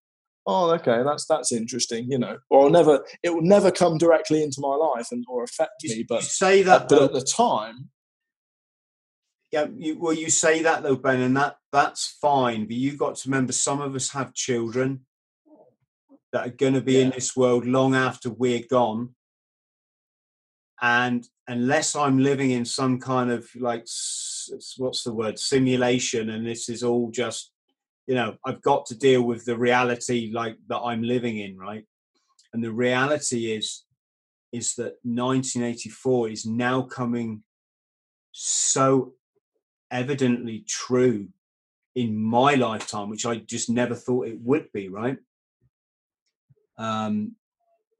[0.45, 2.37] Oh, okay, that's that's interesting, you know.
[2.49, 5.97] Or I'll never, it will never come directly into my life and or affect you,
[5.97, 6.05] me.
[6.07, 7.89] But say that, but at the time,
[9.51, 9.67] yeah.
[9.75, 12.65] You, well, you say that though, Ben, and that that's fine.
[12.65, 15.05] But you got to remember, some of us have children
[16.33, 17.01] that are going to be yeah.
[17.01, 19.15] in this world long after we're gone,
[20.81, 23.87] and unless I'm living in some kind of like
[24.77, 27.51] what's the word simulation, and this is all just
[28.05, 31.85] you know I've got to deal with the reality like that I'm living in, right?
[32.53, 33.83] And the reality is
[34.53, 37.43] is that 1984 is now coming
[38.31, 39.13] so
[39.91, 41.27] evidently true
[41.95, 45.17] in my lifetime, which I just never thought it would be, right?
[46.77, 47.35] Um,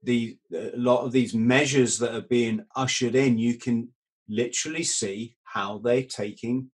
[0.04, 3.90] the a lot of these measures that are being ushered in, you can
[4.30, 6.70] literally see how they're taking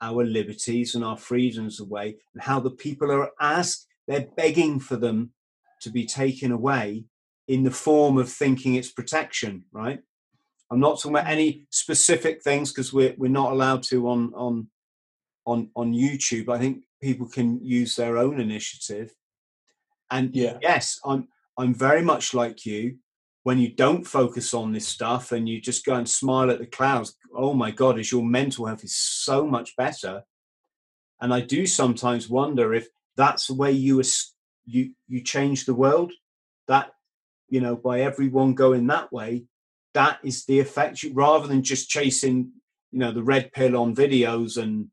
[0.00, 4.96] our liberties and our freedoms away, and how the people are asked, they're begging for
[4.96, 5.32] them
[5.80, 7.04] to be taken away
[7.46, 10.00] in the form of thinking it's protection, right?
[10.70, 14.68] I'm not talking about any specific things because we're we're not allowed to on on
[15.46, 16.48] on on YouTube.
[16.48, 19.14] I think people can use their own initiative.
[20.10, 20.58] And Yeah.
[20.62, 21.28] yes, I'm
[21.62, 22.98] I'm very much like you.
[23.44, 26.66] When you don't focus on this stuff and you just go and smile at the
[26.66, 30.22] clouds, oh my God, is your mental health is so much better.
[31.20, 34.02] And I do sometimes wonder if that's the way you
[34.66, 36.12] you you change the world.
[36.66, 36.90] That
[37.48, 39.44] you know, by everyone going that way,
[39.94, 41.02] that is the effect.
[41.02, 42.52] You, rather than just chasing,
[42.90, 44.88] you know, the red pill on videos and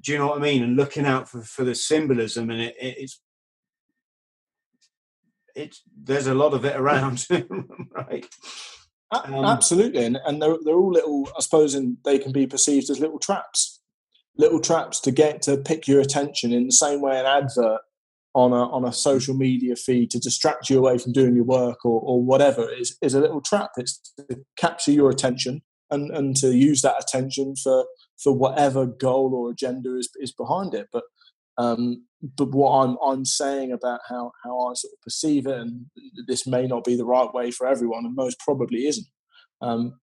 [0.00, 0.62] do you know what I mean?
[0.62, 3.20] And looking out for, for the symbolism and it, it, it's
[5.54, 7.26] it's there's a lot of it around,
[7.92, 8.26] right?
[9.12, 11.28] Um, Absolutely, and, and they're, they're all little.
[11.36, 13.80] I suppose, and they can be perceived as little traps,
[14.36, 17.80] little traps to get to pick your attention in the same way an advert
[18.34, 21.84] on a on a social media feed to distract you away from doing your work
[21.84, 23.70] or, or whatever is is a little trap.
[23.76, 27.86] It's to capture your attention and and to use that attention for
[28.22, 30.88] for whatever goal or agenda is is behind it.
[30.92, 31.04] But
[31.60, 32.06] um,
[32.36, 35.86] but what I'm I'm saying about how how I sort of perceive it, and
[36.26, 39.06] this may not be the right way for everyone, and most probably isn't.
[39.60, 40.00] Um,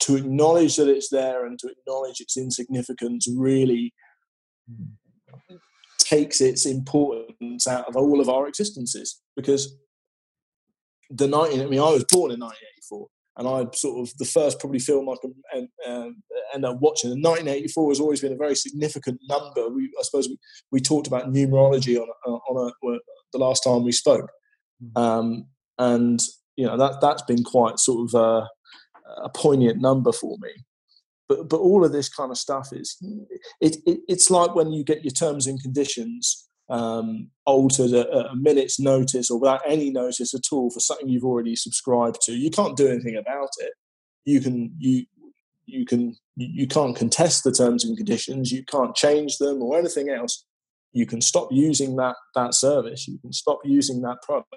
[0.00, 3.92] to acknowledge that it's there and to acknowledge its insignificance really
[5.98, 9.76] takes its importance out of all of our existences because
[11.10, 12.73] the 19 I mean I was born in 1984
[13.36, 16.22] and I sort of the first probably film I can and, um,
[16.54, 17.10] end up watching.
[17.10, 19.68] And 1984 has always been a very significant number.
[19.68, 20.38] We, I suppose we,
[20.70, 22.98] we talked about numerology on a, on a,
[23.32, 24.30] the last time we spoke,
[24.96, 25.46] um,
[25.78, 26.20] and
[26.56, 28.48] you know that that's been quite sort of a,
[29.24, 30.50] a poignant number for me.
[31.28, 32.96] But but all of this kind of stuff is
[33.60, 38.30] it, it it's like when you get your terms and conditions um, altered at a,
[38.30, 42.32] a minute's notice or without any notice at all for something you've already subscribed to.
[42.32, 43.72] You can't do anything about it.
[44.24, 45.04] You can you
[45.66, 48.50] you can you can't contest the terms and conditions.
[48.50, 50.44] You can't change them or anything else.
[50.92, 53.06] You can stop using that that service.
[53.06, 54.54] You can stop using that product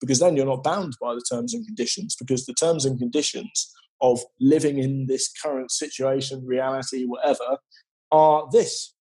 [0.00, 3.72] because then you're not bound by the terms and conditions because the terms and conditions
[4.00, 7.58] of living in this current situation, reality, whatever,
[8.12, 8.93] are this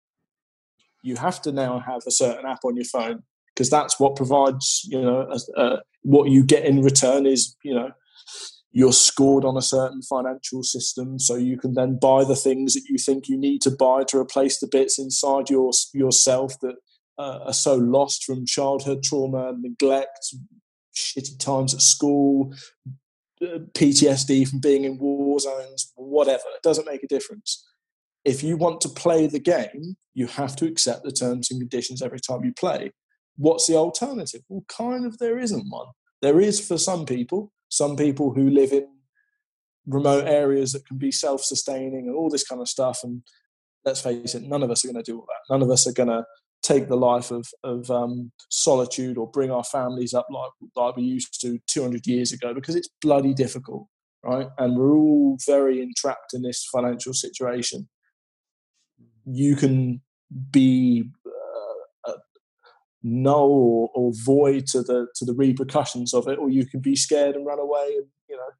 [1.02, 3.22] you have to now have a certain app on your phone
[3.54, 5.28] because that's what provides you know
[6.02, 7.90] what you get in return is you know
[8.72, 11.18] you're scored on a certain financial system.
[11.18, 14.18] So you can then buy the things that you think you need to buy to
[14.18, 16.76] replace the bits inside your yourself that
[17.18, 20.34] uh, are so lost from childhood trauma neglect
[20.96, 22.54] shitty times at school
[23.42, 26.44] uh, ptsd from being in war zones whatever.
[26.56, 27.62] It doesn't make a difference
[28.24, 32.02] if you want to play the game, you have to accept the terms and conditions
[32.02, 32.92] every time you play.
[33.36, 34.42] What's the alternative?
[34.48, 35.86] Well, kind of there isn't one.
[36.20, 38.86] There is for some people, some people who live in
[39.86, 43.00] remote areas that can be self sustaining and all this kind of stuff.
[43.02, 43.22] And
[43.84, 45.52] let's face it, none of us are going to do all that.
[45.52, 46.24] None of us are going to
[46.62, 51.02] take the life of, of um, solitude or bring our families up like, like we
[51.02, 53.88] used to 200 years ago because it's bloody difficult,
[54.22, 54.46] right?
[54.58, 57.88] And we're all very entrapped in this financial situation
[59.26, 60.00] you can
[60.50, 61.10] be
[62.06, 62.12] uh,
[63.02, 66.96] null or, or, void to the to the repercussions of it, or you can be
[66.96, 67.94] scared and run away.
[67.96, 68.50] And, you know,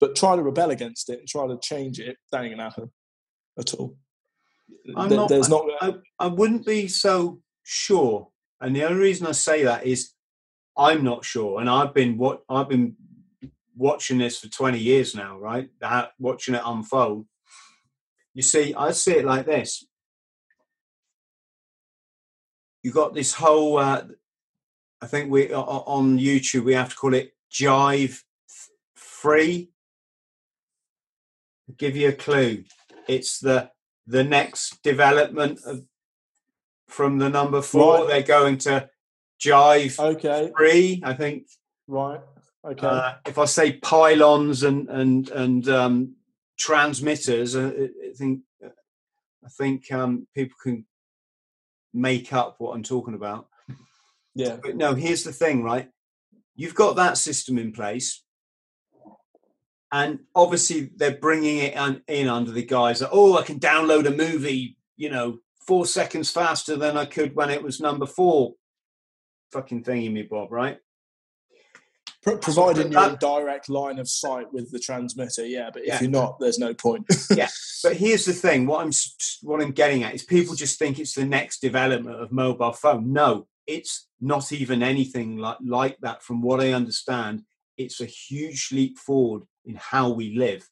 [0.00, 2.16] but try to rebel against it and try to change it.
[2.30, 2.90] That ain't gonna happen
[3.58, 3.96] at all.
[4.96, 5.66] I'm There- not, There's not.
[5.80, 8.28] I, I wouldn't be so sure,
[8.60, 10.12] and the only reason I say that is
[10.76, 12.96] I'm not sure, and I've been what I've been
[13.76, 15.68] watching this for 20 years now, right?
[15.80, 17.26] That, watching it unfold.
[18.34, 19.86] You see, I see it like this.
[22.82, 23.78] You got this whole.
[23.78, 24.04] Uh,
[25.00, 28.22] I think we on YouTube we have to call it jive
[28.94, 29.70] free.
[31.68, 32.64] I'll give you a clue.
[33.08, 33.70] It's the
[34.06, 35.84] the next development of
[36.88, 37.98] from the number four.
[38.00, 38.08] Right.
[38.08, 38.90] They're going to
[39.40, 40.52] jive Okay.
[40.56, 41.02] free.
[41.04, 41.46] I think
[41.88, 42.20] Right.
[42.64, 42.86] Okay.
[42.86, 46.14] uh, if I say pylons and and and um,
[46.58, 50.86] transmitters, uh, I I think I think um, people can
[51.92, 53.48] make up what I'm talking about.
[54.34, 54.56] yeah.
[54.62, 55.88] But no, here's the thing, right?
[56.54, 58.22] You've got that system in place,
[59.90, 64.10] and obviously they're bringing it in under the guise that oh, I can download a
[64.10, 68.54] movie, you know, four seconds faster than I could when it was number four.
[69.52, 70.78] Fucking thingy me, Bob, right?
[72.22, 75.70] Pro- providing you're in direct line of sight with the transmitter, yeah.
[75.72, 76.00] But if Yeah.
[76.02, 77.06] you're not, there's no point.
[77.36, 77.48] Yeah.
[77.84, 78.92] But here's the thing: what I'm
[79.42, 83.12] what I'm getting at is people just think it's the next development of mobile phone.
[83.12, 86.22] No, it's not even anything like like that.
[86.22, 87.42] From what I understand,
[87.76, 90.68] it's a huge leap forward in how we live.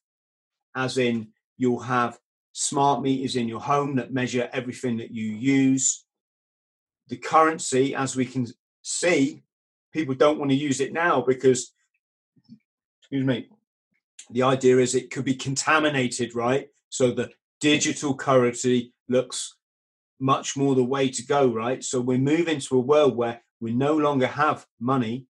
[0.73, 2.17] As in, you'll have
[2.53, 6.05] smart meters in your home that measure everything that you use.
[7.09, 8.47] The currency, as we can
[8.83, 9.43] see,
[9.91, 11.73] people don't want to use it now because,
[13.01, 13.47] excuse me,
[14.29, 16.69] the idea is it could be contaminated, right?
[16.89, 19.55] So the digital currency looks
[20.19, 21.83] much more the way to go, right?
[21.83, 25.25] So we move into a world where we no longer have money.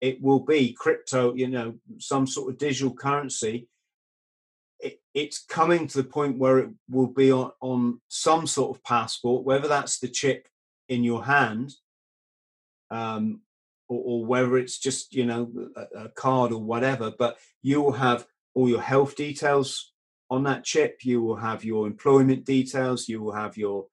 [0.00, 3.68] It will be crypto, you know, some sort of digital currency.
[4.78, 8.84] It, it's coming to the point where it will be on, on some sort of
[8.84, 10.48] passport, whether that's the chip
[10.88, 11.74] in your hand
[12.90, 13.40] um,
[13.90, 17.12] or, or, whether it's just, you know, a, a card or whatever.
[17.18, 19.92] But you will have all your health details
[20.30, 21.04] on that chip.
[21.04, 23.08] You will have your employment details.
[23.08, 23.86] You will have your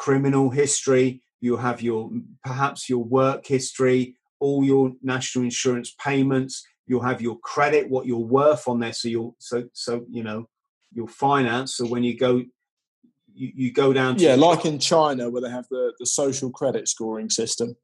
[0.00, 2.10] criminal history, you will have your
[2.42, 8.18] perhaps your work history, all your national insurance payments, you'll have your credit, what you're
[8.18, 8.94] worth on there.
[8.94, 10.48] So you'll so so you know
[10.92, 11.76] your finance.
[11.76, 12.38] So when you go
[13.34, 16.50] you, you go down to Yeah, like in China where they have the, the social
[16.50, 17.76] credit scoring system.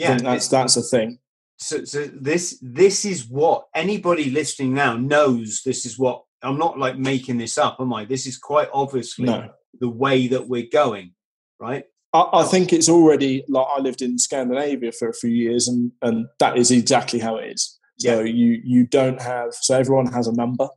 [0.00, 0.18] Yeah.
[0.18, 1.18] that's that's a thing.
[1.58, 6.78] So, so this this is what anybody listening now knows this is what I'm not
[6.78, 8.06] like making this up, am I?
[8.06, 9.50] This is quite obviously no.
[9.78, 11.12] the way that we're going
[11.60, 11.84] right?
[12.12, 15.92] I, I, think it's already like I lived in Scandinavia for a few years, and
[16.02, 17.78] and that is exactly how it is.
[17.98, 18.32] So yeah.
[18.32, 20.68] you you don't have so everyone has a number.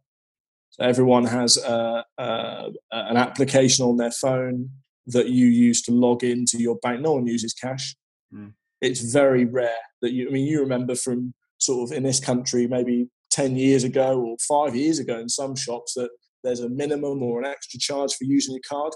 [0.72, 4.72] So everyone has a, a, an application on their phone
[5.06, 7.02] that you use to log into your bank.
[7.02, 7.96] No one uses cash.
[8.34, 8.54] Mm.
[8.84, 10.28] It's very rare that you.
[10.28, 14.38] I mean, you remember from sort of in this country maybe ten years ago or
[14.48, 16.10] five years ago in some shops that
[16.44, 18.94] there's a minimum or an extra charge for using your card.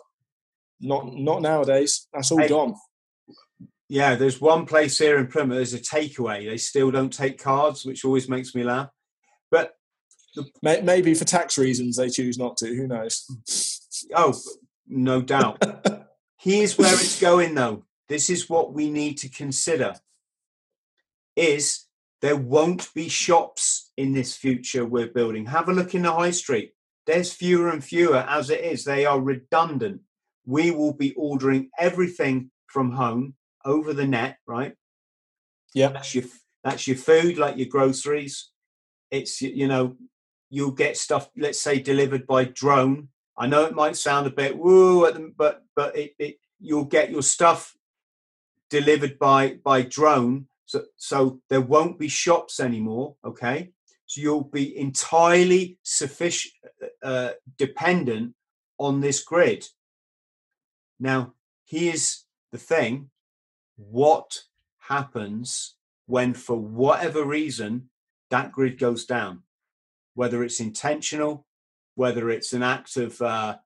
[0.81, 2.07] Not not nowadays.
[2.13, 2.75] That's all hey, gone.
[3.89, 5.55] Yeah, there's one place here in Plymouth.
[5.55, 6.47] There's a takeaway.
[6.47, 8.89] They still don't take cards, which always makes me laugh.
[9.49, 9.75] But
[10.35, 12.67] the, maybe for tax reasons they choose not to.
[12.67, 13.25] Who knows?
[14.13, 14.37] Oh,
[14.87, 15.63] no doubt.
[16.37, 17.85] Here's where it's going, though.
[18.09, 19.95] This is what we need to consider:
[21.35, 21.85] is
[22.21, 25.45] there won't be shops in this future we're building.
[25.47, 26.73] Have a look in the high street.
[27.05, 28.83] There's fewer and fewer as it is.
[28.83, 30.01] They are redundant
[30.47, 33.35] we will be ordering everything from home
[33.65, 34.73] over the net, right?
[35.75, 35.89] Yeah.
[35.89, 36.23] That's your
[36.63, 38.49] that's your food, like your groceries.
[39.11, 39.97] It's you know,
[40.49, 43.09] you'll get stuff, let's say, delivered by drone.
[43.37, 47.21] I know it might sound a bit woo, but but it, it you'll get your
[47.21, 47.75] stuff
[48.69, 50.47] delivered by by drone.
[50.65, 53.15] So so there won't be shops anymore.
[53.23, 53.71] Okay,
[54.05, 56.53] so you'll be entirely sufficient
[57.03, 58.33] uh, dependent
[58.77, 59.65] on this grid.
[60.99, 61.33] Now,
[61.65, 63.09] here's the thing
[63.75, 64.43] what
[64.79, 65.75] happens
[66.05, 67.89] when, for whatever reason,
[68.29, 69.43] that grid goes down?
[70.15, 71.45] Whether it's intentional,
[71.95, 73.21] whether it's an act of.
[73.21, 73.57] Uh,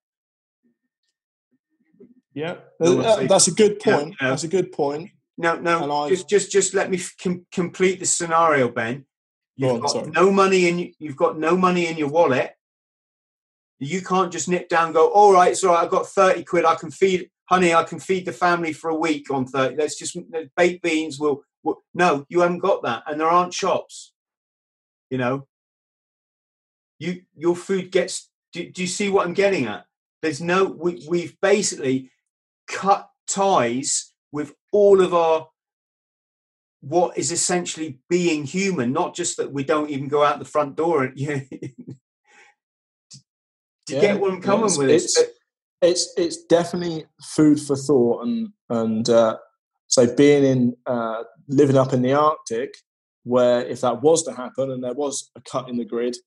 [2.33, 4.15] yeah, that's a good point.
[4.21, 5.09] Yeah, that's a good point.
[5.37, 9.05] No, no, just, just, just let me com- complete the scenario, Ben.
[9.55, 10.11] You've on, got sorry.
[10.11, 10.93] no money in.
[10.99, 12.53] You've got no money in your wallet
[13.81, 16.65] you can't just nip down go, all right, it's all right, I've got 30 quid,
[16.65, 19.75] I can feed, honey, I can feed the family for a week on 30.
[19.75, 20.15] Let's just,
[20.55, 23.03] baked beans will, will, no, you haven't got that.
[23.07, 24.13] And there aren't shops,
[25.09, 25.47] you know.
[26.99, 29.85] You, your food gets, do, do you see what I'm getting at?
[30.21, 32.11] There's no, we, we've basically
[32.71, 35.47] cut ties with all of our
[36.81, 40.75] what is essentially being human, not just that we don't even go out the front
[40.75, 41.41] door and you know,
[43.85, 44.89] to yeah, get what I'm coming with.
[44.89, 45.21] It's,
[45.81, 49.37] it's it's definitely food for thought, and and uh,
[49.87, 52.75] so being in uh, living up in the Arctic,
[53.23, 56.17] where if that was to happen and there was a cut in the grid,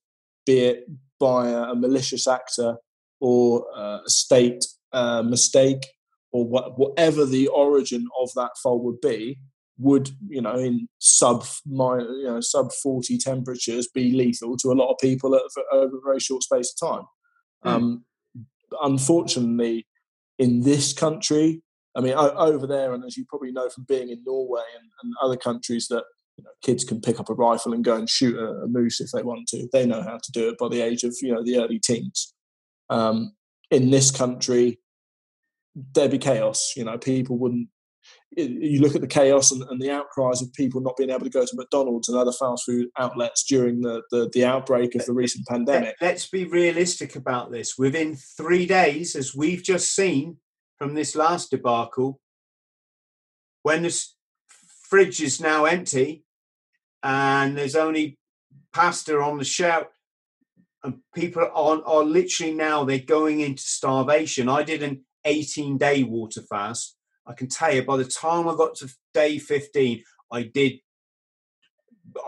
[0.47, 0.89] be it
[1.19, 2.77] by a, a malicious actor
[3.21, 5.94] or uh, a state uh, mistake
[6.35, 9.39] or what, whatever the origin of that fault would be,
[9.79, 14.93] would you know in sub you know sub 40 temperatures be lethal to a lot
[14.93, 15.35] of people
[15.73, 17.07] over a very short space of time
[17.65, 17.71] Mm.
[17.71, 18.05] Um,
[18.83, 19.87] unfortunately,
[20.39, 21.63] in this country,
[21.97, 25.15] I mean, over there, and as you probably know from being in Norway and, and
[25.23, 26.05] other countries, that
[26.37, 29.01] you know, kids can pick up a rifle and go and shoot a, a, moose
[29.01, 29.69] if they want to.
[29.73, 32.35] They know how to do it by the age of you know the early teens.
[32.91, 33.35] Um,
[33.71, 34.81] in this country,
[35.75, 36.73] there'd be chaos.
[36.77, 37.69] You know, people wouldn't
[38.37, 41.31] you look at the chaos and, and, the outcries of people not being able to
[41.31, 45.13] go to McDonald's and other fast food outlets during the, the, the outbreak of the
[45.13, 45.95] recent pandemic.
[46.01, 47.79] Let's be realistic about this.
[47.79, 50.39] Within three days, as we've just seen
[50.79, 52.21] from this last debacle,
[53.63, 54.05] when the
[54.89, 56.25] fridge is now empty
[57.03, 58.19] and there's only
[58.73, 59.87] pasta on the shelf,
[60.83, 64.49] and people are, are literally now they're going into starvation.
[64.49, 66.97] I did an 18 day water fast.
[67.27, 70.75] I can tell you by the time I got to day 15, I did,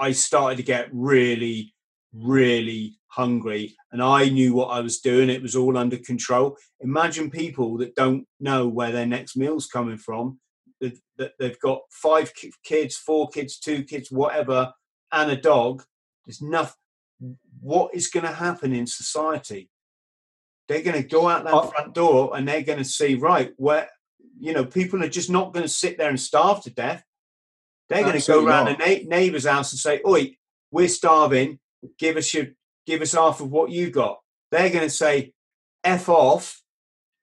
[0.01, 1.74] I started to get really,
[2.12, 5.28] really hungry and I knew what I was doing.
[5.28, 6.56] It was all under control.
[6.81, 10.39] Imagine people that don't know where their next meal's coming from,
[10.81, 12.32] that, they've got five
[12.62, 14.73] kids, four kids, two kids, whatever,
[15.12, 15.82] and a dog.
[16.27, 16.74] There's nothing
[17.60, 19.70] what is going to happen in society?
[20.68, 21.68] They're going to go out that oh.
[21.68, 23.88] front door and they're going to see, right, where,
[24.38, 27.05] you know, people are just not going to sit there and starve to death.
[27.88, 28.80] They're going to go around not.
[28.82, 30.36] a na- neighbour's house and say, "Oi,
[30.72, 31.60] we're starving.
[31.98, 32.47] Give us your,
[32.84, 34.18] give us half of what you got."
[34.51, 35.32] They're going to say,
[35.84, 36.60] "F off."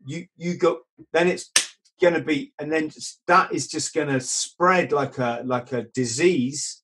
[0.06, 0.80] You you go.
[1.12, 1.52] Then it's
[2.00, 2.92] going to be, and then
[3.28, 6.82] that is just going to spread like a like a disease.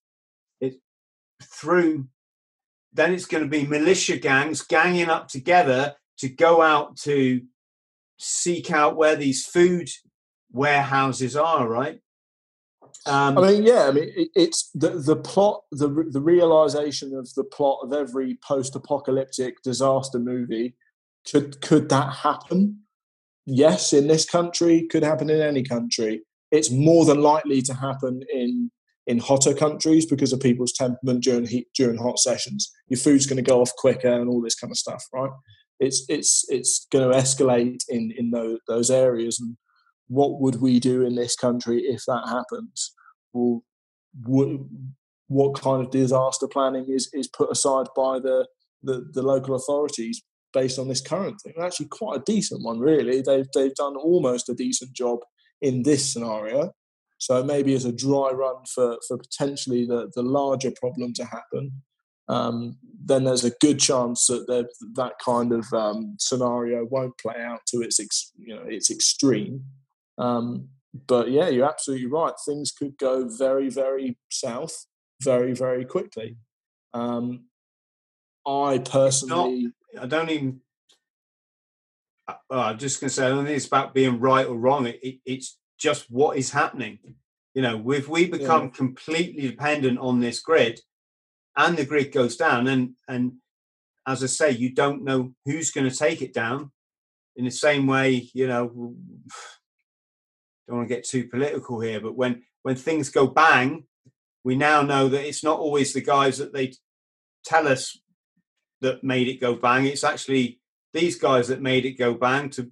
[0.60, 0.76] It
[1.42, 2.10] through
[2.94, 7.42] then it's going to be militia gangs ganging up together to go out to
[8.18, 9.90] seek out where these food
[10.52, 12.00] warehouses are, right?
[13.06, 17.34] Um, I mean, yeah, I mean, it, it's the the plot, the the realization of
[17.36, 20.76] the plot of every post-apocalyptic disaster movie.
[21.30, 22.82] Could could that happen?
[23.46, 26.22] Yes, in this country, could happen in any country.
[26.52, 28.72] It's more than likely to happen in
[29.08, 32.72] in hotter countries because of people's temperament during heat during hot sessions.
[32.90, 35.32] Your food's going to go off quicker and all this kind of stuff, right?
[35.80, 39.40] It's it's it's going to escalate in in those, those areas.
[39.40, 39.58] And
[40.08, 42.94] what would we do in this country if that happens?
[43.34, 43.64] Well,
[44.26, 44.50] what,
[45.28, 48.48] what kind of disaster planning is is put aside by the
[48.84, 50.22] the, the local authorities
[50.54, 51.54] based on this current thing?
[51.62, 53.22] Actually, quite a decent one, really.
[53.22, 55.20] They've they've done almost a decent job
[55.62, 56.72] in this scenario
[57.20, 61.84] so maybe as a dry run for, for potentially the, the larger problem to happen,
[62.30, 67.62] um, then there's a good chance that that kind of um, scenario won't play out
[67.68, 69.66] to its ex, you know its extreme.
[70.18, 70.70] Um,
[71.08, 72.34] but yeah, you're absolutely right.
[72.46, 74.86] Things could go very very south
[75.22, 76.38] very very quickly.
[76.94, 77.46] Um,
[78.48, 80.62] I personally, not, I don't even.
[82.28, 84.86] Uh, I'm just going to say, I don't think it's about being right or wrong.
[84.86, 87.00] It, it, it's just what is happening.
[87.56, 88.70] You know, if we become yeah.
[88.70, 90.80] completely dependent on this grid
[91.60, 93.34] and the grid goes down, and and
[94.08, 96.72] as I say, you don't know who's going to take it down.
[97.36, 98.68] In the same way, you know,
[100.68, 103.84] don't want to get too political here, but when when things go bang,
[104.44, 106.74] we now know that it's not always the guys that they
[107.44, 108.00] tell us
[108.82, 109.86] that made it go bang.
[109.86, 110.62] It's actually
[110.94, 112.72] these guys that made it go bang to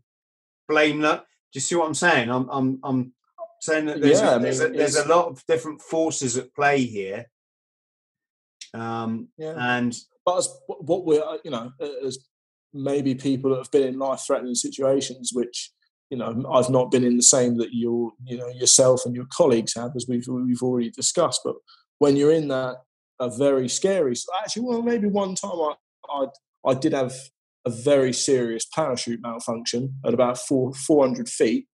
[0.68, 1.26] blame that.
[1.52, 2.30] Do you see what I'm saying?
[2.30, 3.14] I'm I'm I'm
[3.60, 6.54] saying that there's, yeah, a, there's, mean, a, there's a lot of different forces at
[6.54, 7.26] play here.
[8.74, 9.56] Um, yeah.
[9.58, 9.96] And
[10.26, 11.72] but as what we're uh, you know
[12.06, 12.20] as
[12.74, 15.72] maybe people that have been in life threatening situations, which
[16.10, 19.28] you know I've not been in the same that you you know yourself and your
[19.32, 21.42] colleagues have, as we've we've already discussed.
[21.44, 21.56] But
[22.00, 22.78] when you're in that
[23.20, 25.74] a very scary, actually, well, maybe one time I
[26.10, 26.28] I,
[26.66, 27.14] I did have
[27.68, 31.68] a very serious parachute malfunction at about four, 400 feet.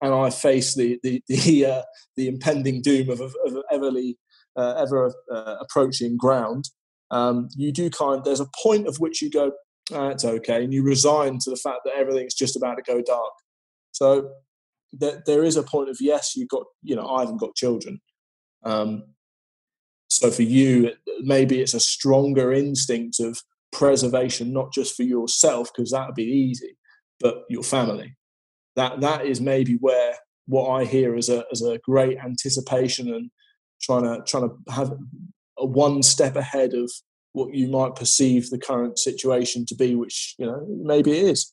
[0.00, 1.82] And I faced the, the, the, uh,
[2.16, 4.14] the impending doom of, of, of everly,
[4.58, 6.64] uh, ever uh, approaching ground.
[7.10, 9.52] Um, you do kind there's a point of which you go,
[9.94, 10.62] ah, it's okay.
[10.64, 13.32] And you resign to the fact that everything's just about to go dark.
[13.92, 14.30] So
[14.92, 18.00] there, there is a point of, yes, you've got, you know, I haven't got children.
[18.64, 19.04] Um,
[20.08, 25.90] so for you, maybe it's a stronger instinct of preservation, not just for yourself, because
[25.90, 26.76] that would be easy,
[27.20, 28.16] but your family.
[28.76, 30.14] That that is maybe where
[30.46, 33.30] what I hear as a as a great anticipation and
[33.80, 34.92] trying to trying to have
[35.58, 36.90] a one step ahead of
[37.32, 41.52] what you might perceive the current situation to be, which you know maybe it is,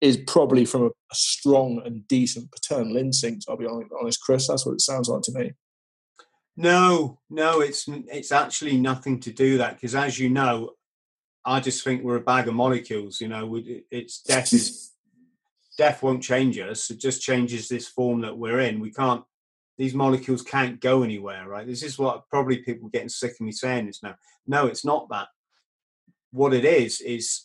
[0.00, 3.46] is probably from a, a strong and decent paternal instinct.
[3.48, 4.48] I'll be honest, Chris.
[4.48, 5.52] That's what it sounds like to me.
[6.56, 10.72] No, no, it's it's actually nothing to do that because, as you know,
[11.44, 13.20] I just think we're a bag of molecules.
[13.20, 13.60] You know,
[13.90, 14.92] it's death is
[15.78, 16.90] death won't change us.
[16.90, 18.80] It just changes this form that we're in.
[18.80, 19.22] We can't.
[19.78, 21.66] These molecules can't go anywhere, right?
[21.66, 24.14] This is what probably people getting sick of me saying this now.
[24.46, 25.28] No, it's not that.
[26.30, 27.44] What it is is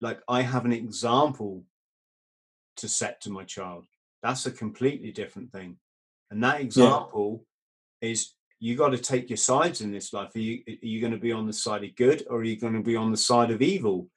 [0.00, 1.64] like I have an example
[2.76, 3.86] to set to my child.
[4.22, 5.76] That's a completely different thing,
[6.30, 7.44] and that example
[8.00, 8.10] yeah.
[8.10, 10.32] is you got to take your sides in this life.
[10.36, 12.56] Are you, are you going to be on the side of good or are you
[12.56, 14.08] going to be on the side of evil?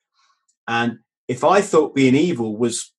[0.67, 2.93] And if I thought being evil was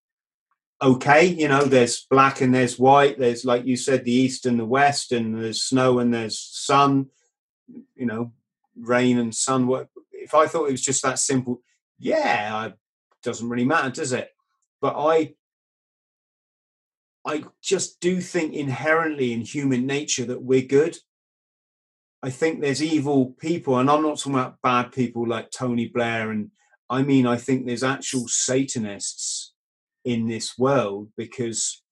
[0.83, 4.59] okay, you know, there's black and there's white, there's, like you said, the east and
[4.59, 7.07] the west, and there's snow and there's sun,
[7.95, 8.33] you know,
[8.79, 9.67] rain and sun.
[9.67, 11.63] What if I thought it was just that simple,
[11.99, 12.75] yeah, it
[13.23, 14.31] doesn't really matter, does it?
[14.81, 15.35] But I,
[17.25, 20.99] I just do think inherently in human nature that we're good.
[22.23, 26.31] I think there's evil people, and I'm not talking about bad people like Tony Blair,
[26.31, 26.51] and
[26.91, 29.46] I mean I think there's actual Satanists
[30.07, 31.83] in this world because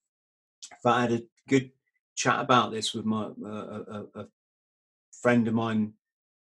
[0.73, 1.71] if I had a good
[2.17, 3.83] chat about this with my uh,
[4.15, 4.27] a, a
[5.21, 5.93] friend of mine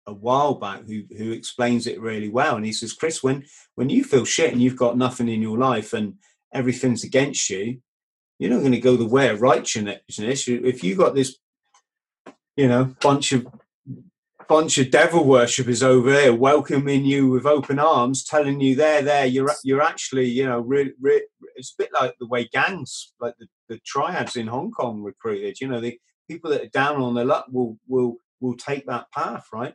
[0.05, 3.45] a while back who who explains it really well and he says chris when
[3.75, 6.15] when you feel shit and you've got nothing in your life and
[6.53, 7.81] everything's against you
[8.39, 10.47] you're not going to go the way of righteousness.
[10.47, 11.37] If you got this
[12.55, 13.47] you know bunch of
[14.47, 19.25] bunch of devil worshippers over there welcoming you with open arms telling you there there
[19.25, 21.21] you're you're actually you know re, re,
[21.55, 25.59] it's a bit like the way gangs like the, the triads in hong kong recruited
[25.59, 25.97] you know the
[26.29, 29.73] people that are down on their luck will will will take that path right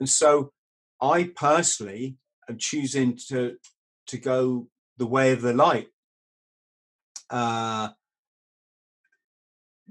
[0.00, 0.52] and so
[1.00, 2.16] I personally
[2.48, 3.56] am choosing to
[4.06, 5.88] to go the way of the light.
[7.28, 7.88] Uh,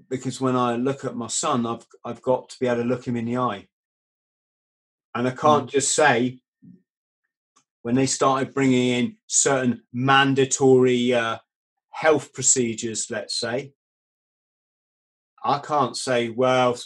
[0.10, 3.06] because when I look at my son, I've I've got to be able to look
[3.06, 3.68] him in the eye.
[5.14, 5.72] And I can't mm.
[5.72, 6.40] just say
[7.82, 11.38] when they started bringing in certain mandatory uh,
[11.90, 13.74] health procedures, let's say,
[15.44, 16.78] I can't say, well,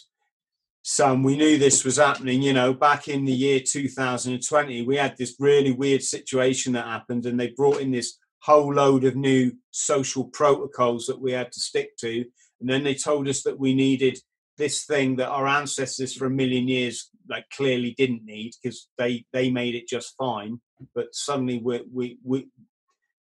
[0.81, 2.41] son, we knew this was happening.
[2.41, 7.25] You know, back in the year 2020, we had this really weird situation that happened,
[7.25, 11.59] and they brought in this whole load of new social protocols that we had to
[11.59, 12.23] stick to.
[12.61, 14.19] And then they told us that we needed
[14.57, 19.25] this thing that our ancestors for a million years like clearly didn't need because they
[19.33, 20.59] they made it just fine
[20.93, 22.47] but suddenly we we, we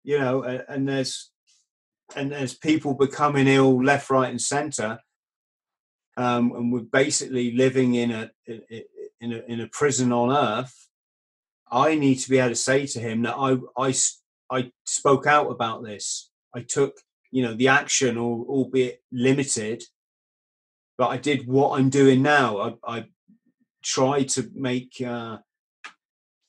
[0.03, 1.31] you know and there's
[2.15, 4.99] and there's people becoming ill left right and center
[6.17, 10.87] um, and we're basically living in a, in a in a prison on earth.
[11.69, 13.93] I need to be able to say to him that I I
[14.49, 16.29] I spoke out about this.
[16.55, 16.95] I took
[17.31, 19.83] you know the action, albeit limited,
[20.97, 22.77] but I did what I'm doing now.
[22.85, 23.05] I, I
[23.85, 25.37] tried to make uh,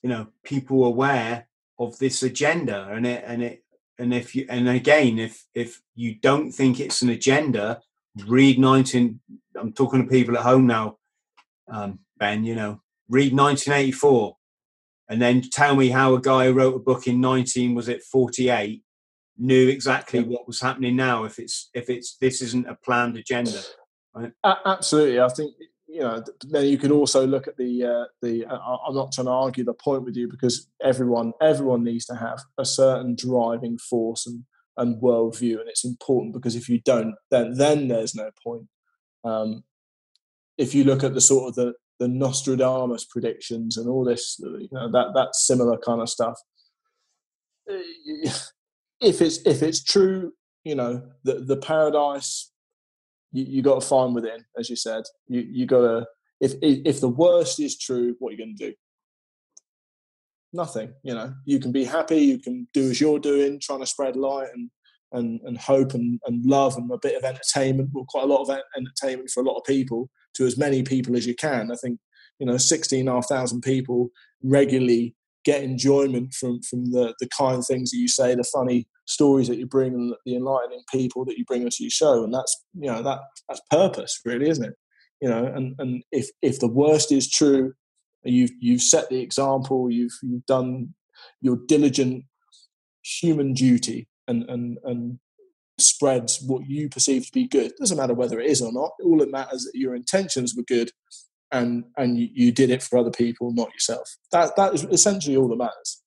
[0.03, 1.47] you know people aware
[1.79, 3.63] of this agenda, and it and it
[3.99, 7.81] and if you and again if if you don't think it's an agenda
[8.27, 9.21] read 19
[9.61, 10.97] i'm talking to people at home now
[11.69, 14.37] um, ben you know read 1984
[15.09, 18.03] and then tell me how a guy who wrote a book in 19 was it
[18.03, 18.83] 48
[19.39, 23.61] knew exactly what was happening now if it's if it's this isn't a planned agenda
[24.15, 24.33] right?
[24.65, 25.53] Absolutely i think
[25.97, 26.23] you know
[26.55, 29.65] then you can also look at the uh, the uh, i'm not trying to argue
[29.65, 34.45] the point with you because everyone everyone needs to have a certain driving force and
[34.77, 38.67] and worldview, and it's important because if you don't, then then there's no point.
[39.25, 39.65] Um,
[40.59, 44.69] if you look at the sort of the the Nostradamus predictions and all this, you
[44.71, 46.39] know, that that similar kind of stuff.
[47.71, 47.81] Eh,
[49.01, 50.33] if it's if it's true,
[50.65, 52.53] you know, the the paradise
[53.37, 55.05] you, you got to find within, as you said.
[55.29, 56.07] You you got to
[56.41, 58.75] if if the worst is true, what are you going to do?
[60.57, 60.93] nothing.
[61.03, 64.17] You know, you can be happy, you can do as you're doing, trying to spread
[64.17, 64.71] light and
[65.13, 68.43] and, and hope and, and love and a bit of entertainment, well, quite a lot
[68.43, 71.71] of entertainment for a lot of people to as many people as you can.
[71.71, 72.01] I think,
[72.41, 74.11] you know, 16,500 people
[74.43, 75.15] regularly
[75.45, 79.59] get enjoyment from, from the, the kind things that you say, the funny stories that
[79.59, 82.25] you bring and the enlightening people that you bring us your show.
[82.25, 84.75] And that's, you know, that that's purpose really, isn't it?
[85.21, 87.73] You know, and, and if, if the worst is true
[88.27, 89.91] You've you've set the example.
[89.91, 90.95] You've you've done
[91.41, 92.25] your diligent
[93.03, 95.19] human duty and and and
[95.79, 97.67] spreads what you perceive to be good.
[97.67, 98.93] It doesn't matter whether it is or not.
[99.05, 100.91] All that matters that your intentions were good,
[101.53, 104.17] and and you, you did it for other people, not yourself.
[104.33, 106.03] That that is essentially all that matters.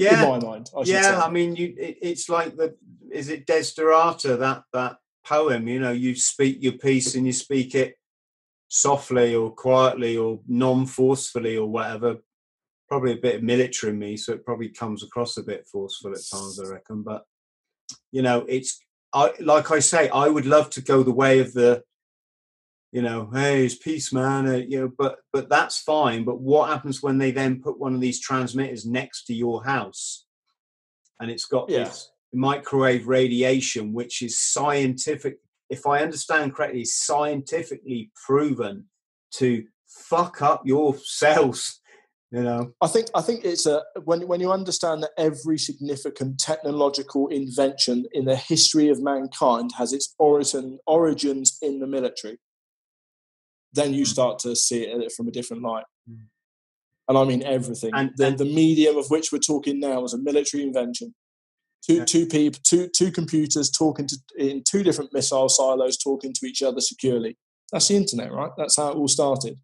[0.00, 0.70] Yeah, in my mind.
[0.76, 1.14] I yeah, say.
[1.14, 1.74] I mean, you.
[1.78, 2.74] It, it's like the
[3.12, 4.96] is it Desiderata that that
[5.26, 5.68] poem?
[5.68, 7.96] You know, you speak your piece and you speak it
[8.68, 12.18] softly or quietly or non-forcefully or whatever
[12.88, 16.12] probably a bit of military in me so it probably comes across a bit forceful
[16.12, 17.24] at times i reckon but
[18.12, 18.80] you know it's
[19.12, 21.82] i like i say i would love to go the way of the
[22.92, 26.68] you know hey it's peace man uh, you know but but that's fine but what
[26.68, 30.26] happens when they then put one of these transmitters next to your house
[31.20, 31.84] and it's got yeah.
[31.84, 35.38] this microwave radiation which is scientific
[35.70, 38.86] if I understand correctly, scientifically proven
[39.34, 41.80] to fuck up your cells.
[42.32, 46.38] You know, I think I think it's a when when you understand that every significant
[46.38, 52.38] technological invention in the history of mankind has its origin origins in the military,
[53.72, 54.10] then you hmm.
[54.10, 55.84] start to see it from a different light.
[56.08, 56.24] Hmm.
[57.08, 57.90] and I mean everything.
[57.94, 61.14] And, the, and, the medium of which we're talking now is a military invention.
[61.82, 62.04] Two, yeah.
[62.04, 66.62] two people, two, two computers talking to in two different missile silos, talking to each
[66.62, 67.38] other securely.
[67.72, 68.50] That's the internet, right?
[68.58, 69.58] That's how it all started.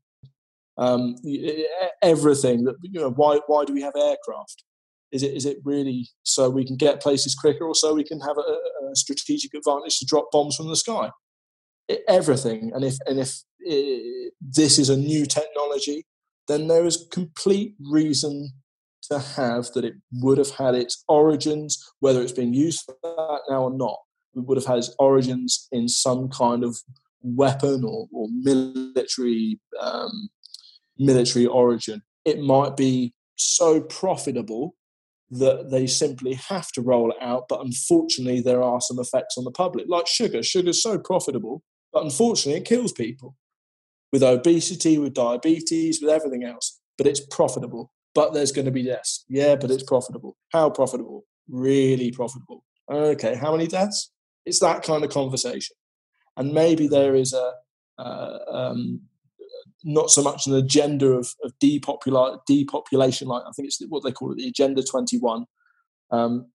[0.79, 1.17] Um,
[2.03, 3.11] everything that you know.
[3.11, 4.65] Why why do we have aircraft?
[5.11, 8.21] Is it is it really so we can get places quicker, or so we can
[8.21, 11.11] have a, a strategic advantage to drop bombs from the sky?
[11.89, 12.73] It, everything.
[12.75, 13.43] And if and if
[14.41, 16.07] this is a new technology,
[16.49, 18.53] then there is complete reason
[19.11, 23.41] to have that it would have had its origins, whether it's being used for that
[23.49, 23.99] now or not,
[24.35, 26.77] it would have had its origins in some kind of
[27.23, 30.29] weapon or, or military um,
[30.99, 32.03] military origin.
[32.25, 34.75] It might be so profitable
[35.31, 39.45] that they simply have to roll it out, but unfortunately, there are some effects on
[39.45, 40.43] the public, like sugar.
[40.43, 41.63] Sugar is so profitable,
[41.93, 43.37] but unfortunately, it kills people
[44.13, 46.81] with obesity, with diabetes, with everything else.
[46.99, 47.91] But it's profitable.
[48.15, 49.25] But there's going to be deaths.
[49.29, 50.37] Yeah, but it's profitable.
[50.53, 51.27] How profitable?
[51.49, 52.65] Really profitable.
[52.91, 54.11] Okay, how many deaths?
[54.47, 55.77] It's that kind of conversation.
[56.37, 57.53] And maybe there is a
[57.99, 59.01] uh, um,
[59.85, 64.13] not so much an agenda of, of depopula- depopulation, like I think it's what they
[64.13, 65.47] call it, the Agenda 21.
[66.11, 66.51] Um,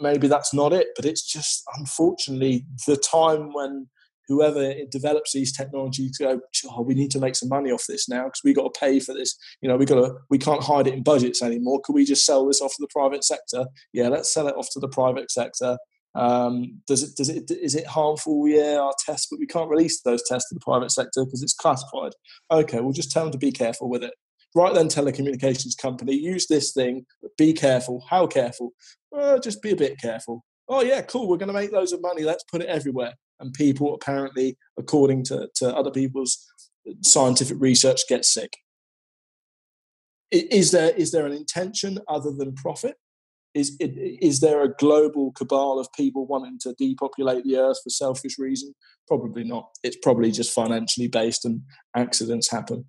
[0.00, 3.88] maybe that's not it, but it's just unfortunately the time when
[4.32, 6.40] whoever develops these technologies go,
[6.70, 8.98] oh, we need to make some money off this now because we got to pay
[8.98, 9.36] for this.
[9.60, 11.80] You know, we got to, we can't hide it in budgets anymore.
[11.84, 13.66] Could we just sell this off to the private sector?
[13.92, 15.76] Yeah, let's sell it off to the private sector.
[16.14, 18.46] Um, does it does it is it harmful?
[18.46, 21.54] Yeah, our tests, but we can't release those tests to the private sector because it's
[21.54, 22.12] classified.
[22.50, 24.12] Okay, we'll just tell them to be careful with it.
[24.54, 28.04] Right then, telecommunications company, use this thing, but be careful.
[28.10, 28.72] How careful?
[29.10, 30.44] Well, just be a bit careful.
[30.72, 31.28] Oh yeah, cool.
[31.28, 32.22] We're going to make loads of money.
[32.22, 33.12] Let's put it everywhere.
[33.38, 36.42] And people apparently, according to, to other people's
[36.88, 38.56] uh, scientific research, get sick.
[40.30, 42.96] Is there is there an intention other than profit?
[43.54, 48.38] Is, is there a global cabal of people wanting to depopulate the earth for selfish
[48.38, 48.74] reason?
[49.06, 49.68] Probably not.
[49.82, 51.60] It's probably just financially based and
[51.94, 52.86] accidents happen.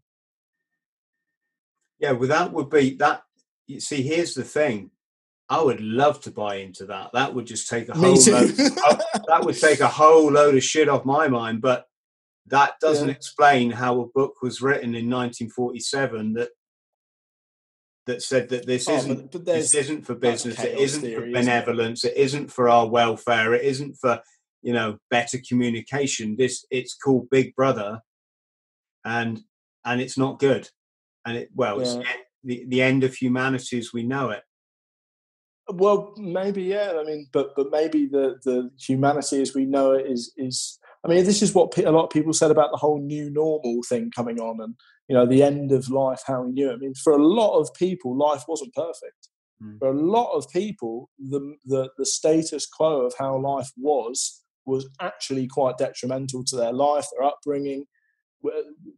[2.00, 3.24] Yeah, well, that would be that.
[3.68, 4.92] You see, here's the thing.
[5.50, 7.12] I would love to buy into that.
[7.14, 10.64] That would just take a whole load, oh, that would take a whole load of
[10.64, 11.62] shit off my mind.
[11.62, 11.86] But
[12.48, 13.16] that doesn't yeah.
[13.16, 16.50] explain how a book was written in 1947 that
[18.06, 21.32] that said that this oh, isn't but, but this isn't for business, it isn't theory,
[21.32, 22.20] for benevolence, isn't it?
[22.20, 24.20] it isn't for our welfare, it isn't for
[24.62, 26.36] you know better communication.
[26.38, 28.02] This it's called Big Brother,
[29.06, 29.42] and
[29.86, 30.70] and it's not good,
[31.26, 32.00] and it well yeah.
[32.00, 32.10] it's
[32.44, 34.44] the the end of humanity as we know it.
[35.76, 36.94] Well, maybe yeah.
[37.00, 40.80] I mean, but but maybe the the humanity as we know it is is.
[41.06, 43.82] I mean, this is what a lot of people said about the whole new normal
[43.90, 44.76] thing coming on, and
[45.08, 46.74] you know, the end of life, how we knew it.
[46.74, 49.30] I mean, for a lot of people, life wasn't perfect.
[49.62, 49.80] Mm.
[49.80, 54.88] For a lot of people, the, the, the status quo of how life was was
[55.02, 57.86] actually quite detrimental to their life, their upbringing.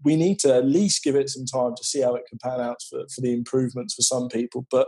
[0.04, 2.62] We need to at least give it some time to see how it can pan
[2.62, 4.68] out for, for the improvements for some people.
[4.70, 4.88] But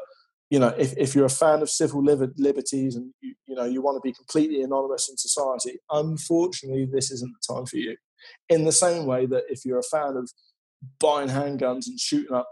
[0.49, 3.81] you know, if, if you're a fan of civil liberties and you, you know you
[3.81, 7.95] want to be completely anonymous in society, unfortunately, this isn't the time for you.
[8.49, 10.31] In the same way that if you're a fan of
[10.99, 12.47] buying handguns and shooting up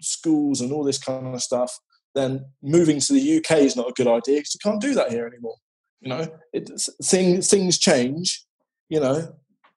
[0.00, 1.78] schools and all this kind of stuff,
[2.14, 5.10] then moving to the UK is not a good idea because you can't do that
[5.10, 5.56] here anymore.
[6.00, 6.70] You know, it,
[7.02, 8.44] things things change.
[8.90, 9.34] You know,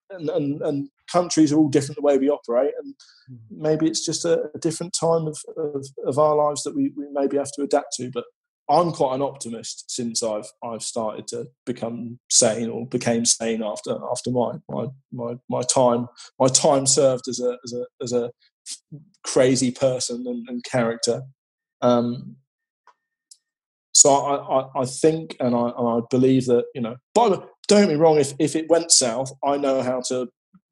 [0.09, 2.95] and, and, and countries are all different the way we operate, and
[3.27, 3.61] hmm.
[3.61, 7.05] maybe it's just a, a different time of, of, of, our lives that we, we
[7.11, 8.11] maybe have to adapt to.
[8.11, 8.25] But
[8.69, 13.97] I'm quite an optimist since I've I've started to become sane or became sane after
[14.11, 16.07] after my my my, my time
[16.39, 18.31] my time served as a as a as a
[19.23, 21.21] crazy person and, and character.
[21.81, 22.37] Um,
[23.93, 26.97] so I, I, I, think and I, and I believe that you know.
[27.15, 28.19] But don't get me wrong.
[28.19, 30.27] If if it went south, I know how to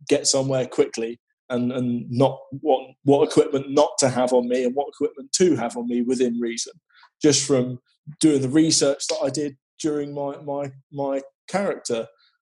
[0.08, 1.20] get somewhere quickly
[1.50, 5.56] and and not what what equipment not to have on me and what equipment to
[5.56, 6.74] have on me within reason
[7.22, 7.80] just from
[8.20, 12.08] doing the research that I did during my my my character.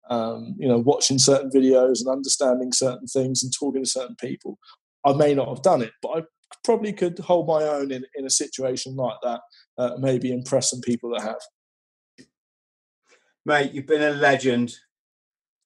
[0.10, 4.58] Um, you know, watching certain videos and understanding certain things and talking to certain people.
[5.06, 6.22] I may not have done it, but I
[6.66, 9.40] probably could hold my own in, in a situation like that.
[9.78, 12.28] Uh, maybe impress some people that have.
[13.46, 14.74] Mate, you've been a legend.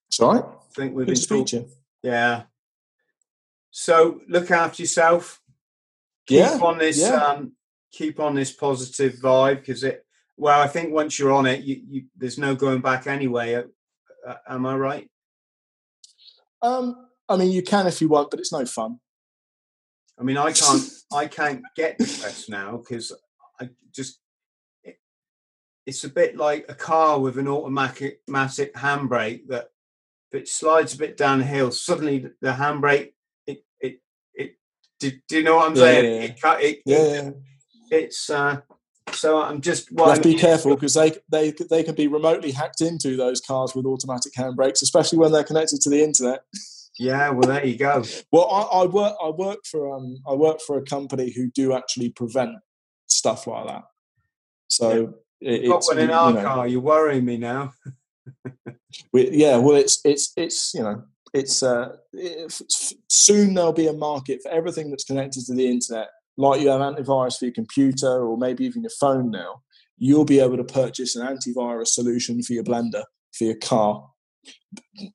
[0.09, 0.43] That's right.
[0.43, 1.71] I think we've Good been talking.
[2.03, 2.43] Yeah.
[3.71, 5.41] So look after yourself.
[6.27, 7.15] Keep yeah, on this yeah.
[7.15, 7.53] um,
[7.91, 10.05] keep on this positive vibe because it.
[10.37, 13.55] Well, I think once you're on it, you, you there's no going back anyway.
[13.55, 13.63] Uh,
[14.27, 15.09] uh, am I right?
[16.61, 18.99] Um, I mean, you can if you want, but it's no fun.
[20.19, 23.11] I mean, I can't, I can't get depressed now because
[23.59, 24.19] I just,
[25.85, 29.69] it's a bit like a car with an automatic, automatic handbrake that
[30.35, 33.13] if it slides a bit downhill, suddenly the handbrake,
[33.47, 33.99] it, it,
[34.33, 34.55] it,
[34.99, 36.05] do, do you know what I'm Yeah, saying?
[36.05, 37.35] yeah, It, cut- it, Yeah, it,
[37.91, 38.61] it's, uh,
[39.11, 42.07] so I'm just, You well, have to be careful because they they they can be
[42.07, 46.41] remotely hacked into those cars with automatic handbrakes, especially when they're connected to the internet.
[46.97, 48.03] Yeah, well, there you go.
[48.31, 51.73] Well, I, I work I work for um I work for a company who do
[51.73, 52.51] actually prevent
[53.07, 53.83] stuff like that.
[54.69, 56.67] So it, Got one in you our know, car.
[56.67, 57.73] You're worrying me now.
[59.13, 61.03] We, yeah, well, it's it's it's you know
[61.33, 62.61] it's uh it,
[63.09, 66.09] soon there'll be a market for everything that's connected to the internet.
[66.37, 69.61] Like you have antivirus for your computer or maybe even your phone now,
[69.97, 73.03] you'll be able to purchase an antivirus solution for your blender
[73.33, 74.09] for your car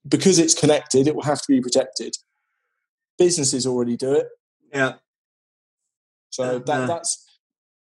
[0.08, 1.06] because it's connected.
[1.06, 2.14] It will have to be protected.
[3.18, 4.28] Businesses already do it,
[4.72, 4.94] Yeah,
[6.30, 6.86] so that uh.
[6.86, 7.26] that's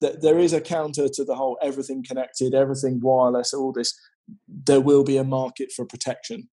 [0.01, 3.97] that there is a counter to the whole everything connected, everything wireless, all this.
[4.47, 6.49] There will be a market for protection,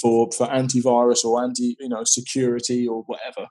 [0.00, 3.48] for for antivirus or anti you know security or whatever.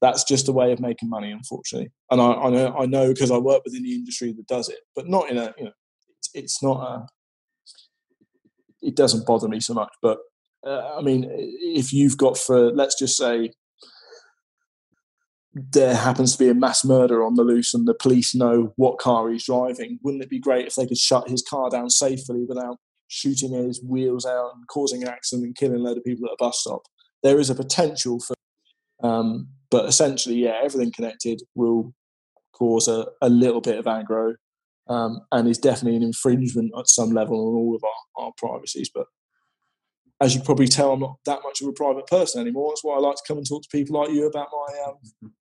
[0.00, 1.90] That's just a way of making money, unfortunately.
[2.10, 4.80] And I, I know I know because I work within the industry that does it,
[4.94, 5.72] but not in a you know
[6.18, 7.06] it's, it's not a.
[8.80, 10.18] It doesn't bother me so much, but
[10.66, 13.52] uh, I mean, if you've got for let's just say
[15.54, 18.98] there happens to be a mass murder on the loose and the police know what
[18.98, 22.44] car he's driving, wouldn't it be great if they could shut his car down safely
[22.48, 26.26] without shooting his wheels out and causing an accident and killing a load of people
[26.26, 26.82] at a bus stop?
[27.22, 28.34] There is a potential for,
[29.06, 31.92] um, but essentially, yeah, everything connected will
[32.52, 34.34] cause a, a little bit of aggro
[34.88, 38.90] um, and is definitely an infringement at some level on all of our, our privacies.
[38.92, 39.06] But
[40.20, 42.70] as you probably tell, I'm not that much of a private person anymore.
[42.70, 45.32] That's why I like to come and talk to people like you about my um,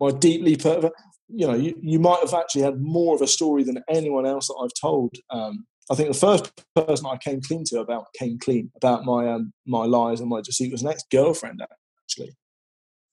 [0.00, 0.90] my deeply per-
[1.28, 4.48] you know you, you might have actually had more of a story than anyone else
[4.48, 5.16] that I've told.
[5.30, 9.28] Um, I think the first person I came clean to about came clean about my
[9.28, 11.62] um, my lies and my deceit was an ex girlfriend
[12.04, 12.36] actually.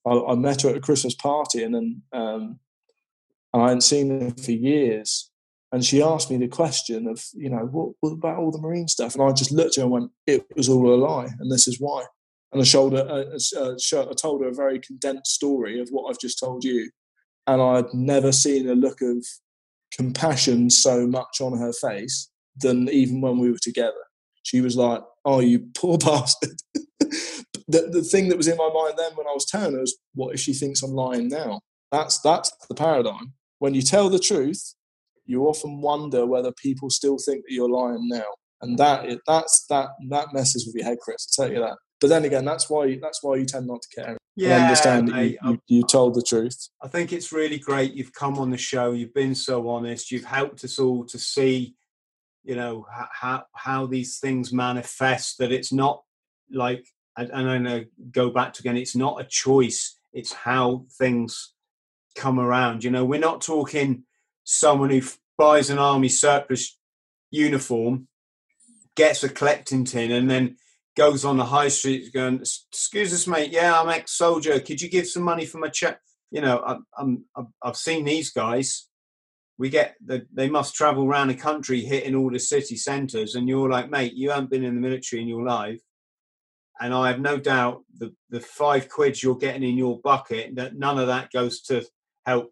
[0.06, 2.60] I, I met her at a Christmas party and then um,
[3.56, 5.32] and I hadn't seen her for years.
[5.72, 8.90] And she asked me the question of, you know, what, what about all the marine
[8.90, 9.16] stuff?
[9.16, 11.66] And I just looked at her and went, it was all a lie, and this
[11.66, 12.04] is why.
[12.56, 16.10] And I showed her, uh, uh, I told her a very condensed story of what
[16.10, 16.90] I've just told you,
[17.48, 19.26] and I'd never seen a look of
[19.92, 24.06] compassion so much on her face than even when we were together.
[24.44, 26.56] She was like, "Oh, you poor bastard."
[27.02, 29.98] the, the thing that was in my mind then when I was telling her was,
[30.14, 31.60] "What if she thinks I'm lying now?"
[31.92, 33.34] That's that's the paradigm.
[33.60, 34.76] When you tell the truth,
[35.26, 39.90] you often wonder whether people still think that you're lying now, and that that's that
[40.08, 41.28] that messes with your head, Chris.
[41.38, 41.76] I tell you that.
[42.06, 44.16] But then again, that's why that's why you tend not to care.
[44.36, 44.58] yeah.
[44.62, 46.70] understand mate, you, you, you told the truth.
[46.80, 48.92] I think it's really great you've come on the show.
[48.92, 50.12] You've been so honest.
[50.12, 51.74] You've helped us all to see,
[52.44, 55.40] you know, how how these things manifest.
[55.40, 56.04] That it's not
[56.52, 56.86] like,
[57.18, 58.78] and and I know go back to again.
[58.78, 59.98] It's not a choice.
[60.14, 61.54] It's how things
[62.16, 62.84] come around.
[62.84, 64.04] You know, we're not talking
[64.44, 65.02] someone who
[65.40, 66.78] buys an army surplus
[67.32, 68.08] uniform,
[68.96, 70.58] gets a collecting tin, and then
[70.96, 72.40] goes on the high street going,
[72.72, 73.52] "Excuse us, mate.
[73.52, 74.60] Yeah, I'm ex-soldier.
[74.60, 76.00] Could you give some money for my check?"
[76.32, 78.88] You know, I'm, I'm, I've- I've seen these guys.
[79.58, 83.48] We get the, they must travel around the country hitting all the city centres, and
[83.48, 85.82] you're like, mate, you haven't been in the military in your life,
[86.82, 90.76] and I have no doubt the the five quids you're getting in your bucket that
[90.76, 91.86] none of that goes to
[92.26, 92.52] help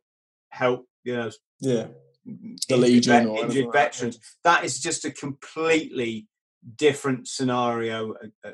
[0.50, 1.88] help you know Yeah,
[2.26, 3.96] the injured Legion injured like that.
[3.96, 4.20] veterans.
[4.46, 6.28] That is just a completely
[6.78, 8.52] different scenario uh,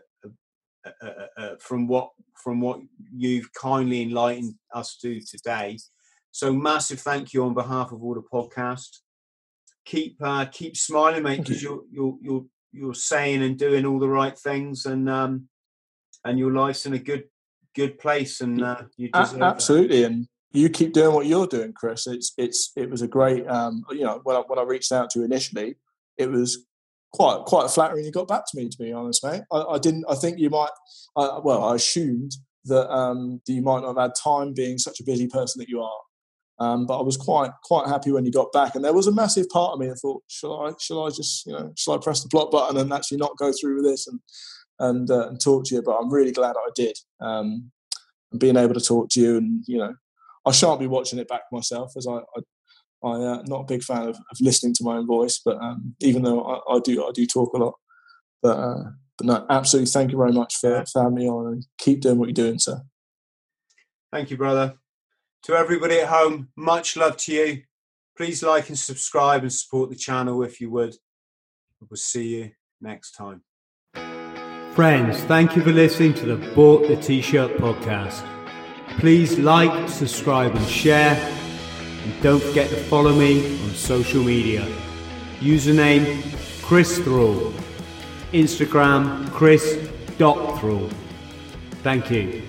[0.85, 2.09] uh, uh, from what
[2.41, 2.79] from what
[3.13, 5.77] you've kindly enlightened us to today.
[6.31, 8.99] So massive thank you on behalf of all the podcast.
[9.85, 14.09] Keep uh, keep smiling, mate, because you're you're you're you're saying and doing all the
[14.09, 15.49] right things, and um,
[16.23, 17.25] and your life's in a good
[17.75, 19.43] good place, and uh, you deserve that.
[19.43, 22.07] absolutely, and you keep doing what you're doing, Chris.
[22.07, 23.47] It's it's it was a great.
[23.47, 25.75] Um, you know, when I, when I reached out to you initially,
[26.17, 26.65] it was
[27.13, 28.05] quite quite flattering.
[28.05, 29.41] You got back to me, to be honest, mate.
[29.51, 30.05] I, I didn't.
[30.09, 30.69] I think you might.
[31.15, 32.31] I, well, I assumed
[32.65, 35.69] that um, that you might not have had time, being such a busy person that
[35.69, 35.99] you are.
[36.59, 39.13] Um, but I was quite quite happy when you got back, and there was a
[39.13, 39.89] massive part of me.
[39.89, 42.77] I thought, shall I shall I just you know shall I press the block button
[42.77, 44.19] and actually not go through with this and
[44.79, 45.81] and uh, and talk to you?
[45.81, 46.97] But I'm really glad I did.
[47.21, 47.71] Um,
[48.31, 49.95] and being able to talk to you, and you know,
[50.45, 52.17] I shan't be watching it back myself, as I.
[52.17, 52.41] I
[53.03, 55.95] I uh, not a big fan of, of listening to my own voice, but um,
[56.01, 57.75] even though I, I do, I do talk a lot.
[58.41, 58.83] But uh,
[59.17, 60.83] but no, absolutely, thank you very much for, Yeah.
[60.91, 62.81] for having me on, and keep doing what you're doing, sir.
[64.11, 64.75] Thank you, brother.
[65.43, 67.61] To everybody at home, much love to you.
[68.17, 70.95] Please like and subscribe and support the channel if you would.
[71.79, 72.51] We'll see you
[72.81, 73.43] next time.
[74.73, 78.25] Friends, thank you for listening to the Bought the T-Shirt podcast.
[78.99, 81.15] Please like, subscribe and share.
[82.03, 84.65] And don't forget to follow me on social media.
[85.39, 86.21] Username
[86.63, 87.53] Chris Thrall.
[88.33, 90.89] Instagram Chris.Thrall.
[91.81, 92.48] Thank you.